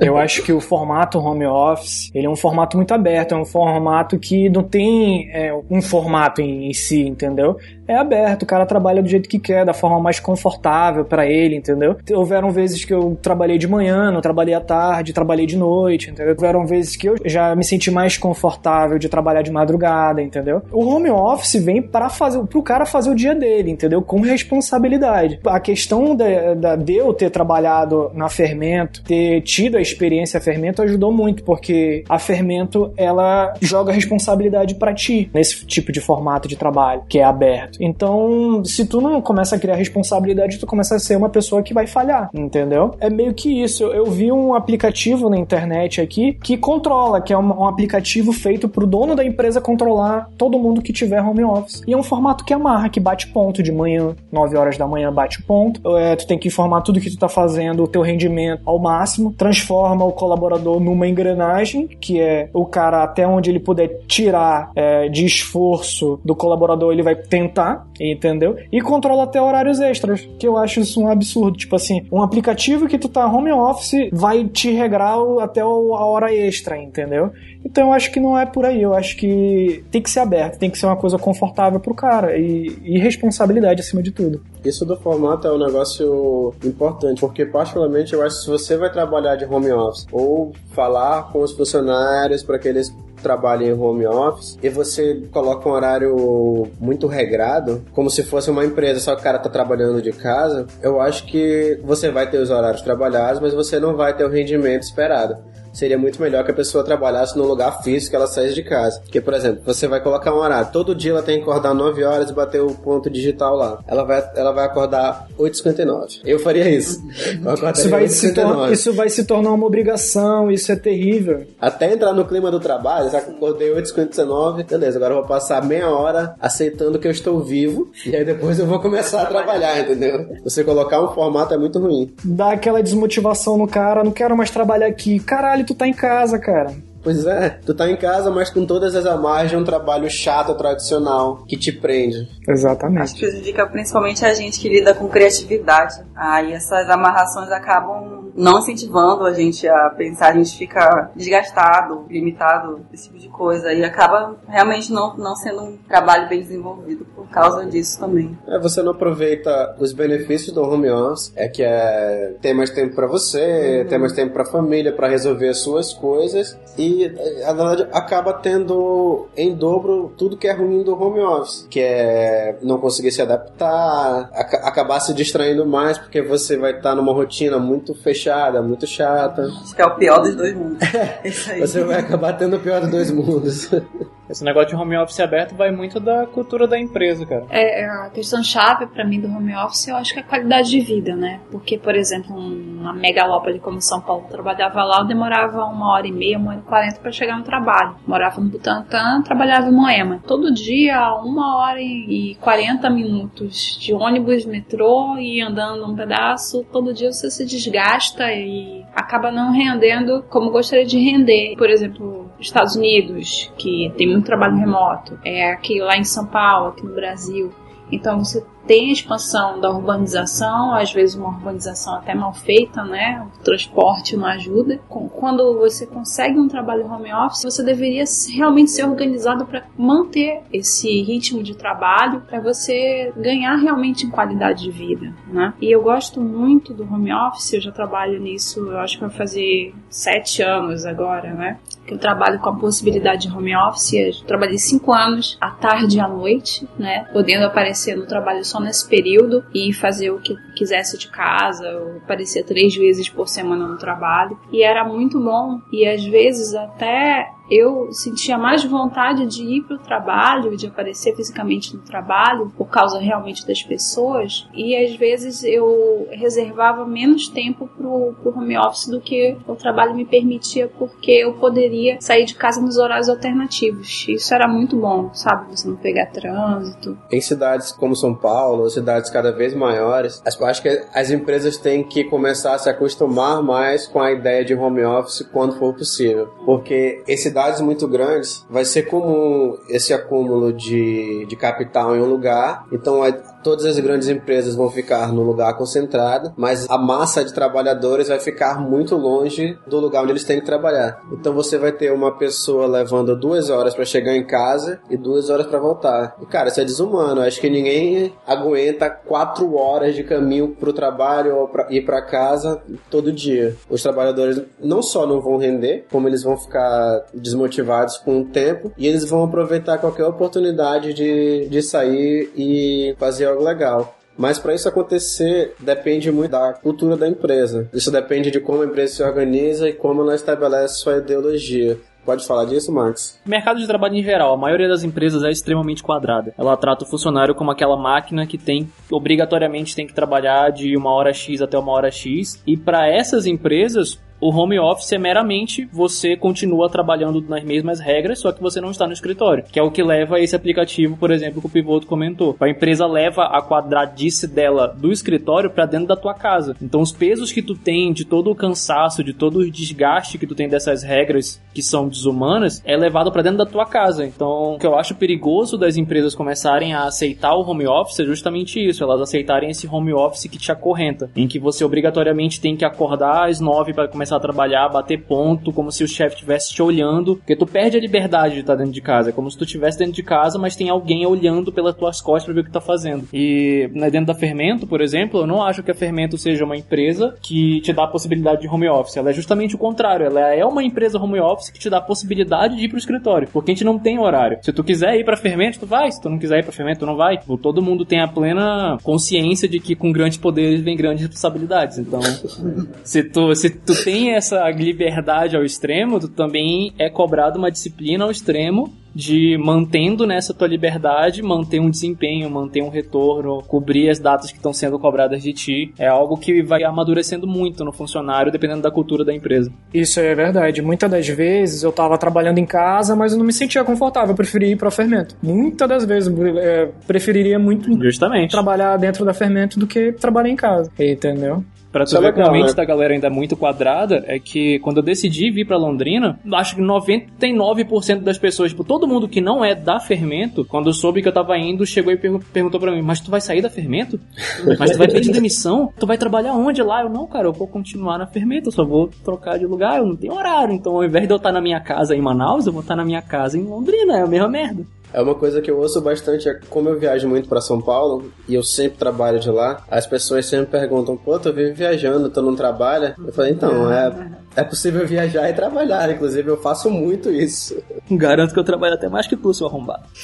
Eu 0.00 0.16
acho 0.16 0.42
que 0.42 0.52
o 0.52 0.60
formato 0.60 1.18
home 1.18 1.46
office, 1.46 2.10
ele 2.14 2.26
é 2.26 2.30
um 2.30 2.36
formato 2.36 2.76
muito 2.76 2.89
aberto, 2.92 3.34
é 3.34 3.38
um 3.38 3.44
formato 3.44 4.18
que 4.18 4.48
não 4.48 4.62
tem 4.62 5.30
é, 5.32 5.52
um 5.70 5.80
formato 5.82 6.40
em, 6.40 6.68
em 6.68 6.72
si, 6.72 7.06
entendeu? 7.06 7.56
É 7.86 7.96
aberto, 7.96 8.44
o 8.44 8.46
cara 8.46 8.64
trabalha 8.64 9.02
do 9.02 9.08
jeito 9.08 9.28
que 9.28 9.38
quer, 9.38 9.64
da 9.64 9.74
forma 9.74 9.98
mais 9.98 10.20
confortável 10.20 11.04
pra 11.04 11.26
ele, 11.26 11.56
entendeu? 11.56 11.96
Houveram 12.12 12.50
vezes 12.52 12.84
que 12.84 12.94
eu 12.94 13.18
trabalhei 13.20 13.58
de 13.58 13.66
manhã, 13.66 14.12
não 14.12 14.20
trabalhei 14.20 14.54
à 14.54 14.60
tarde, 14.60 15.12
trabalhei 15.12 15.44
de 15.44 15.56
noite, 15.56 16.08
entendeu? 16.08 16.34
Houveram 16.34 16.64
vezes 16.64 16.94
que 16.94 17.08
eu 17.08 17.16
já 17.24 17.54
me 17.56 17.64
senti 17.64 17.90
mais 17.90 18.16
confortável 18.16 18.96
de 18.96 19.08
trabalhar 19.08 19.42
de 19.42 19.50
madrugada, 19.50 20.22
entendeu? 20.22 20.62
O 20.70 20.84
home 20.84 21.10
office 21.10 21.56
vem 21.56 21.82
para 21.82 22.08
fazer, 22.08 22.40
pro 22.44 22.62
cara 22.62 22.86
fazer 22.86 23.10
o 23.10 23.14
dia 23.14 23.34
dele, 23.34 23.72
entendeu? 23.72 24.00
Com 24.00 24.20
responsabilidade. 24.20 25.40
A 25.44 25.58
questão 25.58 26.14
de 26.14 26.94
eu 26.94 27.12
ter 27.12 27.30
trabalhado 27.30 28.12
na 28.14 28.28
Fermento, 28.28 29.02
ter 29.02 29.40
tido 29.40 29.76
a 29.76 29.80
experiência 29.80 30.40
Fermento 30.40 30.80
ajudou 30.82 31.12
muito, 31.12 31.42
porque 31.42 32.04
a 32.08 32.18
Fermento, 32.20 32.79
ela 32.96 33.54
joga 33.60 33.92
responsabilidade 33.92 34.74
pra 34.74 34.94
ti 34.94 35.30
nesse 35.32 35.64
tipo 35.66 35.92
de 35.92 36.00
formato 36.00 36.48
de 36.48 36.56
trabalho, 36.56 37.02
que 37.08 37.18
é 37.18 37.24
aberto. 37.24 37.78
Então, 37.80 38.62
se 38.64 38.86
tu 38.86 39.00
não 39.00 39.20
começa 39.20 39.56
a 39.56 39.58
criar 39.58 39.76
responsabilidade, 39.76 40.58
tu 40.58 40.66
começa 40.66 40.96
a 40.96 40.98
ser 40.98 41.16
uma 41.16 41.28
pessoa 41.28 41.62
que 41.62 41.74
vai 41.74 41.86
falhar, 41.86 42.30
entendeu? 42.34 42.94
É 43.00 43.10
meio 43.10 43.34
que 43.34 43.62
isso. 43.62 43.84
Eu 43.84 44.06
vi 44.06 44.30
um 44.30 44.54
aplicativo 44.54 45.28
na 45.28 45.38
internet 45.38 46.00
aqui 46.00 46.36
que 46.42 46.56
controla, 46.56 47.20
que 47.20 47.32
é 47.32 47.38
um, 47.38 47.62
um 47.62 47.66
aplicativo 47.66 48.32
feito 48.32 48.68
pro 48.68 48.86
dono 48.86 49.14
da 49.14 49.24
empresa 49.24 49.60
controlar 49.60 50.30
todo 50.36 50.58
mundo 50.58 50.82
que 50.82 50.92
tiver 50.92 51.20
home 51.22 51.44
office. 51.44 51.82
E 51.86 51.92
é 51.92 51.96
um 51.96 52.02
formato 52.02 52.44
que 52.44 52.52
amarra, 52.52 52.88
que 52.88 53.00
bate 53.00 53.28
ponto 53.28 53.62
de 53.62 53.72
manhã, 53.72 54.14
9 54.30 54.56
horas 54.56 54.76
da 54.76 54.86
manhã 54.86 55.12
bate 55.12 55.42
ponto. 55.42 55.96
É, 55.96 56.16
tu 56.16 56.26
tem 56.26 56.38
que 56.38 56.48
informar 56.48 56.82
tudo 56.82 57.00
que 57.00 57.10
tu 57.10 57.18
tá 57.18 57.28
fazendo, 57.28 57.84
o 57.84 57.88
teu 57.88 58.02
rendimento 58.02 58.62
ao 58.64 58.78
máximo, 58.78 59.32
transforma 59.32 60.04
o 60.04 60.12
colaborador 60.12 60.80
numa 60.80 61.06
engrenagem, 61.06 61.86
que 61.86 62.20
é 62.20 62.48
cara 62.66 63.02
até 63.02 63.26
onde 63.26 63.50
ele 63.50 63.60
puder 63.60 64.00
tirar 64.06 64.70
é, 64.74 65.08
de 65.08 65.24
esforço 65.24 66.20
do 66.24 66.34
colaborador, 66.34 66.92
ele 66.92 67.02
vai 67.02 67.14
tentar, 67.16 67.86
entendeu? 68.00 68.56
E 68.72 68.80
controla 68.80 69.24
até 69.24 69.40
horários 69.40 69.80
extras, 69.80 70.28
que 70.38 70.46
eu 70.46 70.56
acho 70.56 70.80
isso 70.80 71.00
um 71.02 71.08
absurdo. 71.08 71.56
Tipo 71.56 71.76
assim, 71.76 72.06
um 72.10 72.22
aplicativo 72.22 72.86
que 72.88 72.98
tu 72.98 73.08
tá 73.08 73.26
home 73.26 73.52
office 73.52 74.08
vai 74.12 74.44
te 74.44 74.70
regrar 74.72 75.18
o- 75.20 75.40
até 75.40 75.64
o- 75.64 75.94
a 75.94 76.04
hora 76.04 76.34
extra, 76.34 76.76
entendeu? 76.78 77.30
Então 77.64 77.88
eu 77.88 77.92
acho 77.92 78.10
que 78.10 78.18
não 78.18 78.38
é 78.38 78.46
por 78.46 78.64
aí, 78.64 78.82
eu 78.82 78.94
acho 78.94 79.16
que 79.16 79.84
tem 79.90 80.02
que 80.02 80.10
ser 80.10 80.20
aberto, 80.20 80.58
tem 80.58 80.70
que 80.70 80.78
ser 80.78 80.86
uma 80.86 80.96
coisa 80.96 81.18
confortável 81.18 81.78
pro 81.78 81.94
cara 81.94 82.36
e, 82.36 82.78
e 82.82 82.98
responsabilidade 82.98 83.80
acima 83.80 84.02
de 84.02 84.10
tudo. 84.10 84.42
Isso 84.64 84.84
do 84.84 84.96
formato 84.96 85.46
é 85.46 85.52
um 85.52 85.58
negócio 85.58 86.54
importante, 86.64 87.20
porque 87.20 87.44
particularmente 87.46 88.12
eu 88.12 88.22
acho 88.22 88.36
que 88.36 88.42
se 88.44 88.50
você 88.50 88.76
vai 88.76 88.90
trabalhar 88.90 89.36
de 89.36 89.44
home 89.44 89.70
office 89.72 90.06
ou 90.10 90.52
falar 90.72 91.30
com 91.32 91.40
os 91.40 91.52
funcionários 91.52 92.42
para 92.42 92.58
que 92.58 92.68
eles 92.68 92.92
trabalhem 93.22 93.68
em 93.68 93.72
home 93.72 94.06
office 94.06 94.58
e 94.62 94.68
você 94.68 95.22
coloca 95.30 95.68
um 95.68 95.72
horário 95.72 96.68
muito 96.80 97.06
regrado, 97.06 97.82
como 97.92 98.10
se 98.10 98.22
fosse 98.22 98.50
uma 98.50 98.64
empresa, 98.64 99.00
só 99.00 99.14
que 99.14 99.20
o 99.20 99.24
cara 99.24 99.38
tá 99.38 99.48
trabalhando 99.48 100.02
de 100.02 100.12
casa, 100.12 100.66
eu 100.82 101.00
acho 101.00 101.26
que 101.26 101.78
você 101.84 102.10
vai 102.10 102.28
ter 102.28 102.38
os 102.38 102.50
horários 102.50 102.82
trabalhados, 102.82 103.40
mas 103.40 103.54
você 103.54 103.78
não 103.78 103.94
vai 103.94 104.16
ter 104.16 104.24
o 104.24 104.30
rendimento 104.30 104.82
esperado. 104.82 105.36
Seria 105.72 105.98
muito 105.98 106.20
melhor 106.20 106.44
que 106.44 106.50
a 106.50 106.54
pessoa 106.54 106.82
trabalhasse 106.84 107.36
num 107.38 107.44
lugar 107.44 107.82
físico, 107.82 108.14
ela 108.16 108.26
saísse 108.26 108.54
de 108.54 108.62
casa. 108.62 109.00
Porque, 109.00 109.20
por 109.20 109.34
exemplo, 109.34 109.62
você 109.64 109.86
vai 109.86 110.00
colocar 110.00 110.32
um 110.34 110.38
horário. 110.38 110.70
Todo 110.72 110.94
dia 110.94 111.12
ela 111.12 111.22
tem 111.22 111.36
que 111.36 111.42
acordar 111.42 111.72
9 111.74 112.02
horas 112.04 112.30
e 112.30 112.32
bater 112.32 112.60
o 112.60 112.74
ponto 112.74 113.08
digital 113.10 113.56
lá. 113.56 113.78
Ela 113.86 114.04
vai, 114.04 114.30
ela 114.36 114.52
vai 114.52 114.64
acordar 114.66 115.26
8h59. 115.38 116.20
Eu 116.24 116.38
faria 116.38 116.68
isso. 116.68 117.00
Eu 117.44 117.54
Isso 117.72 117.88
vai, 117.88 118.08
se 118.08 118.28
8h59. 118.32 118.34
tor- 118.34 118.72
isso 118.72 118.92
vai 118.92 119.08
se 119.08 119.24
tornar 119.24 119.52
uma 119.52 119.66
obrigação, 119.66 120.50
isso 120.50 120.70
é 120.72 120.76
terrível. 120.76 121.46
Até 121.60 121.92
entrar 121.92 122.12
no 122.12 122.24
clima 122.24 122.50
do 122.50 122.60
trabalho, 122.60 123.10
já 123.10 123.18
acordei 123.18 123.70
8h59, 123.74 124.64
beleza, 124.66 124.98
agora 124.98 125.14
eu 125.14 125.18
vou 125.18 125.26
passar 125.26 125.64
meia 125.64 125.88
hora 125.90 126.34
aceitando 126.40 126.98
que 126.98 127.06
eu 127.06 127.12
estou 127.12 127.40
vivo, 127.40 127.90
e 128.06 128.14
aí 128.14 128.24
depois 128.24 128.58
eu 128.58 128.66
vou 128.66 128.78
começar 128.80 129.22
a 129.22 129.26
trabalhar, 129.26 129.80
entendeu? 129.80 130.26
Você 130.44 130.64
colocar 130.64 131.00
um 131.02 131.08
formato 131.14 131.54
é 131.54 131.58
muito 131.58 131.78
ruim. 131.78 132.12
Dá 132.24 132.52
aquela 132.52 132.82
desmotivação 132.82 133.56
no 133.56 133.66
cara, 133.66 134.04
não 134.04 134.12
quero 134.12 134.36
mais 134.36 134.50
trabalhar 134.50 134.86
aqui. 134.86 135.18
Caralho, 135.20 135.59
tu 135.64 135.74
tá 135.74 135.86
em 135.86 135.92
casa, 135.92 136.38
cara. 136.38 136.74
Pois 137.02 137.26
é, 137.26 137.60
tu 137.64 137.74
tá 137.74 137.90
em 137.90 137.96
casa, 137.96 138.30
mas 138.30 138.50
com 138.50 138.66
todas 138.66 138.94
as 138.94 139.06
amargens 139.06 139.50
de 139.50 139.56
um 139.56 139.64
trabalho 139.64 140.08
chato, 140.10 140.54
tradicional, 140.54 141.44
que 141.46 141.56
te 141.56 141.72
prende. 141.72 142.20
Acho 142.20 142.40
que 142.40 142.50
Exatamente. 142.50 143.18
prejudica 143.18 143.66
principalmente 143.66 144.24
a 144.24 144.34
gente 144.34 144.60
que 144.60 144.68
lida 144.68 144.94
com 144.94 145.08
criatividade. 145.08 146.02
Aí 146.14 146.52
essas 146.52 146.88
amarrações 146.90 147.50
acabam 147.50 148.20
não 148.34 148.58
incentivando 148.58 149.24
a 149.24 149.32
gente 149.32 149.66
a 149.68 149.90
pensar, 149.90 150.28
a 150.28 150.34
gente 150.34 150.56
fica 150.56 151.10
desgastado, 151.16 152.06
limitado, 152.08 152.80
esse 152.92 153.04
tipo 153.04 153.18
de 153.18 153.28
coisa. 153.28 153.72
E 153.72 153.84
acaba 153.84 154.36
realmente 154.48 154.92
não, 154.92 155.16
não 155.16 155.34
sendo 155.36 155.62
um 155.62 155.76
trabalho 155.88 156.28
bem 156.28 156.40
desenvolvido 156.40 157.04
por 157.14 157.28
causa 157.28 157.64
disso 157.66 157.98
também. 157.98 158.36
É, 158.46 158.58
você 158.58 158.82
não 158.82 158.92
aproveita 158.92 159.76
os 159.78 159.92
benefícios 159.92 160.54
do 160.54 160.62
home 160.62 160.90
office, 160.90 161.32
é 161.36 161.48
que 161.48 161.62
é 161.62 162.34
ter 162.40 162.54
mais 162.54 162.70
tempo 162.70 162.94
pra 162.94 163.06
você, 163.06 163.86
ter 163.88 163.98
mais 163.98 164.12
tempo 164.12 164.32
pra 164.32 164.44
família, 164.44 164.92
pra 164.92 165.08
resolver 165.08 165.48
as 165.48 165.62
suas 165.62 165.92
coisas 165.92 166.58
e 166.78 166.89
eh, 167.04 167.44
na 167.46 167.52
verdade 167.52 167.88
acaba 167.92 168.32
tendo 168.32 169.26
em 169.36 169.54
dobro 169.54 170.12
tudo 170.16 170.36
que 170.36 170.46
é 170.48 170.52
ruim 170.52 170.82
do 170.82 170.94
home 171.00 171.20
office, 171.20 171.66
que 171.70 171.80
é 171.80 172.56
não 172.62 172.78
conseguir 172.78 173.10
se 173.12 173.22
adaptar, 173.22 174.30
aca- 174.32 174.58
acabar 174.66 175.00
se 175.00 175.12
distraindo 175.14 175.66
mais 175.66 175.98
porque 175.98 176.20
você 176.22 176.56
vai 176.56 176.76
estar 176.76 176.94
numa 176.94 177.12
rotina 177.12 177.58
muito 177.58 177.94
fechada, 177.94 178.60
muito 178.62 178.86
chata. 178.86 179.42
Acho 179.62 179.74
que 179.74 179.82
é 179.82 179.86
o 179.86 179.96
pior 179.96 180.20
dos 180.22 180.34
dois 180.34 180.54
mundos. 180.54 180.78
Isso 181.24 181.50
aí. 181.50 181.60
Você 181.60 181.82
vai 181.84 182.00
acabar 182.00 182.32
tendo 182.34 182.56
o 182.56 182.60
pior 182.60 182.80
dos 182.80 182.90
dois 182.90 183.10
mundos. 183.10 183.70
Esse 184.30 184.44
negócio 184.44 184.68
de 184.68 184.76
home 184.76 184.96
office 184.96 185.18
aberto 185.20 185.56
vai 185.56 185.72
muito 185.72 185.98
da 185.98 186.24
cultura 186.26 186.68
da 186.68 186.78
empresa, 186.78 187.26
cara. 187.26 187.46
É, 187.50 187.82
é 187.82 187.86
a 187.86 188.10
questão 188.10 188.42
chave 188.42 188.86
pra 188.86 189.04
mim 189.04 189.20
do 189.20 189.26
home 189.26 189.54
office, 189.56 189.88
eu 189.88 189.96
acho 189.96 190.12
que 190.14 190.20
é 190.20 190.22
a 190.22 190.26
qualidade 190.26 190.70
de 190.70 190.80
vida, 190.80 191.16
né? 191.16 191.40
Porque, 191.50 191.76
por 191.76 191.94
exemplo, 191.94 192.36
uma 192.36 192.92
megalópole 192.92 193.58
como 193.58 193.80
São 193.80 194.00
Paulo, 194.00 194.24
eu 194.26 194.30
trabalhava 194.30 194.84
lá, 194.84 195.00
eu 195.00 195.06
demorava 195.06 195.64
uma 195.64 195.92
hora 195.92 196.06
e 196.06 196.12
meia, 196.12 196.38
uma 196.38 196.52
hora 196.52 196.60
e 196.60 196.68
quarenta 196.68 197.00
pra 197.00 197.10
chegar 197.10 197.36
no 197.36 197.44
trabalho. 197.44 197.96
Morava 198.06 198.40
no 198.40 198.48
Butantã, 198.48 199.20
trabalhava 199.22 199.68
em 199.68 199.72
Moema. 199.72 200.22
Todo 200.26 200.54
dia, 200.54 201.12
uma 201.24 201.56
hora 201.58 201.80
e 201.80 202.36
quarenta 202.40 202.88
minutos 202.88 203.76
de 203.80 203.92
ônibus, 203.92 204.46
metrô 204.46 205.16
e 205.18 205.40
andando 205.40 205.90
um 205.90 205.94
pedaço. 205.96 206.64
Todo 206.72 206.94
dia 206.94 207.10
você 207.10 207.30
se 207.30 207.44
desgasta 207.44 208.30
e 208.32 208.84
acaba 208.94 209.32
não 209.32 209.52
rendendo 209.52 210.22
como 210.28 210.50
gostaria 210.50 210.86
de 210.86 210.98
render. 210.98 211.56
Por 211.56 211.68
exemplo, 211.68 212.30
Estados 212.38 212.76
Unidos, 212.76 213.52
que 213.58 213.92
tem 213.96 214.08
muito 214.08 214.19
trabalho 214.22 214.56
remoto, 214.56 215.18
é 215.24 215.52
aqui 215.52 215.80
lá 215.80 215.96
em 215.96 216.04
São 216.04 216.26
Paulo, 216.26 216.68
aqui 216.68 216.84
no 216.84 216.94
Brasil. 216.94 217.52
Então 217.90 218.24
você 218.24 218.44
tem 218.66 218.90
a 218.90 218.92
expansão 218.92 219.60
da 219.60 219.70
urbanização, 219.70 220.74
às 220.74 220.92
vezes 220.92 221.16
uma 221.16 221.28
urbanização 221.28 221.94
até 221.96 222.14
mal 222.14 222.32
feita, 222.32 222.84
né? 222.84 223.26
O 223.40 223.42
transporte 223.42 224.16
não 224.16 224.26
ajuda. 224.26 224.80
Quando 224.88 225.58
você 225.58 225.86
consegue 225.86 226.38
um 226.38 226.48
trabalho 226.48 226.86
home 226.86 227.12
office, 227.12 227.42
você 227.42 227.62
deveria 227.62 228.04
realmente 228.32 228.70
ser 228.70 228.84
organizado 228.84 229.44
para 229.46 229.64
manter 229.76 230.42
esse 230.52 231.02
ritmo 231.02 231.42
de 231.42 231.56
trabalho, 231.56 232.20
para 232.22 232.40
você 232.40 233.12
ganhar 233.16 233.56
realmente 233.56 234.06
em 234.06 234.10
qualidade 234.10 234.64
de 234.64 234.70
vida, 234.70 235.14
né? 235.26 235.54
E 235.60 235.70
eu 235.70 235.82
gosto 235.82 236.20
muito 236.20 236.72
do 236.72 236.84
home 236.84 237.12
office, 237.12 237.54
eu 237.54 237.60
já 237.60 237.72
trabalho 237.72 238.20
nisso, 238.20 238.60
eu 238.60 238.78
acho 238.78 238.96
que 238.96 239.04
vai 239.04 239.10
fazer 239.10 239.74
sete 239.88 240.42
anos 240.42 240.84
agora, 240.84 241.32
né? 241.32 241.58
que 241.90 241.94
eu 241.94 241.98
trabalho 241.98 242.38
com 242.38 242.50
a 242.50 242.54
possibilidade 242.54 243.26
de 243.26 243.36
home 243.36 243.56
office. 243.56 243.92
Eu 243.94 244.26
trabalhei 244.26 244.58
cinco 244.58 244.92
anos, 244.92 245.36
à 245.40 245.50
tarde 245.50 245.96
e 245.96 246.00
à 246.00 246.06
noite, 246.06 246.68
né? 246.78 247.04
Podendo 247.12 247.44
aparecer 247.44 247.96
no 247.96 248.06
trabalho 248.06 248.44
só 248.50 248.60
nesse 248.60 248.88
período 248.88 249.44
e 249.54 249.72
fazer 249.72 250.10
o 250.10 250.20
que 250.20 250.36
quisesse 250.54 250.98
de 250.98 251.08
casa, 251.08 251.68
ou 251.78 251.96
aparecer 251.98 252.44
três 252.44 252.74
vezes 252.74 253.08
por 253.08 253.28
semana 253.28 253.66
no 253.66 253.78
trabalho. 253.78 254.38
E 254.52 254.62
era 254.62 254.84
muito 254.84 255.20
bom. 255.20 255.60
E 255.72 255.86
às 255.86 256.04
vezes 256.04 256.54
até 256.54 257.30
eu 257.50 257.92
sentia 257.92 258.38
mais 258.38 258.64
vontade 258.64 259.26
de 259.26 259.42
ir 259.42 259.62
para 259.62 259.76
o 259.76 259.78
trabalho, 259.78 260.56
de 260.56 260.66
aparecer 260.66 261.14
fisicamente 261.16 261.74
no 261.74 261.82
trabalho, 261.82 262.52
por 262.56 262.68
causa 262.68 262.98
realmente 262.98 263.46
das 263.46 263.62
pessoas, 263.62 264.48
e 264.54 264.76
às 264.76 264.94
vezes 264.96 265.42
eu 265.42 266.08
reservava 266.10 266.86
menos 266.86 267.28
tempo 267.28 267.68
para 267.76 267.86
o 267.86 268.14
home 268.24 268.56
office 268.58 268.86
do 268.86 269.00
que 269.00 269.36
o 269.46 269.54
trabalho 269.56 269.94
me 269.94 270.04
permitia, 270.04 270.68
porque 270.78 271.10
eu 271.10 271.34
poderia 271.34 272.00
sair 272.00 272.24
de 272.24 272.34
casa 272.34 272.60
nos 272.60 272.76
horários 272.76 273.08
alternativos. 273.08 274.06
Isso 274.08 274.32
era 274.34 274.46
muito 274.46 274.76
bom, 274.76 275.10
sabe? 275.12 275.56
Você 275.56 275.68
não 275.68 275.76
pegar 275.76 276.06
trânsito. 276.06 276.96
Em 277.10 277.20
cidades 277.20 277.72
como 277.72 277.96
São 277.96 278.14
Paulo, 278.14 278.68
cidades 278.70 279.10
cada 279.10 279.32
vez 279.32 279.54
maiores, 279.54 280.22
eu 280.38 280.46
acho 280.46 280.62
que 280.62 280.68
as 280.94 281.10
empresas 281.10 281.56
têm 281.56 281.82
que 281.82 282.04
começar 282.04 282.54
a 282.54 282.58
se 282.58 282.68
acostumar 282.68 283.42
mais 283.42 283.86
com 283.86 284.00
a 284.00 284.12
ideia 284.12 284.44
de 284.44 284.54
home 284.54 284.84
office 284.84 285.26
quando 285.32 285.56
for 285.56 285.74
possível. 285.74 286.28
Porque 286.44 287.02
em 287.06 287.16
cidades 287.40 287.60
muito 287.60 287.88
grandes 287.88 288.44
vai 288.50 288.64
ser 288.64 288.82
comum 288.82 289.58
esse 289.68 289.92
acúmulo 289.94 290.52
de, 290.52 291.24
de 291.26 291.36
capital 291.36 291.96
em 291.96 292.00
um 292.00 292.06
lugar, 292.06 292.66
então 292.70 293.02
todas 293.42 293.64
as 293.66 293.78
grandes 293.78 294.08
empresas 294.08 294.54
vão 294.54 294.70
ficar 294.70 295.12
no 295.12 295.22
lugar 295.22 295.56
concentrado, 295.56 296.32
mas 296.36 296.68
a 296.68 296.78
massa 296.78 297.24
de 297.24 297.32
trabalhadores 297.32 298.08
vai 298.08 298.20
ficar 298.20 298.60
muito 298.60 298.96
longe 298.96 299.58
do 299.66 299.78
lugar 299.78 300.02
onde 300.02 300.12
eles 300.12 300.24
têm 300.24 300.40
que 300.40 300.46
trabalhar. 300.46 301.00
Então 301.12 301.32
você 301.32 301.58
vai 301.58 301.72
ter 301.72 301.92
uma 301.92 302.16
pessoa 302.16 302.66
levando 302.66 303.16
duas 303.16 303.50
horas 303.50 303.74
para 303.74 303.84
chegar 303.84 304.14
em 304.14 304.26
casa 304.26 304.80
e 304.90 304.96
duas 304.96 305.30
horas 305.30 305.46
para 305.46 305.58
voltar. 305.58 306.16
E 306.20 306.26
cara, 306.26 306.48
isso 306.48 306.60
é 306.60 306.64
desumano. 306.64 307.20
Acho 307.22 307.40
que 307.40 307.50
ninguém 307.50 308.12
aguenta 308.26 308.90
quatro 308.90 309.54
horas 309.54 309.94
de 309.94 310.04
caminho 310.04 310.48
pro 310.48 310.72
trabalho 310.72 311.36
ou 311.36 311.48
pra 311.48 311.66
ir 311.70 311.84
para 311.84 312.02
casa 312.02 312.62
todo 312.90 313.12
dia. 313.12 313.56
Os 313.68 313.82
trabalhadores 313.82 314.40
não 314.62 314.82
só 314.82 315.06
não 315.06 315.20
vão 315.20 315.36
render, 315.36 315.86
como 315.90 316.08
eles 316.08 316.22
vão 316.22 316.36
ficar 316.36 317.04
desmotivados 317.14 317.98
com 317.98 318.20
o 318.20 318.24
tempo 318.24 318.72
e 318.76 318.86
eles 318.86 319.08
vão 319.08 319.24
aproveitar 319.24 319.78
qualquer 319.78 320.04
oportunidade 320.04 320.92
de, 320.92 321.48
de 321.48 321.62
sair 321.62 322.30
e 322.36 322.94
fazer 322.98 323.29
algo 323.30 323.44
legal. 323.44 323.96
Mas 324.16 324.38
para 324.38 324.54
isso 324.54 324.68
acontecer, 324.68 325.54
depende 325.58 326.10
muito 326.12 326.32
da 326.32 326.52
cultura 326.52 326.96
da 326.96 327.08
empresa. 327.08 327.68
Isso 327.72 327.90
depende 327.90 328.30
de 328.30 328.38
como 328.40 328.62
a 328.62 328.66
empresa 328.66 328.96
se 328.96 329.02
organiza 329.02 329.68
e 329.68 329.72
como 329.72 330.02
ela 330.02 330.14
estabelece 330.14 330.80
sua 330.80 330.98
ideologia. 330.98 331.78
Pode 332.04 332.26
falar 332.26 332.46
disso, 332.46 332.72
Max? 332.72 333.20
Mercado 333.24 333.60
de 333.60 333.66
trabalho 333.66 333.94
em 333.94 334.02
geral, 334.02 334.32
a 334.32 334.36
maioria 334.36 334.68
das 334.68 334.82
empresas 334.82 335.22
é 335.22 335.30
extremamente 335.30 335.82
quadrada. 335.82 336.34
Ela 336.36 336.56
trata 336.56 336.84
o 336.84 336.88
funcionário 336.88 337.34
como 337.34 337.50
aquela 337.50 337.76
máquina 337.76 338.26
que 338.26 338.38
tem 338.38 338.68
obrigatoriamente 338.90 339.76
tem 339.76 339.86
que 339.86 339.94
trabalhar 339.94 340.50
de 340.50 340.76
uma 340.76 340.92
hora 340.92 341.12
X 341.12 341.42
até 341.42 341.58
uma 341.58 341.72
hora 341.72 341.90
X. 341.90 342.42
E 342.46 342.56
para 342.56 342.88
essas 342.88 343.26
empresas, 343.26 343.98
o 344.20 344.30
home 344.30 344.58
office 344.58 344.92
é 344.92 344.98
meramente 344.98 345.68
você 345.72 346.16
continua 346.16 346.68
trabalhando 346.68 347.20
nas 347.22 347.42
mesmas 347.42 347.80
regras, 347.80 348.20
só 348.20 348.32
que 348.32 348.42
você 348.42 348.60
não 348.60 348.70
está 348.70 348.86
no 348.86 348.92
escritório, 348.92 349.44
que 349.50 349.58
é 349.58 349.62
o 349.62 349.70
que 349.70 349.82
leva 349.82 350.20
esse 350.20 350.36
aplicativo, 350.36 350.96
por 350.96 351.10
exemplo, 351.10 351.40
que 351.40 351.46
o 351.46 351.50
Pivoto 351.50 351.86
comentou. 351.86 352.36
A 352.38 352.48
empresa 352.48 352.86
leva 352.86 353.24
a 353.24 353.42
quadradice 353.42 354.28
dela 354.28 354.68
do 354.68 354.92
escritório 354.92 355.50
para 355.50 355.66
dentro 355.66 355.88
da 355.88 355.96
tua 355.96 356.14
casa. 356.14 356.54
Então 356.60 356.80
os 356.80 356.92
pesos 356.92 357.32
que 357.32 357.42
tu 357.42 357.54
tem 357.54 357.92
de 357.92 358.04
todo 358.04 358.30
o 358.30 358.34
cansaço, 358.34 359.02
de 359.02 359.12
todo 359.12 359.38
o 359.38 359.50
desgaste 359.50 360.18
que 360.18 360.26
tu 360.26 360.34
tem 360.34 360.48
dessas 360.48 360.82
regras 360.82 361.40
que 361.54 361.62
são 361.62 361.88
desumanas, 361.88 362.62
é 362.64 362.76
levado 362.76 363.10
para 363.10 363.22
dentro 363.22 363.38
da 363.38 363.46
tua 363.46 363.66
casa. 363.66 364.06
Então, 364.06 364.54
o 364.54 364.58
que 364.58 364.66
eu 364.66 364.76
acho 364.76 364.94
perigoso 364.94 365.56
das 365.56 365.76
empresas 365.76 366.14
começarem 366.14 366.74
a 366.74 366.84
aceitar 366.84 367.34
o 367.34 367.48
home 367.48 367.66
office 367.66 368.00
é 368.00 368.04
justamente 368.04 368.60
isso, 368.60 368.84
elas 368.84 369.00
aceitarem 369.00 369.50
esse 369.50 369.66
home 369.66 369.92
office 369.92 370.28
que 370.30 370.38
te 370.38 370.52
acorrenta, 370.52 371.10
em 371.16 371.26
que 371.26 371.38
você 371.38 371.64
obrigatoriamente 371.64 372.40
tem 372.40 372.56
que 372.56 372.64
acordar 372.64 373.28
às 373.28 373.40
nove 373.40 373.72
para 373.72 373.88
começar 373.88 374.09
começar 374.10 374.16
a 374.16 374.20
trabalhar, 374.20 374.68
bater 374.68 375.02
ponto, 375.02 375.52
como 375.52 375.70
se 375.70 375.84
o 375.84 375.88
chefe 375.88 376.16
estivesse 376.16 376.52
te 376.52 376.62
olhando, 376.62 377.16
porque 377.16 377.36
tu 377.36 377.46
perde 377.46 377.76
a 377.76 377.80
liberdade 377.80 378.34
de 378.34 378.40
estar 378.40 378.56
dentro 378.56 378.72
de 378.72 378.80
casa. 378.80 379.10
É 379.10 379.12
como 379.12 379.30
se 379.30 379.38
tu 379.38 379.44
estivesse 379.44 379.78
dentro 379.78 379.94
de 379.94 380.02
casa, 380.02 380.38
mas 380.38 380.56
tem 380.56 380.68
alguém 380.68 381.06
olhando 381.06 381.52
pelas 381.52 381.74
tuas 381.74 382.00
costas 382.00 382.24
para 382.24 382.34
ver 382.34 382.40
o 382.40 382.44
que 382.44 382.50
tá 382.50 382.60
fazendo. 382.60 383.06
E 383.12 383.70
né, 383.72 383.90
dentro 383.90 384.06
da 384.06 384.14
Fermento, 384.14 384.66
por 384.66 384.80
exemplo, 384.80 385.20
eu 385.20 385.26
não 385.26 385.42
acho 385.42 385.62
que 385.62 385.70
a 385.70 385.74
Fermento 385.74 386.18
seja 386.18 386.44
uma 386.44 386.56
empresa 386.56 387.14
que 387.22 387.60
te 387.60 387.72
dá 387.72 387.84
a 387.84 387.88
possibilidade 387.88 388.40
de 388.40 388.48
home 388.48 388.68
office. 388.68 388.96
Ela 388.96 389.10
é 389.10 389.12
justamente 389.12 389.54
o 389.54 389.58
contrário. 389.58 390.06
Ela 390.06 390.34
é 390.34 390.44
uma 390.44 390.62
empresa 390.62 390.98
home 390.98 391.20
office 391.20 391.50
que 391.50 391.58
te 391.58 391.70
dá 391.70 391.78
a 391.78 391.82
possibilidade 391.82 392.56
de 392.56 392.64
ir 392.64 392.68
pro 392.68 392.78
escritório, 392.78 393.28
porque 393.32 393.52
a 393.52 393.54
gente 393.54 393.64
não 393.64 393.78
tem 393.78 393.98
horário. 393.98 394.38
Se 394.42 394.52
tu 394.52 394.64
quiser 394.64 394.98
ir 394.98 395.04
para 395.04 395.16
Fermento, 395.16 395.60
tu 395.60 395.66
vai. 395.66 395.90
Se 395.92 396.00
tu 396.00 396.08
não 396.08 396.18
quiser 396.18 396.40
ir 396.40 396.42
para 396.42 396.52
Fermento, 396.52 396.80
tu 396.80 396.86
não 396.86 396.96
vai. 396.96 397.18
Todo 397.42 397.62
mundo 397.62 397.84
tem 397.84 398.00
a 398.00 398.08
plena 398.08 398.78
consciência 398.82 399.48
de 399.48 399.60
que 399.60 399.74
com 399.74 399.92
grandes 399.92 400.18
poderes 400.18 400.60
vem 400.60 400.76
grandes 400.76 401.02
responsabilidades. 401.02 401.78
Então, 401.78 402.00
se 402.82 403.02
tu, 403.04 403.34
se 403.34 403.50
tu 403.50 403.74
tem 403.84 403.99
tem 404.00 404.14
essa 404.14 404.48
liberdade 404.50 405.36
ao 405.36 405.44
extremo, 405.44 406.00
tu 406.00 406.08
também 406.08 406.72
é 406.78 406.88
cobrado 406.88 407.38
uma 407.38 407.50
disciplina 407.50 408.04
ao 408.04 408.10
extremo 408.10 408.72
de 408.94 409.38
mantendo 409.38 410.04
nessa 410.04 410.34
tua 410.34 410.48
liberdade, 410.48 411.22
manter 411.22 411.60
um 411.60 411.70
desempenho, 411.70 412.28
manter 412.28 412.60
um 412.60 412.70
retorno, 412.70 413.40
cobrir 413.46 413.88
as 413.88 414.00
datas 414.00 414.30
que 414.30 414.36
estão 414.36 414.52
sendo 414.52 414.80
cobradas 414.80 415.22
de 415.22 415.32
ti. 415.32 415.72
É 415.78 415.86
algo 415.86 416.16
que 416.16 416.42
vai 416.42 416.64
amadurecendo 416.64 417.24
muito 417.24 417.64
no 417.64 417.72
funcionário, 417.72 418.32
dependendo 418.32 418.62
da 418.62 418.70
cultura 418.70 419.04
da 419.04 419.14
empresa. 419.14 419.52
Isso 419.72 420.00
é 420.00 420.12
verdade. 420.12 420.60
Muitas 420.60 420.90
das 420.90 421.06
vezes 421.06 421.62
eu 421.62 421.70
estava 421.70 421.96
trabalhando 421.96 422.38
em 422.38 422.46
casa, 422.46 422.96
mas 422.96 423.12
eu 423.12 423.18
não 423.18 423.24
me 423.24 423.32
sentia 423.32 423.62
confortável. 423.62 424.10
Eu 424.10 424.16
preferia 424.16 424.48
ir 424.48 424.56
para 424.56 424.72
fermento. 424.72 425.14
Muitas 425.22 425.68
das 425.68 425.84
vezes 425.84 426.12
é, 426.38 426.70
preferiria 426.84 427.38
muito 427.38 427.72
Justamente. 427.80 428.32
trabalhar 428.32 428.76
dentro 428.76 429.04
da 429.04 429.14
fermento 429.14 429.56
do 429.56 429.68
que 429.68 429.92
trabalhar 429.92 430.30
em 430.30 430.36
casa. 430.36 430.68
Entendeu? 430.76 431.44
Pra 431.72 431.84
tu 431.84 431.88
Isso 431.88 431.98
é 431.98 432.00
ver 432.00 432.06
é 432.06 432.10
legal, 432.10 432.24
que 432.24 432.30
a 432.30 432.32
mente 432.32 432.48
né? 432.48 432.54
da 432.54 432.64
galera 432.64 432.94
ainda 432.94 433.06
é 433.06 433.10
muito 433.10 433.36
quadrada, 433.36 434.04
é 434.06 434.18
que 434.18 434.58
quando 434.58 434.78
eu 434.78 434.82
decidi 434.82 435.30
vir 435.30 435.46
pra 435.46 435.56
Londrina, 435.56 436.18
acho 436.34 436.56
que 436.56 436.62
99% 436.62 438.00
das 438.00 438.18
pessoas, 438.18 438.50
tipo, 438.50 438.64
todo 438.64 438.88
mundo 438.88 439.08
que 439.08 439.20
não 439.20 439.44
é 439.44 439.54
da 439.54 439.78
Fermento, 439.78 440.44
quando 440.44 440.72
soube 440.72 441.00
que 441.00 441.08
eu 441.08 441.12
tava 441.12 441.38
indo, 441.38 441.64
chegou 441.64 441.92
e 441.92 441.96
perguntou 441.96 442.60
pra 442.60 442.72
mim, 442.72 442.82
mas 442.82 443.00
tu 443.00 443.10
vai 443.10 443.20
sair 443.20 443.40
da 443.40 443.50
Fermento? 443.50 444.00
Mas 444.58 444.72
tu 444.72 444.78
vai 444.78 444.88
pedir 444.88 445.12
demissão? 445.12 445.72
Tu 445.78 445.86
vai 445.86 445.96
trabalhar 445.96 446.32
onde 446.32 446.62
lá? 446.62 446.82
Eu, 446.82 446.88
não, 446.88 447.06
cara, 447.06 447.26
eu 447.26 447.32
vou 447.32 447.46
continuar 447.46 447.98
na 447.98 448.06
Fermento, 448.06 448.48
eu 448.48 448.52
só 448.52 448.64
vou 448.64 448.90
trocar 449.04 449.38
de 449.38 449.46
lugar, 449.46 449.78
eu 449.78 449.86
não 449.86 449.96
tenho 449.96 450.14
horário. 450.14 450.54
Então, 450.54 450.74
ao 450.74 450.84
invés 450.84 451.06
de 451.06 451.12
eu 451.12 451.16
estar 451.16 451.32
na 451.32 451.40
minha 451.40 451.60
casa 451.60 451.94
em 451.94 452.00
Manaus, 452.00 452.46
eu 452.46 452.52
vou 452.52 452.62
estar 452.62 452.76
na 452.76 452.84
minha 452.84 453.00
casa 453.00 453.38
em 453.38 453.42
Londrina, 453.42 453.98
é 453.98 454.02
a 454.02 454.06
mesma 454.06 454.28
merda. 454.28 454.64
É 454.92 455.00
uma 455.00 455.14
coisa 455.14 455.40
que 455.40 455.50
eu 455.50 455.58
ouço 455.58 455.80
bastante, 455.80 456.28
é 456.28 456.38
como 456.48 456.68
eu 456.68 456.78
viajo 456.78 457.08
muito 457.08 457.28
para 457.28 457.40
São 457.40 457.60
Paulo 457.60 458.12
e 458.28 458.34
eu 458.34 458.42
sempre 458.42 458.78
trabalho 458.78 459.20
de 459.20 459.30
lá, 459.30 459.62
as 459.70 459.86
pessoas 459.86 460.26
sempre 460.26 460.46
perguntam, 460.46 460.96
pô, 460.96 461.18
tu 461.18 461.32
vive 461.32 461.52
viajando, 461.52 462.10
tu 462.10 462.20
não 462.20 462.34
trabalha? 462.34 462.94
Eu 462.98 463.12
falei, 463.12 463.32
então, 463.32 463.72
é, 463.72 464.10
é 464.36 464.44
possível 464.44 464.86
viajar 464.86 465.28
e 465.30 465.32
trabalhar, 465.32 465.90
inclusive 465.90 466.28
eu 466.28 466.36
faço 466.36 466.70
muito 466.70 467.10
isso. 467.10 467.56
Garanto 467.90 468.32
que 468.32 468.40
eu 468.40 468.44
trabalho 468.44 468.74
até 468.74 468.88
mais 468.88 469.06
que 469.06 469.16
tu, 469.16 469.32
seu 469.32 469.46
arrombado. 469.46 469.84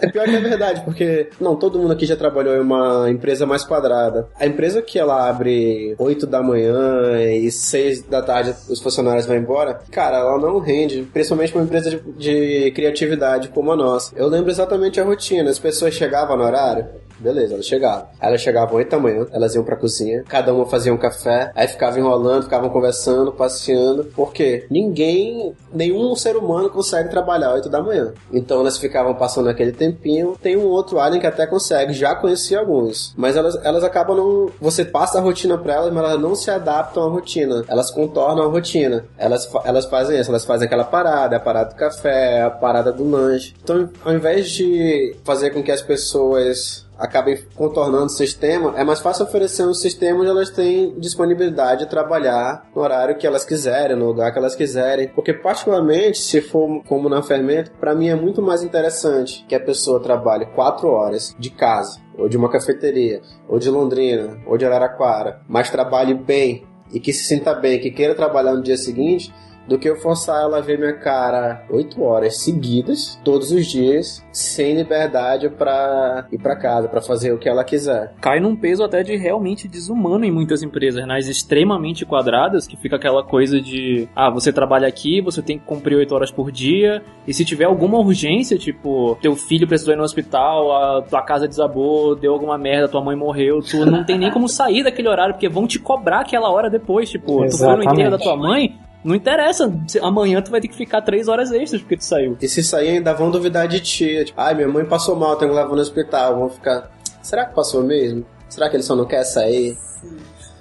é 0.00 0.06
pior 0.08 0.24
que 0.24 0.36
é 0.36 0.40
verdade, 0.40 0.82
porque, 0.84 1.30
não, 1.40 1.56
todo 1.56 1.78
mundo 1.78 1.92
aqui 1.92 2.06
já 2.06 2.16
trabalhou 2.16 2.56
em 2.56 2.60
uma 2.60 3.10
empresa 3.10 3.46
mais 3.46 3.64
quadrada. 3.64 4.28
A 4.38 4.46
empresa 4.46 4.82
que 4.82 4.98
ela 4.98 5.28
abre 5.28 5.94
8 5.98 6.26
da 6.26 6.42
manhã 6.42 7.20
e 7.22 7.50
6 7.50 8.02
da 8.02 8.22
tarde 8.22 8.54
os 8.68 8.80
funcionários 8.80 9.26
vão 9.26 9.36
embora, 9.36 9.80
cara, 9.90 10.18
ela 10.18 10.38
não 10.38 10.58
rende, 10.58 11.02
principalmente 11.12 11.54
uma 11.54 11.64
empresa 11.64 11.90
de, 11.90 12.00
de 12.12 12.33
criatividade 12.74 13.48
como 13.48 13.72
a 13.72 13.76
nossa. 13.76 14.14
Eu 14.16 14.28
lembro 14.28 14.50
exatamente 14.50 15.00
a 15.00 15.04
rotina. 15.04 15.50
As 15.50 15.58
pessoas 15.58 15.94
chegavam 15.94 16.36
no 16.36 16.44
horário, 16.44 16.86
Beleza, 17.18 17.54
elas 17.54 17.66
chegavam. 17.66 18.06
Elas 18.20 18.40
chegavam 18.40 18.76
8 18.76 18.90
da 18.90 18.98
manhã, 18.98 19.26
elas 19.32 19.54
iam 19.54 19.64
pra 19.64 19.76
cozinha, 19.76 20.24
cada 20.28 20.52
uma 20.52 20.66
fazia 20.66 20.92
um 20.92 20.96
café, 20.96 21.50
aí 21.54 21.68
ficavam 21.68 21.98
enrolando, 21.98 22.44
ficavam 22.44 22.70
conversando, 22.70 23.32
passeando, 23.32 24.04
porque 24.16 24.66
ninguém, 24.70 25.54
nenhum 25.72 26.14
ser 26.16 26.36
humano 26.36 26.70
consegue 26.70 27.08
trabalhar 27.08 27.52
8 27.54 27.68
da 27.68 27.82
manhã. 27.82 28.12
Então 28.32 28.60
elas 28.60 28.78
ficavam 28.78 29.14
passando 29.14 29.48
aquele 29.48 29.72
tempinho. 29.72 30.36
Tem 30.40 30.56
um 30.56 30.66
outro 30.66 30.98
alien 30.98 31.20
que 31.20 31.26
até 31.26 31.46
consegue, 31.46 31.92
já 31.92 32.14
conheci 32.14 32.54
alguns, 32.54 33.14
mas 33.16 33.36
elas, 33.36 33.56
elas 33.64 33.84
acabam 33.84 34.16
não. 34.16 34.50
Você 34.60 34.84
passa 34.84 35.18
a 35.18 35.22
rotina 35.22 35.56
pra 35.56 35.74
elas, 35.74 35.92
mas 35.92 36.04
elas 36.04 36.20
não 36.20 36.34
se 36.34 36.50
adaptam 36.50 37.04
à 37.04 37.08
rotina, 37.08 37.64
elas 37.68 37.90
contornam 37.90 38.44
a 38.44 38.48
rotina. 38.48 39.04
Elas, 39.16 39.48
elas 39.64 39.86
fazem 39.86 40.18
isso, 40.18 40.30
elas 40.30 40.44
fazem 40.44 40.66
aquela 40.66 40.84
parada, 40.84 41.36
a 41.36 41.40
parada 41.40 41.70
do 41.70 41.76
café, 41.76 42.42
a 42.42 42.50
parada 42.50 42.92
do 42.92 43.08
lanche. 43.08 43.54
Então, 43.62 43.88
ao 44.04 44.12
invés 44.12 44.50
de 44.50 45.16
fazer 45.24 45.50
com 45.50 45.62
que 45.62 45.70
as 45.70 45.82
pessoas 45.82 46.84
acabem 46.98 47.38
contornando 47.54 48.06
o 48.06 48.08
sistema, 48.08 48.74
é 48.76 48.84
mais 48.84 49.00
fácil 49.00 49.24
oferecer 49.24 49.66
um 49.66 49.74
sistema 49.74 50.20
onde 50.20 50.30
elas 50.30 50.50
têm 50.50 50.98
disponibilidade 50.98 51.84
de 51.84 51.90
trabalhar 51.90 52.68
no 52.74 52.82
horário 52.82 53.16
que 53.16 53.26
elas 53.26 53.44
quiserem, 53.44 53.96
no 53.96 54.06
lugar 54.06 54.32
que 54.32 54.38
elas 54.38 54.54
quiserem. 54.54 55.08
Porque, 55.08 55.32
particularmente, 55.32 56.18
se 56.18 56.40
for 56.40 56.82
como 56.84 57.08
na 57.08 57.22
fermento, 57.22 57.72
para 57.72 57.94
mim 57.94 58.08
é 58.08 58.14
muito 58.14 58.40
mais 58.40 58.62
interessante 58.62 59.44
que 59.48 59.54
a 59.54 59.60
pessoa 59.60 60.00
trabalhe 60.00 60.46
quatro 60.46 60.88
horas 60.88 61.34
de 61.38 61.50
casa, 61.50 62.00
ou 62.16 62.28
de 62.28 62.36
uma 62.36 62.50
cafeteria, 62.50 63.20
ou 63.48 63.58
de 63.58 63.70
Londrina, 63.70 64.38
ou 64.46 64.56
de 64.56 64.64
Araraquara, 64.64 65.40
mas 65.48 65.70
trabalhe 65.70 66.14
bem 66.14 66.66
e 66.92 67.00
que 67.00 67.12
se 67.12 67.24
sinta 67.24 67.54
bem, 67.54 67.80
que 67.80 67.90
queira 67.90 68.14
trabalhar 68.14 68.54
no 68.54 68.62
dia 68.62 68.76
seguinte, 68.76 69.32
do 69.66 69.78
que 69.78 69.88
eu 69.88 69.96
forçar 69.96 70.42
ela 70.42 70.58
a 70.58 70.60
ver 70.60 70.78
minha 70.78 70.92
cara 70.92 71.64
oito 71.70 72.02
horas 72.02 72.38
seguidas, 72.38 73.18
todos 73.24 73.50
os 73.50 73.66
dias, 73.66 74.24
sem 74.32 74.74
liberdade 74.76 75.48
para 75.48 76.26
ir 76.30 76.38
para 76.38 76.56
casa, 76.56 76.88
para 76.88 77.00
fazer 77.00 77.32
o 77.32 77.38
que 77.38 77.48
ela 77.48 77.64
quiser. 77.64 78.12
Cai 78.20 78.40
num 78.40 78.56
peso 78.56 78.82
até 78.84 79.02
de 79.02 79.16
realmente 79.16 79.68
desumano 79.68 80.24
em 80.24 80.30
muitas 80.30 80.62
empresas, 80.62 81.06
nas 81.06 81.26
extremamente 81.26 82.04
quadradas, 82.04 82.66
que 82.66 82.76
fica 82.76 82.96
aquela 82.96 83.22
coisa 83.22 83.60
de, 83.60 84.08
ah, 84.14 84.30
você 84.30 84.52
trabalha 84.52 84.86
aqui, 84.86 85.20
você 85.20 85.42
tem 85.42 85.58
que 85.58 85.64
cumprir 85.64 85.96
oito 85.96 86.14
horas 86.14 86.30
por 86.30 86.50
dia, 86.50 87.02
e 87.26 87.32
se 87.32 87.44
tiver 87.44 87.64
alguma 87.64 87.98
urgência, 87.98 88.58
tipo, 88.58 89.16
teu 89.20 89.34
filho 89.34 89.66
precisou 89.66 89.94
ir 89.94 89.96
no 89.96 90.02
hospital, 90.02 90.72
a 90.72 91.02
tua 91.02 91.22
casa 91.22 91.48
desabou, 91.48 92.14
deu 92.14 92.32
alguma 92.32 92.58
merda, 92.58 92.88
tua 92.88 93.02
mãe 93.02 93.16
morreu, 93.16 93.60
tu 93.60 93.84
não 93.86 94.04
tem 94.04 94.18
nem 94.18 94.30
como 94.30 94.48
sair 94.48 94.82
daquele 94.82 95.08
horário, 95.08 95.34
porque 95.34 95.48
vão 95.48 95.66
te 95.66 95.78
cobrar 95.78 96.20
aquela 96.20 96.50
hora 96.50 96.68
depois, 96.68 97.10
tipo, 97.10 97.46
tu 97.46 97.58
foi 97.58 97.76
no 97.76 97.84
enterro 97.84 98.10
da 98.10 98.18
tua 98.18 98.36
mãe, 98.36 98.78
não 99.04 99.14
interessa, 99.14 99.70
amanhã 100.02 100.40
tu 100.40 100.50
vai 100.50 100.60
ter 100.60 100.68
que 100.68 100.76
ficar 100.76 101.02
três 101.02 101.28
horas 101.28 101.52
extras 101.52 101.82
porque 101.82 101.98
tu 101.98 102.04
saiu. 102.04 102.38
E 102.40 102.48
se 102.48 102.62
sair 102.62 102.88
ainda 102.88 103.12
vão 103.12 103.30
duvidar 103.30 103.68
de 103.68 103.78
ti. 103.80 104.24
Tipo, 104.24 104.40
ai, 104.40 104.54
minha 104.54 104.68
mãe 104.68 104.84
passou 104.84 105.14
mal, 105.14 105.36
tenho 105.36 105.50
que 105.50 105.56
levar 105.56 105.74
no 105.74 105.80
hospital. 105.80 106.38
Vão 106.38 106.48
ficar, 106.48 106.90
será 107.22 107.44
que 107.44 107.54
passou 107.54 107.82
mesmo? 107.82 108.24
Será 108.48 108.70
que 108.70 108.76
ele 108.76 108.82
só 108.82 108.96
não 108.96 109.04
quer 109.04 109.24
sair? 109.24 109.76
Sim. 110.00 110.16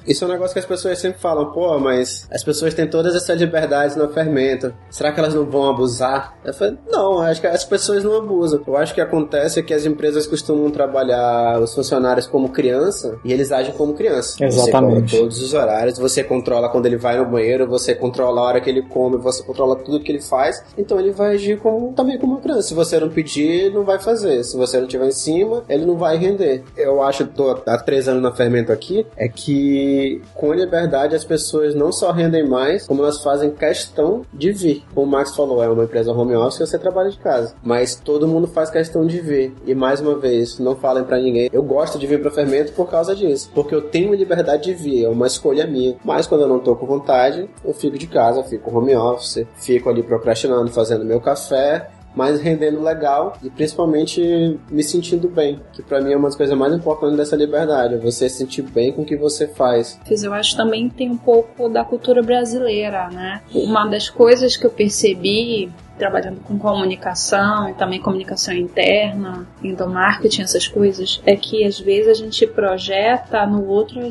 Isso 0.07 0.23
é 0.23 0.27
um 0.27 0.31
negócio 0.31 0.53
que 0.53 0.59
as 0.59 0.65
pessoas 0.65 0.99
sempre 0.99 1.19
falam, 1.19 1.51
pô, 1.51 1.79
mas 1.79 2.27
as 2.31 2.43
pessoas 2.43 2.73
têm 2.73 2.87
todas 2.87 3.15
essas 3.15 3.39
liberdades 3.39 3.95
no 3.95 4.09
fermento. 4.09 4.73
Será 4.89 5.11
que 5.11 5.19
elas 5.19 5.33
não 5.33 5.45
vão 5.45 5.69
abusar? 5.69 6.37
Eu 6.43 6.53
falei, 6.53 6.77
não, 6.89 7.19
acho 7.19 7.41
que 7.41 7.47
as 7.47 7.63
pessoas 7.63 8.03
não 8.03 8.17
abusam. 8.17 8.61
Eu 8.65 8.77
acho 8.77 8.93
que 8.93 9.01
acontece 9.01 9.59
é 9.59 9.63
que 9.63 9.73
as 9.73 9.85
empresas 9.85 10.27
costumam 10.27 10.69
trabalhar 10.69 11.59
os 11.59 11.73
funcionários 11.73 12.27
como 12.27 12.49
criança 12.49 13.17
e 13.23 13.31
eles 13.31 13.51
agem 13.51 13.73
como 13.73 13.93
criança. 13.93 14.43
Exatamente. 14.43 15.11
Você 15.11 15.17
todos 15.17 15.41
os 15.41 15.53
horários, 15.53 15.97
você 15.97 16.23
controla 16.23 16.69
quando 16.69 16.85
ele 16.85 16.97
vai 16.97 17.17
no 17.17 17.25
banheiro, 17.25 17.67
você 17.67 17.95
controla 17.95 18.41
a 18.41 18.43
hora 18.43 18.61
que 18.61 18.69
ele 18.69 18.81
come, 18.81 19.17
você 19.17 19.43
controla 19.43 19.75
tudo 19.75 19.99
que 19.99 20.11
ele 20.11 20.21
faz. 20.21 20.63
Então 20.77 20.99
ele 20.99 21.11
vai 21.11 21.35
agir 21.35 21.59
como, 21.59 21.93
também 21.93 22.17
como 22.17 22.33
uma 22.33 22.41
criança. 22.41 22.63
Se 22.63 22.73
você 22.73 22.99
não 22.99 23.09
pedir, 23.09 23.43
ele 23.43 23.75
não 23.75 23.83
vai 23.83 23.99
fazer. 23.99 24.43
Se 24.43 24.57
você 24.57 24.77
não 24.77 24.85
estiver 24.85 25.07
em 25.07 25.11
cima, 25.11 25.63
ele 25.69 25.85
não 25.85 25.95
vai 25.95 26.17
render. 26.17 26.63
Eu 26.75 27.01
acho, 27.01 27.25
tô 27.27 27.51
há 27.65 27.77
três 27.77 28.07
anos 28.07 28.21
na 28.21 28.31
fermento 28.31 28.71
aqui, 28.71 29.05
é 29.15 29.27
que 29.27 29.92
com 30.33 30.51
a 30.51 30.55
liberdade 30.55 31.15
as 31.15 31.23
pessoas 31.23 31.75
não 31.75 31.91
só 31.91 32.11
rendem 32.11 32.47
mais, 32.47 32.87
como 32.87 33.01
elas 33.01 33.21
fazem 33.21 33.51
questão 33.51 34.21
de 34.33 34.51
vir. 34.51 34.83
Como 34.93 35.07
o 35.07 35.09
Max 35.09 35.35
falou, 35.35 35.63
é 35.63 35.69
uma 35.69 35.83
empresa 35.83 36.11
home 36.11 36.35
office 36.35 36.59
e 36.59 36.67
você 36.67 36.79
trabalha 36.79 37.09
de 37.09 37.17
casa. 37.17 37.55
Mas 37.63 37.95
todo 37.95 38.27
mundo 38.27 38.47
faz 38.47 38.69
questão 38.69 39.05
de 39.05 39.19
vir. 39.19 39.53
E 39.65 39.73
mais 39.73 39.99
uma 39.99 40.17
vez, 40.17 40.59
não 40.59 40.75
falem 40.75 41.03
para 41.03 41.19
ninguém. 41.19 41.49
Eu 41.51 41.63
gosto 41.63 41.97
de 41.97 42.07
vir 42.07 42.21
para 42.21 42.31
fermento 42.31 42.73
por 42.73 42.89
causa 42.89 43.15
disso. 43.15 43.49
Porque 43.53 43.73
eu 43.73 43.81
tenho 43.81 44.13
liberdade 44.13 44.63
de 44.63 44.73
vir, 44.73 45.05
é 45.05 45.09
uma 45.09 45.27
escolha 45.27 45.65
minha. 45.67 45.95
Mas 46.03 46.27
quando 46.27 46.41
eu 46.41 46.47
não 46.47 46.59
tô 46.59 46.75
com 46.75 46.85
vontade, 46.85 47.49
eu 47.63 47.73
fico 47.73 47.97
de 47.97 48.07
casa, 48.07 48.43
fico 48.43 48.75
home 48.75 48.95
office, 48.95 49.45
fico 49.55 49.89
ali 49.89 50.03
procrastinando, 50.03 50.71
fazendo 50.71 51.05
meu 51.05 51.19
café 51.19 51.89
mas 52.15 52.39
rendendo 52.39 52.81
legal 52.81 53.37
e 53.43 53.49
principalmente 53.49 54.59
me 54.69 54.83
sentindo 54.83 55.27
bem, 55.27 55.59
que 55.73 55.81
para 55.81 56.01
mim 56.01 56.11
é 56.11 56.17
uma 56.17 56.27
das 56.27 56.35
coisas 56.35 56.57
mais 56.57 56.73
importantes 56.73 57.17
dessa 57.17 57.35
liberdade, 57.35 57.97
você 57.97 58.29
se 58.29 58.37
sentir 58.37 58.63
bem 58.63 58.91
com 58.91 59.01
o 59.01 59.05
que 59.05 59.15
você 59.15 59.47
faz. 59.47 59.99
Eu 60.09 60.33
acho 60.33 60.55
também 60.55 60.89
tem 60.89 61.09
um 61.09 61.17
pouco 61.17 61.67
da 61.67 61.83
cultura 61.83 62.21
brasileira, 62.21 63.09
né? 63.09 63.41
Uma 63.53 63.85
das 63.85 64.09
coisas 64.09 64.55
que 64.55 64.65
eu 64.65 64.69
percebi 64.69 65.71
trabalhando 65.97 66.41
com 66.41 66.57
comunicação 66.57 67.69
e 67.69 67.73
também 67.73 68.01
comunicação 68.01 68.53
interna, 68.53 69.47
então 69.63 69.89
marketing, 69.89 70.41
essas 70.41 70.67
coisas, 70.67 71.21
é 71.25 71.35
que 71.35 71.63
às 71.63 71.79
vezes 71.79 72.07
a 72.07 72.13
gente 72.13 72.45
projeta 72.47 73.45
no 73.45 73.67
outro 73.67 74.01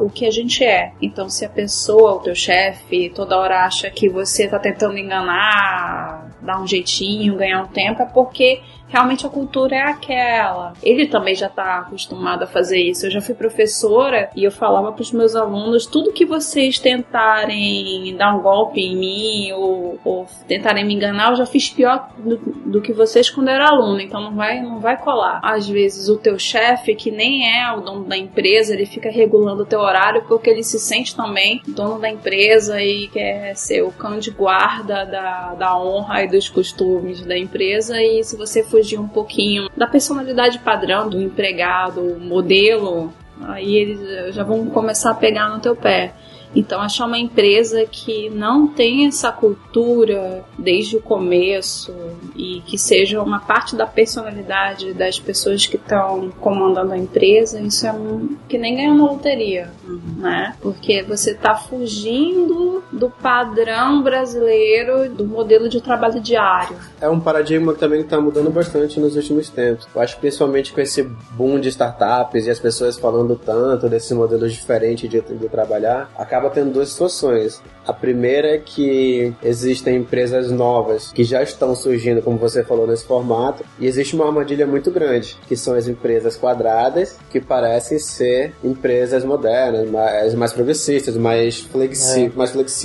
o 0.00 0.08
que 0.08 0.26
a 0.26 0.30
gente 0.30 0.64
é. 0.64 0.92
Então, 1.02 1.28
se 1.28 1.44
a 1.44 1.48
pessoa, 1.48 2.14
o 2.14 2.20
teu 2.20 2.34
chefe, 2.34 3.10
toda 3.14 3.36
hora 3.36 3.64
acha 3.64 3.90
que 3.90 4.08
você 4.08 4.44
está 4.44 4.58
tentando 4.58 4.96
enganar, 4.96 6.30
dar 6.40 6.60
um 6.60 6.66
jeitinho, 6.66 7.36
ganhar 7.36 7.62
um 7.62 7.68
tempo, 7.68 8.02
é 8.02 8.06
porque 8.06 8.60
realmente 8.94 9.26
a 9.26 9.28
cultura 9.28 9.74
é 9.74 9.82
aquela. 9.82 10.72
Ele 10.80 11.08
também 11.08 11.34
já 11.34 11.48
está 11.48 11.80
acostumado 11.80 12.44
a 12.44 12.46
fazer 12.46 12.78
isso. 12.80 13.06
Eu 13.06 13.10
já 13.10 13.20
fui 13.20 13.34
professora 13.34 14.30
e 14.36 14.44
eu 14.44 14.52
falava 14.52 14.92
para 14.92 15.02
os 15.02 15.10
meus 15.10 15.34
alunos: 15.34 15.84
tudo 15.84 16.12
que 16.12 16.24
vocês 16.24 16.78
tentarem 16.78 18.14
dar 18.16 18.36
um 18.36 18.40
golpe 18.40 18.80
em 18.80 18.96
mim 18.96 19.52
ou, 19.52 19.98
ou 20.04 20.26
tentarem 20.46 20.84
me 20.84 20.94
enganar, 20.94 21.30
eu 21.30 21.36
já 21.36 21.46
fiz 21.46 21.68
pior 21.70 22.08
do, 22.16 22.36
do, 22.36 22.80
que 22.80 22.92
vocês 22.92 23.28
quando 23.28 23.48
era 23.48 23.68
aluna. 23.68 24.00
Então 24.00 24.20
não 24.20 24.36
vai, 24.36 24.62
não 24.62 24.78
vai 24.78 24.96
colar. 24.96 25.40
Às 25.42 25.68
vezes 25.68 26.08
o 26.08 26.16
teu 26.16 26.38
chefe, 26.38 26.94
que 26.94 27.10
nem 27.10 27.52
é 27.58 27.72
o 27.72 27.80
dono 27.80 28.04
da 28.04 28.16
empresa, 28.16 28.74
ele 28.74 28.86
fica 28.86 29.10
regulando 29.10 29.62
o 29.62 29.66
teu 29.66 29.80
horário 29.80 30.22
porque 30.28 30.48
ele 30.48 30.62
se 30.62 30.78
sente 30.78 31.16
também 31.16 31.60
dono 31.66 31.98
da 31.98 32.08
empresa 32.08 32.80
e 32.80 33.08
quer 33.08 33.56
ser 33.56 33.82
o 33.82 33.90
cão 33.90 34.20
de 34.20 34.30
guarda 34.30 35.04
da, 35.04 35.54
da 35.54 35.76
honra 35.76 36.22
e 36.22 36.28
dos 36.28 36.48
costumes 36.48 37.22
da 37.22 37.36
empresa. 37.36 38.00
E 38.00 38.22
se 38.22 38.36
você 38.36 38.62
for 38.62 38.83
fugir 38.84 39.00
um 39.00 39.08
pouquinho 39.08 39.70
da 39.74 39.86
personalidade 39.86 40.58
padrão 40.58 41.08
do 41.08 41.20
empregado, 41.20 42.20
modelo, 42.20 43.12
aí 43.42 43.74
eles 43.74 44.34
já 44.34 44.44
vão 44.44 44.66
começar 44.66 45.10
a 45.10 45.14
pegar 45.14 45.48
no 45.48 45.58
teu 45.58 45.74
pé. 45.74 46.12
Então, 46.54 46.80
achar 46.80 47.06
uma 47.06 47.18
empresa 47.18 47.84
que 47.84 48.30
não 48.30 48.68
tem 48.68 49.08
essa 49.08 49.32
cultura 49.32 50.44
desde 50.56 50.96
o 50.96 51.02
começo 51.02 51.92
e 52.36 52.62
que 52.64 52.78
seja 52.78 53.20
uma 53.20 53.40
parte 53.40 53.74
da 53.74 53.86
personalidade 53.86 54.92
das 54.92 55.18
pessoas 55.18 55.66
que 55.66 55.74
estão 55.74 56.30
comandando 56.40 56.92
a 56.92 56.98
empresa, 56.98 57.60
isso 57.60 57.84
é 57.86 57.92
um, 57.92 58.36
que 58.48 58.56
nem 58.56 58.76
ganhar 58.76 58.92
uma 58.92 59.10
loteria, 59.10 59.72
uhum. 59.84 60.00
né? 60.18 60.54
Porque 60.60 61.02
você 61.02 61.32
está 61.32 61.56
fugindo 61.56 62.83
do 62.94 63.10
padrão 63.10 64.02
brasileiro 64.02 65.08
do 65.10 65.24
modelo 65.24 65.68
de 65.68 65.80
trabalho 65.80 66.20
diário. 66.20 66.76
É 67.00 67.08
um 67.08 67.18
paradigma 67.18 67.74
que 67.74 67.80
também 67.80 68.00
está 68.00 68.20
mudando 68.20 68.50
bastante 68.50 69.00
nos 69.00 69.16
últimos 69.16 69.48
tempos. 69.48 69.88
Eu 69.94 70.00
acho 70.00 70.14
que 70.14 70.20
principalmente 70.20 70.72
com 70.72 70.80
esse 70.80 71.02
boom 71.02 71.58
de 71.58 71.68
startups 71.68 72.46
e 72.46 72.50
as 72.50 72.60
pessoas 72.60 72.98
falando 72.98 73.34
tanto 73.36 73.88
desses 73.88 74.12
modelos 74.12 74.52
diferentes 74.52 75.10
de, 75.10 75.20
de 75.20 75.48
trabalhar, 75.48 76.10
acaba 76.16 76.44
acaba 76.44 76.50
tendo 76.50 76.72
duas 76.72 76.90
situações. 76.90 77.62
A 77.86 77.92
primeira 77.92 78.48
é 78.48 78.58
que 78.58 79.32
existem 79.42 79.96
empresas 79.96 80.50
novas 80.50 81.12
que 81.12 81.24
já 81.24 81.42
estão 81.42 81.74
surgindo, 81.74 82.22
como 82.22 82.38
você 82.38 82.64
falou, 82.64 82.86
nesse 82.86 83.04
formato, 83.04 83.64
e 83.78 83.86
existe 83.86 84.14
uma 84.14 84.26
armadilha 84.26 84.66
muito 84.66 84.90
grande, 84.90 85.36
que 85.46 85.56
são 85.56 85.74
as 85.74 85.86
empresas 85.86 86.36
quadradas, 86.36 87.16
que 87.30 87.40
parecem 87.40 87.98
ser 87.98 88.54
empresas 88.62 89.24
modernas, 89.24 89.90
mais, 89.90 90.34
mais 90.34 90.52
progressistas, 90.52 91.16
mais, 91.16 91.60
flexi 91.60 92.26
é. 92.26 92.32
mais 92.34 92.50
flexíveis. 92.50 92.83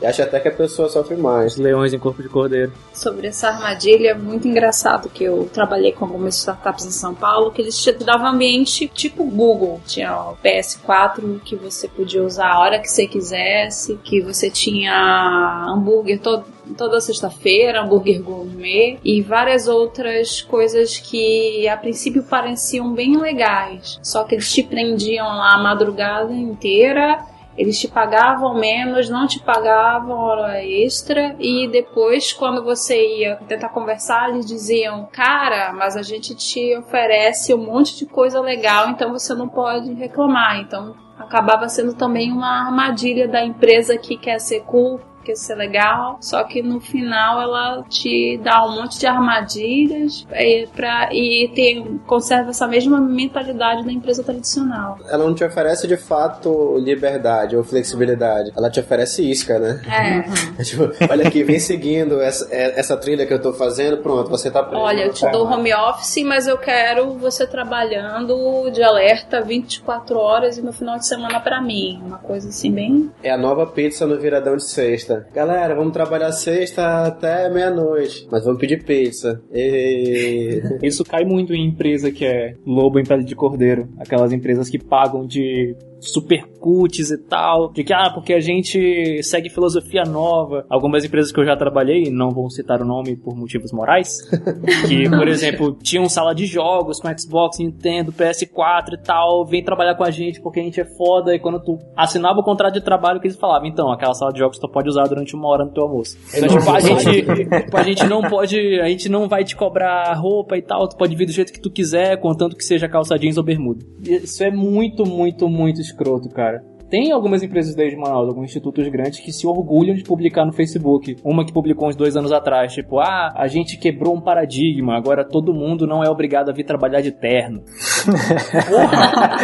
E 0.00 0.06
acho 0.06 0.22
até 0.22 0.40
que 0.40 0.48
a 0.48 0.52
pessoa 0.52 0.88
sofre 0.88 1.16
mais. 1.16 1.56
Leões 1.56 1.92
em 1.92 1.98
corpo 1.98 2.22
de 2.22 2.28
cordeiro. 2.28 2.72
Sobre 2.92 3.28
essa 3.28 3.48
armadilha, 3.48 4.10
é 4.10 4.14
muito 4.14 4.46
engraçado 4.46 5.08
que 5.08 5.24
eu 5.24 5.48
trabalhei 5.52 5.92
com 5.92 6.04
algumas 6.04 6.36
startups 6.36 6.86
em 6.86 6.90
São 6.90 7.14
Paulo, 7.14 7.50
que 7.50 7.62
eles 7.62 7.76
te 7.78 7.92
davam 7.92 8.28
ambiente 8.28 8.88
tipo 8.88 9.24
Google. 9.24 9.80
Tinha 9.86 10.14
o 10.14 10.36
PS4 10.36 11.40
que 11.44 11.56
você 11.56 11.88
podia 11.88 12.22
usar 12.22 12.50
a 12.50 12.60
hora 12.60 12.78
que 12.78 12.90
você 12.90 13.06
quisesse, 13.06 13.98
que 14.04 14.20
você 14.20 14.50
tinha 14.50 15.66
hambúrguer 15.68 16.20
todo, 16.20 16.44
toda 16.76 17.00
sexta-feira, 17.00 17.82
hambúrguer 17.82 18.22
gourmet 18.22 18.98
e 19.04 19.20
várias 19.22 19.68
outras 19.68 20.42
coisas 20.42 20.98
que 20.98 21.68
a 21.68 21.76
princípio 21.76 22.22
pareciam 22.22 22.92
bem 22.92 23.16
legais. 23.16 23.98
Só 24.02 24.24
que 24.24 24.34
eles 24.34 24.52
te 24.52 24.62
prendiam 24.62 25.26
lá 25.26 25.54
a 25.54 25.62
madrugada 25.62 26.32
inteira 26.32 27.24
eles 27.60 27.78
te 27.78 27.86
pagavam 27.86 28.54
menos, 28.54 29.10
não 29.10 29.26
te 29.26 29.38
pagavam 29.38 30.16
hora 30.16 30.64
extra 30.64 31.36
e 31.38 31.68
depois, 31.68 32.32
quando 32.32 32.64
você 32.64 33.18
ia 33.18 33.36
tentar 33.46 33.68
conversar, 33.68 34.30
eles 34.30 34.46
diziam: 34.46 35.06
Cara, 35.12 35.70
mas 35.74 35.94
a 35.94 36.00
gente 36.00 36.34
te 36.34 36.74
oferece 36.78 37.52
um 37.52 37.62
monte 37.62 37.98
de 37.98 38.06
coisa 38.06 38.40
legal, 38.40 38.88
então 38.88 39.12
você 39.12 39.34
não 39.34 39.46
pode 39.46 39.92
reclamar. 39.92 40.58
Então 40.58 40.94
acabava 41.18 41.68
sendo 41.68 41.92
também 41.92 42.32
uma 42.32 42.64
armadilha 42.64 43.28
da 43.28 43.44
empresa 43.44 43.98
que 43.98 44.16
quer 44.16 44.40
ser 44.40 44.60
cool, 44.60 44.98
quer 45.30 45.36
ser 45.36 45.54
legal, 45.54 46.18
só 46.20 46.42
que 46.44 46.62
no 46.62 46.80
final 46.80 47.40
ela 47.40 47.84
te 47.88 48.38
dá 48.42 48.64
um 48.66 48.74
monte 48.74 48.98
de 48.98 49.06
armadilhas 49.06 50.26
e, 50.32 50.66
pra, 50.74 51.08
e 51.12 51.50
tem, 51.54 51.98
conserva 52.06 52.50
essa 52.50 52.66
mesma 52.66 53.00
mentalidade 53.00 53.84
da 53.84 53.92
empresa 53.92 54.22
tradicional. 54.22 54.98
Ela 55.08 55.24
não 55.24 55.34
te 55.34 55.44
oferece 55.44 55.86
de 55.86 55.96
fato 55.96 56.76
liberdade 56.78 57.56
ou 57.56 57.62
flexibilidade, 57.62 58.52
ela 58.56 58.70
te 58.70 58.80
oferece 58.80 59.28
isca, 59.28 59.58
né? 59.58 59.80
É. 59.88 60.58
é 60.60 60.64
tipo, 60.64 60.90
olha 61.08 61.26
aqui, 61.26 61.44
vem 61.44 61.58
seguindo 61.58 62.20
essa, 62.20 62.48
é, 62.50 62.78
essa 62.78 62.96
trilha 62.96 63.26
que 63.26 63.32
eu 63.32 63.40
tô 63.40 63.52
fazendo, 63.52 63.98
pronto, 63.98 64.28
você 64.28 64.50
tá 64.50 64.62
preso. 64.62 64.82
Olha, 64.82 65.02
eu 65.02 65.12
te 65.12 65.28
dou 65.30 65.46
home 65.46 65.72
office, 65.72 66.24
mas 66.24 66.46
eu 66.46 66.58
quero 66.58 67.14
você 67.18 67.46
trabalhando 67.46 68.70
de 68.70 68.82
alerta 68.82 69.40
24 69.40 70.18
horas 70.18 70.58
e 70.58 70.62
no 70.62 70.72
final 70.72 70.98
de 70.98 71.06
semana 71.06 71.40
para 71.40 71.60
mim. 71.60 72.00
Uma 72.04 72.18
coisa 72.18 72.48
assim 72.48 72.72
bem. 72.72 73.10
É 73.22 73.30
a 73.30 73.38
nova 73.38 73.66
pizza 73.66 74.06
no 74.06 74.18
viradão 74.18 74.56
de 74.56 74.64
sexta 74.64 75.19
Galera, 75.34 75.74
vamos 75.74 75.92
trabalhar 75.92 76.32
sexta 76.32 77.06
até 77.06 77.48
meia-noite, 77.48 78.26
mas 78.30 78.44
vamos 78.44 78.60
pedir 78.60 78.84
pizza. 78.84 79.40
E... 79.52 80.62
Isso 80.82 81.04
cai 81.04 81.24
muito 81.24 81.54
em 81.54 81.66
empresa 81.66 82.10
que 82.10 82.24
é 82.24 82.54
lobo 82.66 82.98
em 82.98 83.04
pele 83.04 83.24
de 83.24 83.34
cordeiro. 83.34 83.88
Aquelas 83.98 84.32
empresas 84.32 84.68
que 84.68 84.78
pagam 84.78 85.26
de 85.26 85.76
super 86.00 86.46
cuts 86.58 87.10
e 87.10 87.18
tal, 87.18 87.72
de 87.72 87.84
que, 87.84 87.92
ah, 87.92 88.10
porque 88.12 88.32
a 88.32 88.40
gente 88.40 89.22
segue 89.22 89.48
filosofia 89.48 90.04
nova. 90.04 90.64
Algumas 90.68 91.04
empresas 91.04 91.32
que 91.32 91.40
eu 91.40 91.44
já 91.44 91.56
trabalhei, 91.56 92.10
não 92.10 92.30
vou 92.30 92.50
citar 92.50 92.80
o 92.80 92.84
nome 92.84 93.16
por 93.16 93.36
motivos 93.36 93.72
morais, 93.72 94.18
que, 94.88 95.08
por 95.08 95.28
exemplo, 95.28 95.76
tinham 95.82 96.08
sala 96.08 96.34
de 96.34 96.46
jogos 96.46 97.00
com 97.00 97.08
Xbox, 97.16 97.58
Nintendo, 97.58 98.12
PS4 98.12 98.94
e 98.94 99.02
tal, 99.02 99.44
vem 99.44 99.62
trabalhar 99.62 99.94
com 99.94 100.04
a 100.04 100.10
gente 100.10 100.40
porque 100.40 100.60
a 100.60 100.62
gente 100.62 100.80
é 100.80 100.84
foda, 100.84 101.34
e 101.34 101.38
quando 101.38 101.60
tu 101.60 101.78
assinava 101.96 102.40
o 102.40 102.44
contrato 102.44 102.74
de 102.74 102.80
trabalho, 102.80 103.20
que 103.20 103.26
eles 103.26 103.36
falavam, 103.36 103.68
então, 103.68 103.90
aquela 103.90 104.14
sala 104.14 104.32
de 104.32 104.38
jogos 104.38 104.58
tu 104.58 104.68
pode 104.68 104.88
usar 104.88 105.06
durante 105.06 105.34
uma 105.34 105.48
hora 105.48 105.64
no 105.64 105.70
teu 105.70 105.84
almoço. 105.84 106.16
Então, 106.34 106.48
tipo, 106.48 106.70
a 106.70 106.80
gente, 106.80 107.22
tipo, 107.64 107.76
a 107.76 107.82
gente 107.82 108.06
não 108.06 108.22
pode, 108.22 108.80
a 108.80 108.88
gente 108.88 109.08
não 109.08 109.28
vai 109.28 109.44
te 109.44 109.56
cobrar 109.56 110.12
roupa 110.14 110.56
e 110.56 110.62
tal, 110.62 110.88
tu 110.88 110.96
pode 110.96 111.14
vir 111.14 111.26
do 111.26 111.32
jeito 111.32 111.52
que 111.52 111.60
tu 111.60 111.70
quiser, 111.70 112.16
contanto 112.18 112.56
que 112.56 112.64
seja 112.64 112.88
calça 112.88 113.18
jeans 113.18 113.36
ou 113.36 113.44
bermuda. 113.44 113.84
Isso 114.02 114.42
é 114.42 114.50
muito, 114.50 115.06
muito, 115.06 115.48
muito 115.48 115.80
escroto, 115.90 116.28
cara. 116.28 116.62
Tem 116.90 117.12
algumas 117.12 117.40
empresas 117.40 117.76
daí 117.76 117.88
de 117.88 117.96
Manaus, 117.96 118.28
alguns 118.28 118.46
institutos 118.46 118.88
grandes 118.88 119.20
que 119.20 119.30
se 119.30 119.46
orgulham 119.46 119.94
de 119.94 120.02
publicar 120.02 120.44
no 120.44 120.52
Facebook. 120.52 121.16
Uma 121.24 121.44
que 121.44 121.52
publicou 121.52 121.88
uns 121.88 121.94
dois 121.94 122.16
anos 122.16 122.32
atrás, 122.32 122.72
tipo, 122.72 122.98
ah, 122.98 123.32
a 123.36 123.46
gente 123.46 123.78
quebrou 123.78 124.16
um 124.16 124.20
paradigma, 124.20 124.96
agora 124.96 125.24
todo 125.24 125.54
mundo 125.54 125.86
não 125.86 126.02
é 126.02 126.10
obrigado 126.10 126.50
a 126.50 126.52
vir 126.52 126.64
trabalhar 126.64 127.00
de 127.00 127.12
terno. 127.12 127.62
Porra! 128.68 129.36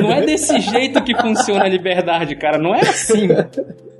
não 0.00 0.12
é 0.12 0.24
desse 0.24 0.60
jeito 0.60 1.02
que 1.02 1.12
funciona 1.20 1.64
a 1.64 1.68
liberdade, 1.68 2.36
cara, 2.36 2.56
não 2.56 2.72
é 2.72 2.82
assim. 2.82 3.26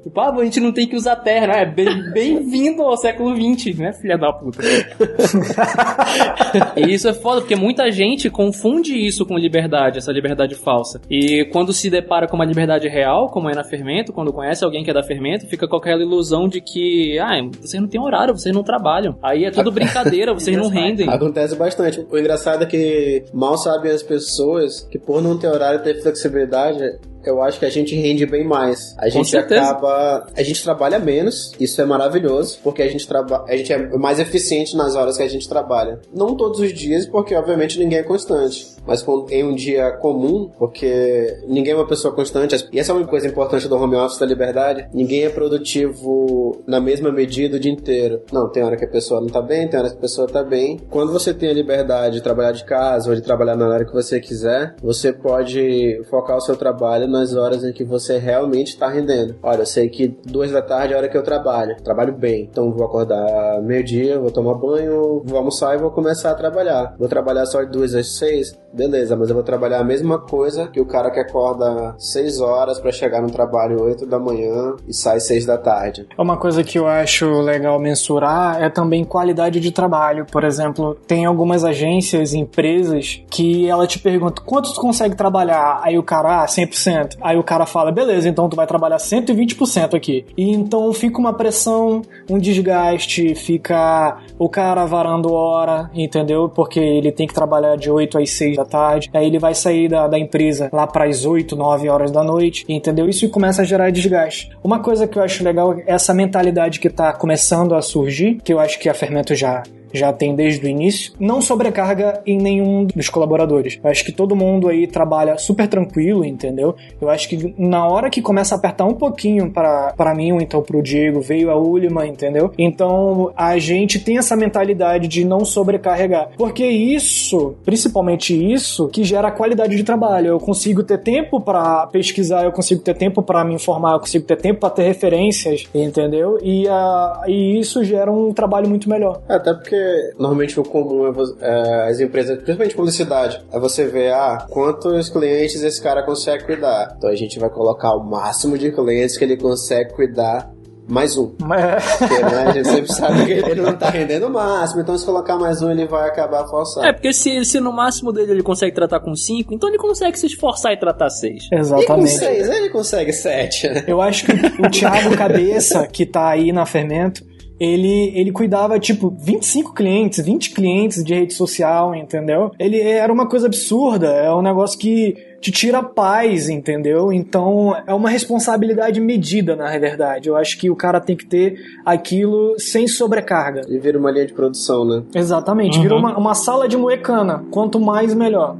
Tipo, 0.02 0.20
ah, 0.20 0.34
a 0.34 0.44
gente 0.44 0.60
não 0.60 0.72
tem 0.72 0.86
que 0.86 0.96
usar 0.96 1.16
terno. 1.16 1.52
É 1.52 1.66
bem-vindo 2.12 2.82
ao 2.82 2.96
século 2.96 3.34
XX, 3.34 3.78
né, 3.78 3.92
filha 3.92 4.16
da 4.16 4.32
puta? 4.32 4.62
e 6.76 6.92
isso 6.92 7.08
é 7.08 7.12
foda, 7.12 7.40
porque 7.40 7.56
muita 7.56 7.90
gente 7.90 8.30
confunde 8.30 8.94
isso 8.94 9.26
com 9.26 9.36
liberdade, 9.36 9.98
essa 9.98 10.12
liberdade 10.12 10.54
falsa. 10.54 11.00
E 11.10 11.44
quando 11.52 11.72
se 11.72 11.90
depara 11.90 12.26
com 12.26 12.36
uma 12.36 12.44
liberdade 12.44 12.88
real, 12.88 13.28
como 13.28 13.50
é 13.50 13.54
na 13.54 13.64
Fermento, 13.64 14.12
quando 14.12 14.32
conhece 14.32 14.64
alguém 14.64 14.84
que 14.84 14.90
é 14.90 14.94
da 14.94 15.02
Fermento, 15.02 15.46
fica 15.46 15.66
com 15.66 15.76
aquela 15.76 16.02
ilusão 16.02 16.48
de 16.48 16.60
que, 16.60 17.18
ah, 17.18 17.38
vocês 17.60 17.80
não 17.80 17.88
têm 17.88 18.00
horário, 18.00 18.36
vocês 18.36 18.54
não 18.54 18.62
trabalham. 18.62 19.18
Aí 19.22 19.44
é 19.44 19.50
tudo 19.50 19.72
brincadeira, 19.72 20.32
vocês 20.32 20.56
não 20.56 20.68
rendem. 20.70 21.08
Acontece 21.08 21.56
bastante. 21.56 22.06
O 22.10 22.18
engraçado 22.18 22.62
é 22.62 22.66
que 22.66 23.24
mal 23.32 23.58
sabem 23.58 23.92
as 23.92 24.02
pessoas 24.02 24.86
que 24.90 24.98
por 24.98 25.22
não 25.22 25.38
ter 25.38 25.48
horário 25.48 25.80
e 25.80 25.82
ter 25.82 26.02
flexibilidade, 26.02 26.98
eu 27.24 27.42
acho 27.42 27.58
que 27.58 27.64
a 27.64 27.70
gente 27.70 27.94
rende 27.94 28.26
bem 28.26 28.44
mais. 28.44 28.94
A 28.98 29.08
gente 29.08 29.36
acaba. 29.36 30.26
A 30.34 30.42
gente 30.42 30.62
trabalha 30.62 30.98
menos, 30.98 31.52
isso 31.58 31.80
é 31.80 31.84
maravilhoso, 31.84 32.58
porque 32.62 32.82
a 32.82 32.88
gente, 32.88 33.06
traba, 33.06 33.44
a 33.48 33.56
gente 33.56 33.72
é 33.72 33.96
mais 33.96 34.18
eficiente 34.18 34.76
nas 34.76 34.94
horas 34.94 35.16
que 35.16 35.22
a 35.22 35.28
gente 35.28 35.48
trabalha. 35.48 36.00
Não 36.12 36.36
todos 36.36 36.60
os 36.60 36.72
dias, 36.72 37.06
porque 37.06 37.34
obviamente 37.34 37.78
ninguém 37.78 37.98
é 37.98 38.02
constante 38.02 38.78
mas 38.88 39.04
em 39.30 39.44
um 39.44 39.54
dia 39.54 39.92
comum, 39.92 40.50
porque 40.58 41.42
ninguém 41.46 41.74
é 41.74 41.76
uma 41.76 41.86
pessoa 41.86 42.14
constante. 42.14 42.56
E 42.72 42.80
essa 42.80 42.90
é 42.90 42.94
uma 42.94 43.06
coisa 43.06 43.28
importante 43.28 43.68
do 43.68 43.76
home 43.76 43.96
office 43.96 44.18
da 44.18 44.24
liberdade. 44.24 44.88
Ninguém 44.94 45.24
é 45.24 45.28
produtivo 45.28 46.62
na 46.66 46.80
mesma 46.80 47.12
medida 47.12 47.58
o 47.58 47.60
dia 47.60 47.70
inteiro. 47.70 48.22
Não, 48.32 48.48
tem 48.48 48.62
hora 48.62 48.78
que 48.78 48.86
a 48.86 48.88
pessoa 48.88 49.20
não 49.20 49.28
tá 49.28 49.42
bem, 49.42 49.68
tem 49.68 49.78
hora 49.78 49.90
que 49.90 49.98
a 49.98 50.00
pessoa 50.00 50.26
tá 50.26 50.42
bem. 50.42 50.80
Quando 50.88 51.12
você 51.12 51.34
tem 51.34 51.50
a 51.50 51.52
liberdade 51.52 52.16
de 52.16 52.22
trabalhar 52.22 52.52
de 52.52 52.64
casa 52.64 53.10
ou 53.10 53.14
de 53.14 53.20
trabalhar 53.20 53.56
na 53.56 53.68
hora 53.68 53.84
que 53.84 53.92
você 53.92 54.20
quiser, 54.20 54.74
você 54.82 55.12
pode 55.12 56.02
focar 56.08 56.38
o 56.38 56.40
seu 56.40 56.56
trabalho 56.56 57.06
nas 57.08 57.34
horas 57.34 57.64
em 57.64 57.72
que 57.72 57.84
você 57.84 58.18
realmente 58.18 58.68
está 58.68 58.88
rendendo. 58.88 59.36
Olha, 59.42 59.62
eu 59.62 59.66
sei 59.66 59.88
que 59.88 60.08
duas 60.24 60.50
da 60.50 60.62
tarde 60.62 60.92
é 60.92 60.96
a 60.96 60.98
hora 60.98 61.08
que 61.08 61.16
eu 61.16 61.22
trabalho. 61.22 61.76
Trabalho 61.82 62.12
bem. 62.12 62.48
Então 62.50 62.70
vou 62.72 62.86
acordar 62.86 63.60
meio-dia, 63.62 64.18
vou 64.18 64.30
tomar 64.30 64.54
banho, 64.54 65.22
vou 65.24 65.38
almoçar 65.38 65.74
e 65.74 65.78
vou 65.78 65.90
começar 65.90 66.30
a 66.30 66.34
trabalhar. 66.34 66.94
Vou 66.98 67.08
trabalhar 67.08 67.46
só 67.46 67.62
de 67.62 67.70
duas 67.70 67.94
às 67.94 68.16
seis 68.16 68.56
beleza, 68.72 69.16
mas 69.16 69.28
eu 69.28 69.34
vou 69.34 69.44
trabalhar 69.44 69.80
a 69.80 69.84
mesma 69.84 70.18
coisa 70.18 70.68
que 70.68 70.80
o 70.80 70.86
cara 70.86 71.10
que 71.10 71.20
acorda 71.20 71.94
6 71.98 72.40
horas 72.40 72.78
para 72.78 72.92
chegar 72.92 73.20
no 73.22 73.30
trabalho 73.30 73.82
8 73.82 74.06
da 74.06 74.18
manhã 74.18 74.76
e 74.86 74.94
sai 74.94 75.20
6 75.20 75.46
da 75.46 75.56
tarde. 75.56 76.06
Uma 76.18 76.36
coisa 76.36 76.62
que 76.62 76.78
eu 76.78 76.86
acho 76.86 77.40
legal 77.40 77.78
mensurar 77.78 78.62
é 78.62 78.68
também 78.68 79.04
qualidade 79.04 79.60
de 79.60 79.72
trabalho. 79.72 80.26
Por 80.30 80.44
exemplo, 80.44 80.96
tem 81.06 81.24
algumas 81.24 81.64
agências, 81.64 82.34
empresas 82.34 83.22
que 83.30 83.68
ela 83.68 83.86
te 83.86 83.98
pergunta 83.98 84.42
quanto 84.42 84.72
tu 84.72 84.80
consegue 84.80 85.16
trabalhar? 85.16 85.80
Aí 85.82 85.98
o 85.98 86.02
cara, 86.02 86.42
ah, 86.42 86.46
100%. 86.46 86.97
Aí 87.20 87.36
o 87.36 87.42
cara 87.42 87.66
fala, 87.66 87.92
beleza, 87.92 88.28
então 88.28 88.48
tu 88.48 88.56
vai 88.56 88.66
trabalhar 88.66 88.96
120% 88.96 89.94
aqui. 89.94 90.24
E 90.36 90.50
então 90.50 90.92
fica 90.92 91.18
uma 91.18 91.32
pressão, 91.32 92.02
um 92.28 92.38
desgaste, 92.38 93.34
fica 93.34 94.18
o 94.38 94.48
cara 94.48 94.84
varando 94.86 95.32
hora, 95.32 95.90
entendeu? 95.94 96.48
Porque 96.48 96.80
ele 96.80 97.12
tem 97.12 97.26
que 97.26 97.34
trabalhar 97.34 97.76
de 97.76 97.90
8 97.90 98.18
às 98.18 98.30
6 98.30 98.56
da 98.56 98.64
tarde, 98.64 99.10
aí 99.12 99.26
ele 99.26 99.38
vai 99.38 99.54
sair 99.54 99.88
da, 99.88 100.06
da 100.06 100.18
empresa 100.18 100.68
lá 100.72 100.86
para 100.86 101.06
as 101.06 101.24
8, 101.24 101.56
9 101.56 101.88
horas 101.88 102.10
da 102.10 102.22
noite, 102.22 102.64
entendeu? 102.68 103.08
Isso 103.08 103.28
começa 103.30 103.62
a 103.62 103.64
gerar 103.64 103.90
desgaste. 103.90 104.50
Uma 104.62 104.80
coisa 104.80 105.06
que 105.06 105.18
eu 105.18 105.22
acho 105.22 105.44
legal 105.44 105.74
é 105.74 105.84
essa 105.86 106.14
mentalidade 106.14 106.80
que 106.80 106.88
está 106.88 107.12
começando 107.12 107.74
a 107.74 107.82
surgir, 107.82 108.38
que 108.42 108.52
eu 108.52 108.60
acho 108.60 108.78
que 108.78 108.88
a 108.88 108.94
Fermento 108.94 109.34
já 109.34 109.62
já 109.92 110.12
tem 110.12 110.34
desde 110.34 110.64
o 110.66 110.68
início, 110.68 111.12
não 111.18 111.40
sobrecarga 111.40 112.20
em 112.26 112.38
nenhum 112.38 112.84
dos 112.84 113.08
colaboradores. 113.08 113.78
Eu 113.82 113.90
acho 113.90 114.04
que 114.04 114.12
todo 114.12 114.36
mundo 114.36 114.68
aí 114.68 114.86
trabalha 114.86 115.38
super 115.38 115.68
tranquilo, 115.68 116.24
entendeu? 116.24 116.74
Eu 117.00 117.08
acho 117.08 117.28
que 117.28 117.54
na 117.58 117.86
hora 117.86 118.10
que 118.10 118.22
começa 118.22 118.54
a 118.54 118.58
apertar 118.58 118.84
um 118.84 118.94
pouquinho 118.94 119.50
para 119.50 120.14
mim 120.14 120.32
ou 120.32 120.40
então 120.40 120.62
pro 120.62 120.82
Diego, 120.82 121.20
veio 121.20 121.50
a 121.50 121.56
Ulima, 121.56 122.06
entendeu? 122.06 122.52
Então 122.58 123.32
a 123.36 123.58
gente 123.58 123.98
tem 123.98 124.18
essa 124.18 124.36
mentalidade 124.36 125.08
de 125.08 125.24
não 125.24 125.44
sobrecarregar. 125.44 126.30
Porque 126.36 126.66
isso, 126.66 127.54
principalmente 127.64 128.34
isso, 128.34 128.88
que 128.88 129.04
gera 129.04 129.30
qualidade 129.30 129.76
de 129.76 129.84
trabalho. 129.84 130.28
Eu 130.28 130.38
consigo 130.38 130.82
ter 130.82 130.98
tempo 130.98 131.40
para 131.40 131.86
pesquisar, 131.88 132.44
eu 132.44 132.52
consigo 132.52 132.80
ter 132.82 132.94
tempo 132.94 133.22
para 133.22 133.44
me 133.44 133.54
informar, 133.54 133.94
eu 133.94 134.00
consigo 134.00 134.24
ter 134.24 134.36
tempo 134.36 134.60
para 134.60 134.70
ter 134.70 134.82
referências, 134.82 135.66
entendeu? 135.74 136.38
E, 136.42 136.66
a, 136.68 137.22
e 137.26 137.58
isso 137.58 137.84
gera 137.84 138.10
um 138.10 138.32
trabalho 138.32 138.68
muito 138.68 138.88
melhor. 138.88 139.20
Até 139.28 139.54
porque 139.54 139.77
normalmente 140.18 140.58
o 140.58 140.62
comum 140.62 141.06
é, 141.06 141.12
é, 141.40 141.90
as 141.90 142.00
empresas, 142.00 142.36
principalmente 142.36 142.74
publicidade, 142.74 143.44
é 143.52 143.58
você 143.58 143.86
ver, 143.86 144.12
ah, 144.12 144.46
quantos 144.50 145.08
clientes 145.08 145.62
esse 145.62 145.82
cara 145.82 146.02
consegue 146.02 146.44
cuidar. 146.44 146.94
Então 146.96 147.10
a 147.10 147.16
gente 147.16 147.38
vai 147.38 147.50
colocar 147.50 147.94
o 147.94 148.04
máximo 148.04 148.56
de 148.56 148.72
clientes 148.72 149.16
que 149.16 149.24
ele 149.24 149.36
consegue 149.36 149.92
cuidar 149.94 150.52
mais 150.88 151.18
um. 151.18 151.26
Porque, 151.36 152.22
né, 152.22 152.46
a 152.46 152.52
gente 152.52 152.66
sempre 152.66 152.92
sabe 152.92 153.26
que 153.26 153.32
ele 153.32 153.60
não 153.60 153.76
tá 153.76 153.90
rendendo 153.90 154.26
o 154.26 154.30
máximo, 154.30 154.80
então 154.80 154.96
se 154.96 155.04
colocar 155.04 155.36
mais 155.36 155.60
um 155.60 155.70
ele 155.70 155.86
vai 155.86 156.08
acabar 156.08 156.46
forçando. 156.48 156.86
É, 156.86 156.92
porque 156.92 157.12
se, 157.12 157.44
se 157.44 157.60
no 157.60 157.72
máximo 157.72 158.12
dele 158.12 158.32
ele 158.32 158.42
consegue 158.42 158.74
tratar 158.74 159.00
com 159.00 159.14
cinco, 159.14 159.52
então 159.52 159.68
ele 159.68 159.78
consegue 159.78 160.18
se 160.18 160.26
esforçar 160.26 160.72
e 160.72 160.78
tratar 160.78 161.10
seis. 161.10 161.46
Exatamente. 161.52 161.84
E 161.84 161.94
com 161.94 162.06
seis 162.06 162.48
ele 162.48 162.70
consegue 162.70 163.12
sete. 163.12 163.68
Eu 163.86 164.00
acho 164.00 164.24
que 164.24 164.32
o 164.32 164.70
Thiago 164.70 165.14
Cabeça, 165.16 165.86
que 165.86 166.06
tá 166.06 166.30
aí 166.30 166.52
na 166.52 166.64
Fermento, 166.64 167.22
ele, 167.58 168.12
ele 168.14 168.32
cuidava, 168.32 168.78
tipo, 168.78 169.14
25 169.18 169.74
clientes, 169.74 170.24
20 170.24 170.50
clientes 170.50 171.04
de 171.04 171.14
rede 171.14 171.34
social, 171.34 171.94
entendeu? 171.94 172.52
Ele 172.58 172.80
era 172.80 173.12
uma 173.12 173.28
coisa 173.28 173.46
absurda, 173.46 174.08
é 174.08 174.32
um 174.32 174.42
negócio 174.42 174.78
que 174.78 175.16
te 175.40 175.52
tira 175.52 175.82
paz, 175.82 176.48
entendeu? 176.48 177.12
Então 177.12 177.74
é 177.86 177.94
uma 177.94 178.10
responsabilidade 178.10 179.00
medida, 179.00 179.54
na 179.54 179.76
verdade. 179.78 180.28
Eu 180.28 180.36
acho 180.36 180.58
que 180.58 180.70
o 180.70 180.76
cara 180.76 181.00
tem 181.00 181.16
que 181.16 181.26
ter 181.26 181.58
aquilo 181.84 182.58
sem 182.58 182.88
sobrecarga. 182.88 183.62
E 183.68 183.78
vira 183.78 183.98
uma 183.98 184.10
linha 184.10 184.26
de 184.26 184.32
produção, 184.32 184.84
né? 184.84 185.02
Exatamente, 185.14 185.76
uhum. 185.76 185.82
vira 185.82 185.96
uma, 185.96 186.18
uma 186.18 186.34
sala 186.34 186.68
de 186.68 186.76
moecana. 186.76 187.44
Quanto 187.50 187.78
mais, 187.80 188.14
melhor. 188.14 188.56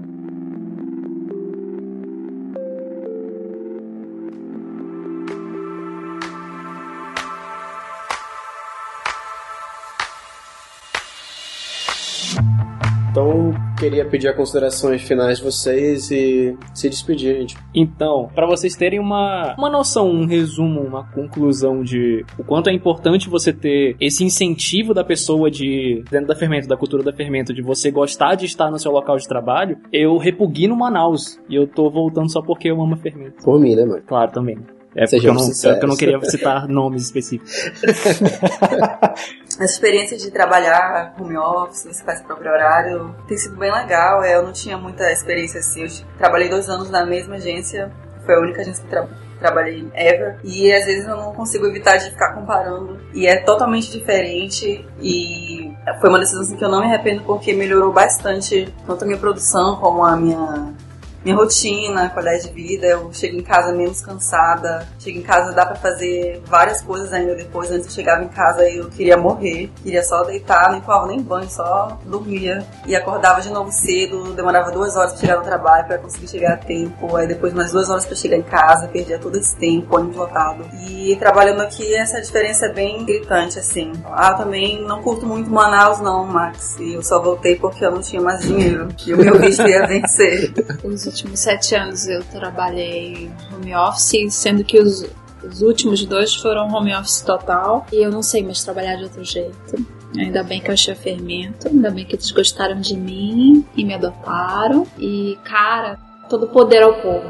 Queria 13.79 14.05
pedir 14.05 14.29
as 14.29 14.37
considerações 14.37 15.03
finais 15.03 15.39
de 15.39 15.45
vocês 15.45 16.11
e 16.11 16.57
se 16.75 16.89
despedir, 16.89 17.37
gente. 17.37 17.57
Então, 17.75 18.29
para 18.35 18.47
vocês 18.47 18.75
terem 18.75 18.99
uma, 18.99 19.55
uma 19.57 19.71
noção, 19.71 20.11
um 20.11 20.27
resumo, 20.27 20.81
uma 20.81 21.05
conclusão 21.13 21.83
de 21.83 22.25
o 22.39 22.45
quanto 22.45 22.69
é 22.69 22.73
importante 22.73 23.29
você 23.29 23.53
ter 23.53 23.97
esse 24.01 24.25
incentivo 24.25 24.93
da 24.93 25.05
pessoa 25.05 25.51
de, 25.51 26.03
dentro 26.11 26.27
da 26.27 26.35
fermento, 26.35 26.67
da 26.67 26.77
cultura 26.77 27.03
da 27.03 27.13
fermento, 27.13 27.55
de 27.55 27.63
você 27.63 27.91
gostar 27.91 28.35
de 28.35 28.47
estar 28.47 28.71
no 28.71 28.79
seu 28.79 28.91
local 28.91 29.17
de 29.17 29.29
trabalho, 29.29 29.79
eu 29.93 30.17
repugui 30.17 30.67
no 30.67 30.77
Manaus. 30.77 31.39
E 31.49 31.55
eu 31.55 31.67
tô 31.67 31.91
voltando 31.91 32.31
só 32.31 32.43
porque 32.43 32.71
eu 32.71 32.81
amo 32.81 32.95
a 32.95 32.99
fermento. 32.99 33.43
Por 33.45 33.61
mim, 33.61 33.75
né, 33.75 33.85
mano? 33.85 34.03
Claro, 34.07 34.33
também. 34.33 34.59
É 34.99 35.07
porque, 35.07 35.29
eu 35.29 35.35
não, 35.35 35.45
é 35.45 35.47
porque 35.47 35.85
eu 35.85 35.89
não 35.89 35.97
queria 35.97 36.21
citar 36.23 36.67
nomes 36.67 37.05
específicos. 37.05 37.53
Essa 39.47 39.65
experiência 39.65 40.19
de 40.19 40.29
trabalhar 40.33 41.15
home 41.21 41.37
office, 41.37 41.85
você 41.85 42.03
faz 42.03 42.19
seu 42.19 42.27
próprio 42.27 42.51
horário, 42.51 43.15
tem 43.29 43.37
sido 43.37 43.57
bem 43.57 43.73
legal. 43.73 44.25
Eu 44.25 44.43
não 44.43 44.53
tinha 44.53 44.77
muita 44.77 45.13
experiência 45.13 45.61
assim. 45.61 45.85
Eu 45.85 45.89
trabalhei 46.19 46.49
dois 46.49 46.69
anos 46.69 46.91
na 46.91 47.07
mesma 47.07 47.37
agência, 47.37 47.93
foi 48.27 48.35
a 48.35 48.41
única 48.41 48.61
agência 48.61 48.83
que 48.83 48.91
tra 48.91 49.09
trabalhei 49.39 49.89
ever. 49.95 50.41
E 50.43 50.73
às 50.73 50.85
vezes 50.85 51.07
eu 51.07 51.17
não 51.17 51.33
consigo 51.33 51.65
evitar 51.67 51.97
de 51.97 52.11
ficar 52.11 52.35
comparando. 52.35 52.99
E 53.15 53.25
é 53.25 53.37
totalmente 53.45 53.93
diferente. 53.93 54.85
E 55.01 55.73
foi 56.01 56.11
uma 56.11 56.19
decisão 56.19 56.43
assim, 56.43 56.57
que 56.57 56.65
eu 56.65 56.69
não 56.69 56.81
me 56.81 56.87
arrependo 56.87 57.23
porque 57.23 57.53
melhorou 57.53 57.93
bastante 57.93 58.75
tanto 58.85 59.05
a 59.05 59.07
minha 59.07 59.19
produção 59.19 59.77
como 59.77 60.05
a 60.05 60.17
minha 60.17 60.75
minha 61.25 61.37
rotina, 61.37 62.09
qualidade 62.11 62.49
de 62.49 62.53
vida. 62.53 62.87
Eu 62.87 63.13
chego 63.13 63.37
em 63.37 63.43
casa 63.43 63.73
menos 63.73 64.01
cansada. 64.01 64.87
Chego 64.99 65.19
em 65.19 65.23
casa 65.23 65.53
dá 65.53 65.67
para 65.67 65.77
fazer 65.77 66.41
várias 66.47 66.81
coisas 66.81 67.13
ainda 67.13 67.35
depois. 67.35 67.71
Antes 67.71 67.87
eu 67.87 67.93
chegava 67.93 68.25
em 68.25 68.29
casa 68.29 68.69
eu 68.69 68.89
queria 68.89 69.17
morrer, 69.17 69.71
queria 69.83 70.03
só 70.03 70.23
deitar, 70.25 70.71
nem 70.71 70.81
tomava 70.81 71.07
nem 71.07 71.21
banho, 71.21 71.51
só 71.51 71.99
dormia 72.05 72.65
e 72.87 72.95
acordava 72.95 73.41
de 73.41 73.51
novo 73.51 73.71
cedo. 73.73 74.33
Demorava 74.35 74.71
duas 74.71 74.97
horas 74.97 75.13
para 75.13 75.21
chegar 75.21 75.37
no 75.37 75.45
trabalho 75.45 75.87
para 75.87 75.99
conseguir 75.99 76.29
chegar 76.29 76.55
a 76.55 76.57
tempo. 76.57 77.17
Aí 77.17 77.27
depois 77.27 77.53
mais 77.53 77.73
duas 77.73 77.89
horas 77.91 78.07
para 78.07 78.17
chegar 78.17 78.37
em 78.37 78.43
casa, 78.43 78.89
perdia 78.89 79.19
todo 79.19 79.37
esse 79.37 79.57
tempo, 79.57 79.97
ônibus 79.97 80.17
lotado. 80.17 80.65
E 80.89 81.17
trabalhando 81.17 81.61
aqui 81.63 81.95
essa 81.95 82.21
diferença 82.21 82.67
é 82.67 82.73
bem 82.73 83.05
gritante 83.05 83.59
assim. 83.59 83.93
Ah, 84.07 84.31
eu 84.33 84.37
também 84.45 84.83
não 84.83 85.03
curto 85.03 85.27
muito 85.27 85.51
Manaus 85.51 86.01
não, 86.01 86.25
Max. 86.25 86.77
E 86.79 86.95
eu 86.95 87.03
só 87.03 87.21
voltei 87.21 87.57
porque 87.57 87.85
eu 87.85 87.91
não 87.91 88.01
tinha 88.01 88.21
mais 88.23 88.41
dinheiro. 88.41 88.89
E 89.07 89.15
o 89.15 89.17
meu 89.17 89.39
visto 89.41 89.67
ia 89.67 89.87
vencer. 89.87 90.53
Os 91.09 91.15
últimos 91.15 91.41
sete 91.41 91.75
anos 91.75 92.07
eu 92.07 92.23
trabalhei 92.25 93.31
home 93.51 93.75
office, 93.75 94.35
sendo 94.35 94.63
que 94.63 94.79
os, 94.79 95.07
os 95.43 95.63
últimos 95.63 96.05
dois 96.05 96.35
foram 96.35 96.69
home 96.69 96.95
office 96.95 97.23
total. 97.23 97.87
E 97.91 97.97
eu 97.97 98.11
não 98.11 98.23
sei 98.23 98.43
mais 98.43 98.63
trabalhar 98.63 98.97
de 98.97 99.05
outro 99.05 99.25
jeito. 99.25 99.87
Ainda 100.17 100.43
bem 100.43 100.61
que 100.61 100.69
eu 100.69 100.75
achei 100.75 100.95
fermento, 100.95 101.69
ainda 101.69 101.91
bem 101.91 102.05
que 102.05 102.15
eles 102.15 102.31
gostaram 102.31 102.79
de 102.79 102.95
mim 102.95 103.65
e 103.75 103.85
me 103.85 103.95
adotaram. 103.95 104.87
E, 104.99 105.39
cara, 105.45 105.99
todo 106.29 106.49
poder 106.49 106.83
ao 106.83 106.95
povo. 107.01 107.29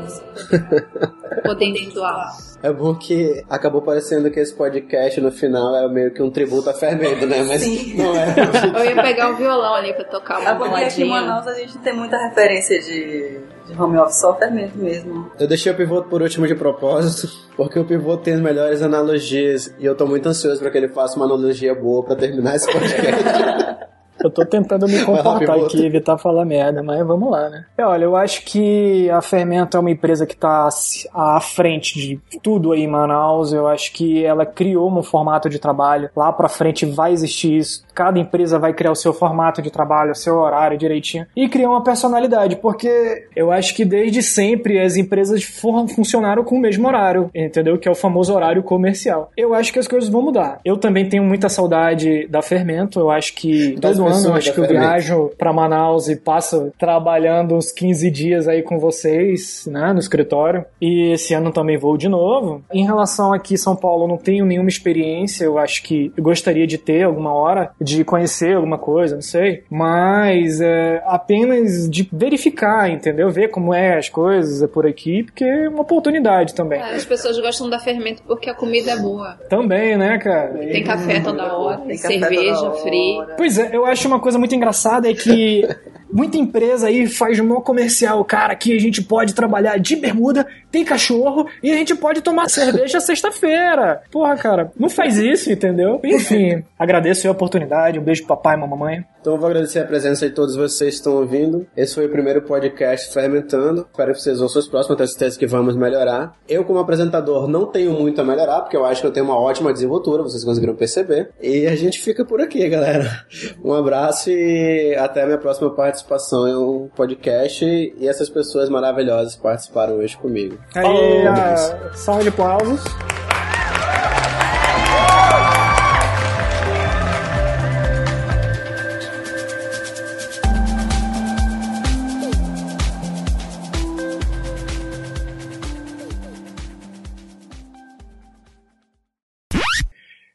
poder 1.44 1.64
individual. 1.64 2.26
É 2.60 2.72
bom 2.72 2.94
que 2.94 3.44
acabou 3.48 3.80
parecendo 3.80 4.30
que 4.30 4.40
esse 4.40 4.52
podcast 4.52 5.20
no 5.20 5.30
final 5.30 5.76
é 5.76 5.88
meio 5.88 6.12
que 6.12 6.20
um 6.20 6.30
tributo 6.30 6.68
a 6.68 6.74
Fermento, 6.74 7.24
né? 7.24 7.44
Mas 7.44 7.62
Sim. 7.62 7.94
não 8.02 8.16
é. 8.16 8.34
Eu 8.74 8.84
ia 8.84 9.02
pegar 9.02 9.30
o 9.30 9.36
violão 9.36 9.74
ali 9.74 9.92
pra 9.92 10.04
tocar 10.04 10.40
uma 10.40 10.50
É 10.50 10.54
porque 10.54 10.74
aqui 10.74 11.02
em 11.02 11.06
boladinha. 11.08 11.28
Manaus 11.28 11.46
a 11.46 11.54
gente 11.54 11.78
tem 11.78 11.94
muita 11.94 12.16
referência 12.16 12.80
de, 12.80 13.38
de 13.66 13.80
home 13.80 13.96
office, 13.98 14.16
só 14.16 14.36
fermento 14.36 14.76
mesmo. 14.76 15.30
Eu 15.38 15.46
deixei 15.46 15.70
o 15.70 15.76
pivoto 15.76 16.08
por 16.08 16.20
último 16.20 16.48
de 16.48 16.56
propósito, 16.56 17.32
porque 17.56 17.78
o 17.78 17.84
pivoto 17.84 18.24
tem 18.24 18.34
as 18.34 18.40
melhores 18.40 18.82
analogias 18.82 19.72
e 19.78 19.86
eu 19.86 19.94
tô 19.94 20.06
muito 20.06 20.28
ansioso 20.28 20.60
pra 20.60 20.70
que 20.70 20.78
ele 20.78 20.88
faça 20.88 21.14
uma 21.16 21.26
analogia 21.26 21.74
boa 21.74 22.04
pra 22.04 22.16
terminar 22.16 22.56
esse 22.56 22.66
podcast. 22.66 23.88
Eu 24.22 24.30
tô 24.30 24.44
tentando 24.44 24.86
me 24.88 25.02
comportar 25.04 25.58
aqui, 25.58 25.84
evitar 25.84 26.18
falar 26.18 26.44
merda, 26.44 26.82
mas 26.82 27.06
vamos 27.06 27.30
lá, 27.30 27.48
né? 27.48 27.64
É, 27.76 27.84
olha, 27.84 28.04
eu 28.04 28.16
acho 28.16 28.44
que 28.44 29.08
a 29.10 29.20
Fermento 29.20 29.76
é 29.76 29.80
uma 29.80 29.90
empresa 29.90 30.26
que 30.26 30.36
tá 30.36 30.68
à 31.14 31.40
frente 31.40 31.98
de 31.98 32.20
tudo 32.42 32.72
aí 32.72 32.82
em 32.82 32.88
Manaus. 32.88 33.52
Eu 33.52 33.66
acho 33.66 33.92
que 33.92 34.24
ela 34.24 34.44
criou 34.44 34.90
um 34.90 35.02
formato 35.02 35.48
de 35.48 35.58
trabalho. 35.58 36.10
Lá 36.16 36.32
pra 36.32 36.48
frente 36.48 36.84
vai 36.86 37.12
existir 37.12 37.56
isso. 37.56 37.84
Cada 37.94 38.18
empresa 38.18 38.58
vai 38.58 38.72
criar 38.72 38.92
o 38.92 38.96
seu 38.96 39.12
formato 39.12 39.62
de 39.62 39.70
trabalho, 39.70 40.12
o 40.12 40.16
seu 40.16 40.36
horário 40.36 40.78
direitinho. 40.78 41.26
E 41.36 41.48
criar 41.48 41.70
uma 41.70 41.82
personalidade, 41.82 42.56
porque 42.56 43.26
eu 43.34 43.50
acho 43.52 43.74
que 43.74 43.84
desde 43.84 44.22
sempre 44.22 44.78
as 44.80 44.96
empresas 44.96 45.42
funcionaram 45.42 46.44
com 46.44 46.56
o 46.56 46.60
mesmo 46.60 46.86
horário, 46.86 47.30
entendeu? 47.34 47.78
Que 47.78 47.88
é 47.88 47.90
o 47.90 47.94
famoso 47.94 48.34
horário 48.34 48.62
comercial. 48.62 49.30
Eu 49.36 49.54
acho 49.54 49.72
que 49.72 49.78
as 49.78 49.88
coisas 49.88 50.08
vão 50.08 50.22
mudar. 50.22 50.60
Eu 50.64 50.76
também 50.76 51.08
tenho 51.08 51.22
muita 51.22 51.48
saudade 51.48 52.26
da 52.28 52.42
Fermento. 52.42 53.00
Eu 53.00 53.10
acho 53.10 53.34
que 53.34 53.76
todo 53.80 54.07
ano 54.08 54.34
acho 54.34 54.52
que 54.52 54.60
eu 54.60 54.66
viajo 54.68 55.30
pra 55.38 55.52
Manaus 55.52 56.08
e 56.08 56.16
passo 56.16 56.72
trabalhando 56.78 57.54
uns 57.54 57.70
15 57.72 58.10
dias 58.10 58.48
aí 58.48 58.62
com 58.62 58.78
vocês, 58.78 59.66
né, 59.70 59.92
no 59.92 59.98
escritório. 59.98 60.64
E 60.80 61.12
esse 61.12 61.34
ano 61.34 61.52
também 61.52 61.76
vou 61.76 61.96
de 61.96 62.08
novo. 62.08 62.62
Em 62.72 62.84
relação 62.84 63.32
aqui 63.32 63.54
em 63.54 63.58
São 63.58 63.74
Paulo, 63.76 64.04
eu 64.04 64.08
não 64.08 64.16
tenho 64.16 64.44
nenhuma 64.44 64.68
experiência. 64.68 65.44
Eu 65.44 65.58
acho 65.58 65.82
que 65.82 66.12
eu 66.16 66.22
gostaria 66.22 66.66
de 66.66 66.78
ter 66.78 67.04
alguma 67.04 67.32
hora, 67.32 67.70
de 67.80 68.04
conhecer 68.04 68.54
alguma 68.56 68.78
coisa, 68.78 69.14
não 69.14 69.22
sei. 69.22 69.64
Mas 69.70 70.60
é 70.60 71.02
apenas 71.06 71.88
de 71.90 72.08
verificar, 72.12 72.90
entendeu? 72.90 73.30
Ver 73.30 73.48
como 73.48 73.74
é 73.74 73.96
as 73.98 74.08
coisas 74.08 74.68
por 74.70 74.86
aqui, 74.86 75.22
porque 75.24 75.44
é 75.44 75.68
uma 75.68 75.82
oportunidade 75.82 76.54
também. 76.54 76.80
É, 76.80 76.94
As 76.94 77.04
pessoas 77.04 77.38
gostam 77.40 77.68
da 77.68 77.78
fermento 77.78 78.22
porque 78.26 78.48
a 78.50 78.54
comida 78.54 78.92
é 78.92 78.96
boa. 78.96 79.38
Também, 79.48 79.96
né, 79.96 80.18
cara? 80.18 80.52
Tem 80.58 80.84
café 80.84 81.20
toda 81.20 81.56
hora, 81.56 81.78
tem 81.78 81.96
cerveja 81.96 82.70
fria. 82.82 83.26
Pois 83.36 83.58
é, 83.58 83.70
eu 83.72 83.84
acho 83.84 83.97
uma 84.06 84.20
coisa 84.20 84.38
muito 84.38 84.54
engraçada 84.54 85.10
é 85.10 85.14
que 85.14 85.62
muita 86.12 86.36
empresa 86.36 86.88
aí 86.88 87.06
faz 87.06 87.38
um 87.38 87.48
comercial, 87.60 88.24
cara, 88.24 88.54
que 88.54 88.74
a 88.74 88.78
gente 88.78 89.02
pode 89.02 89.34
trabalhar 89.34 89.78
de 89.78 89.96
bermuda, 89.96 90.46
tem 90.70 90.84
cachorro 90.84 91.46
e 91.62 91.70
a 91.70 91.74
gente 91.74 91.94
pode 91.94 92.20
tomar 92.20 92.48
cerveja 92.50 93.00
sexta-feira. 93.00 94.02
Porra, 94.10 94.36
cara, 94.36 94.72
não 94.78 94.88
faz 94.88 95.18
isso, 95.18 95.50
entendeu? 95.50 96.00
Enfim, 96.04 96.62
agradeço 96.78 97.26
a 97.28 97.30
oportunidade, 97.30 97.98
um 97.98 98.02
beijo 98.02 98.24
pro 98.26 98.36
papai 98.36 98.56
e 98.56 98.60
mamãe. 98.60 99.04
Então 99.20 99.34
eu 99.34 99.40
vou 99.40 99.48
agradecer 99.48 99.80
a 99.80 99.84
presença 99.84 100.28
de 100.28 100.34
todos 100.34 100.56
vocês 100.56 100.94
que 100.94 101.00
estão 101.00 101.16
ouvindo. 101.16 101.66
Esse 101.76 101.94
foi 101.94 102.06
o 102.06 102.08
primeiro 102.08 102.42
podcast 102.42 103.12
Fermentando. 103.12 103.86
Espero 103.90 104.12
que 104.12 104.20
vocês 104.20 104.40
ouçam 104.40 104.60
os 104.60 104.68
próximos, 104.68 104.96
tenho 104.96 105.08
certeza 105.08 105.38
que 105.38 105.46
vamos 105.46 105.76
melhorar. 105.76 106.34
Eu, 106.48 106.64
como 106.64 106.78
apresentador, 106.78 107.48
não 107.48 107.66
tenho 107.66 107.92
muito 107.92 108.20
a 108.20 108.24
melhorar, 108.24 108.60
porque 108.62 108.76
eu 108.76 108.84
acho 108.84 109.00
que 109.00 109.06
eu 109.06 109.10
tenho 109.10 109.26
uma 109.26 109.38
ótima 109.38 109.72
desenvoltura, 109.72 110.22
vocês 110.22 110.44
conseguiram 110.44 110.74
perceber. 110.74 111.30
E 111.42 111.66
a 111.66 111.74
gente 111.74 112.00
fica 112.00 112.24
por 112.24 112.40
aqui, 112.40 112.66
galera. 112.68 113.26
Um 113.62 113.72
abraço 113.72 114.30
e 114.30 114.94
até 114.96 115.22
a 115.22 115.26
minha 115.26 115.38
próxima 115.38 115.70
participação 116.02 116.48
em 116.48 116.54
um 116.56 116.88
podcast. 116.88 117.64
E 117.64 118.08
essas 118.08 118.28
pessoas 118.28 118.68
maravilhosas 118.68 119.36
participaram 119.36 119.96
hoje 119.98 120.16
comigo. 120.16 120.58
Aí, 120.74 120.84
Oh, 120.84 121.28
a 121.28 121.92
salva 121.94 122.22
de 122.22 122.28
aplausos. 122.28 122.82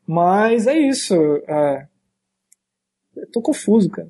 Mas 0.08 0.68
é 0.68 0.78
isso. 0.78 1.14
é. 1.48 1.88
Eu 3.16 3.32
tô 3.32 3.42
confuso, 3.42 3.90
cara. 3.90 4.10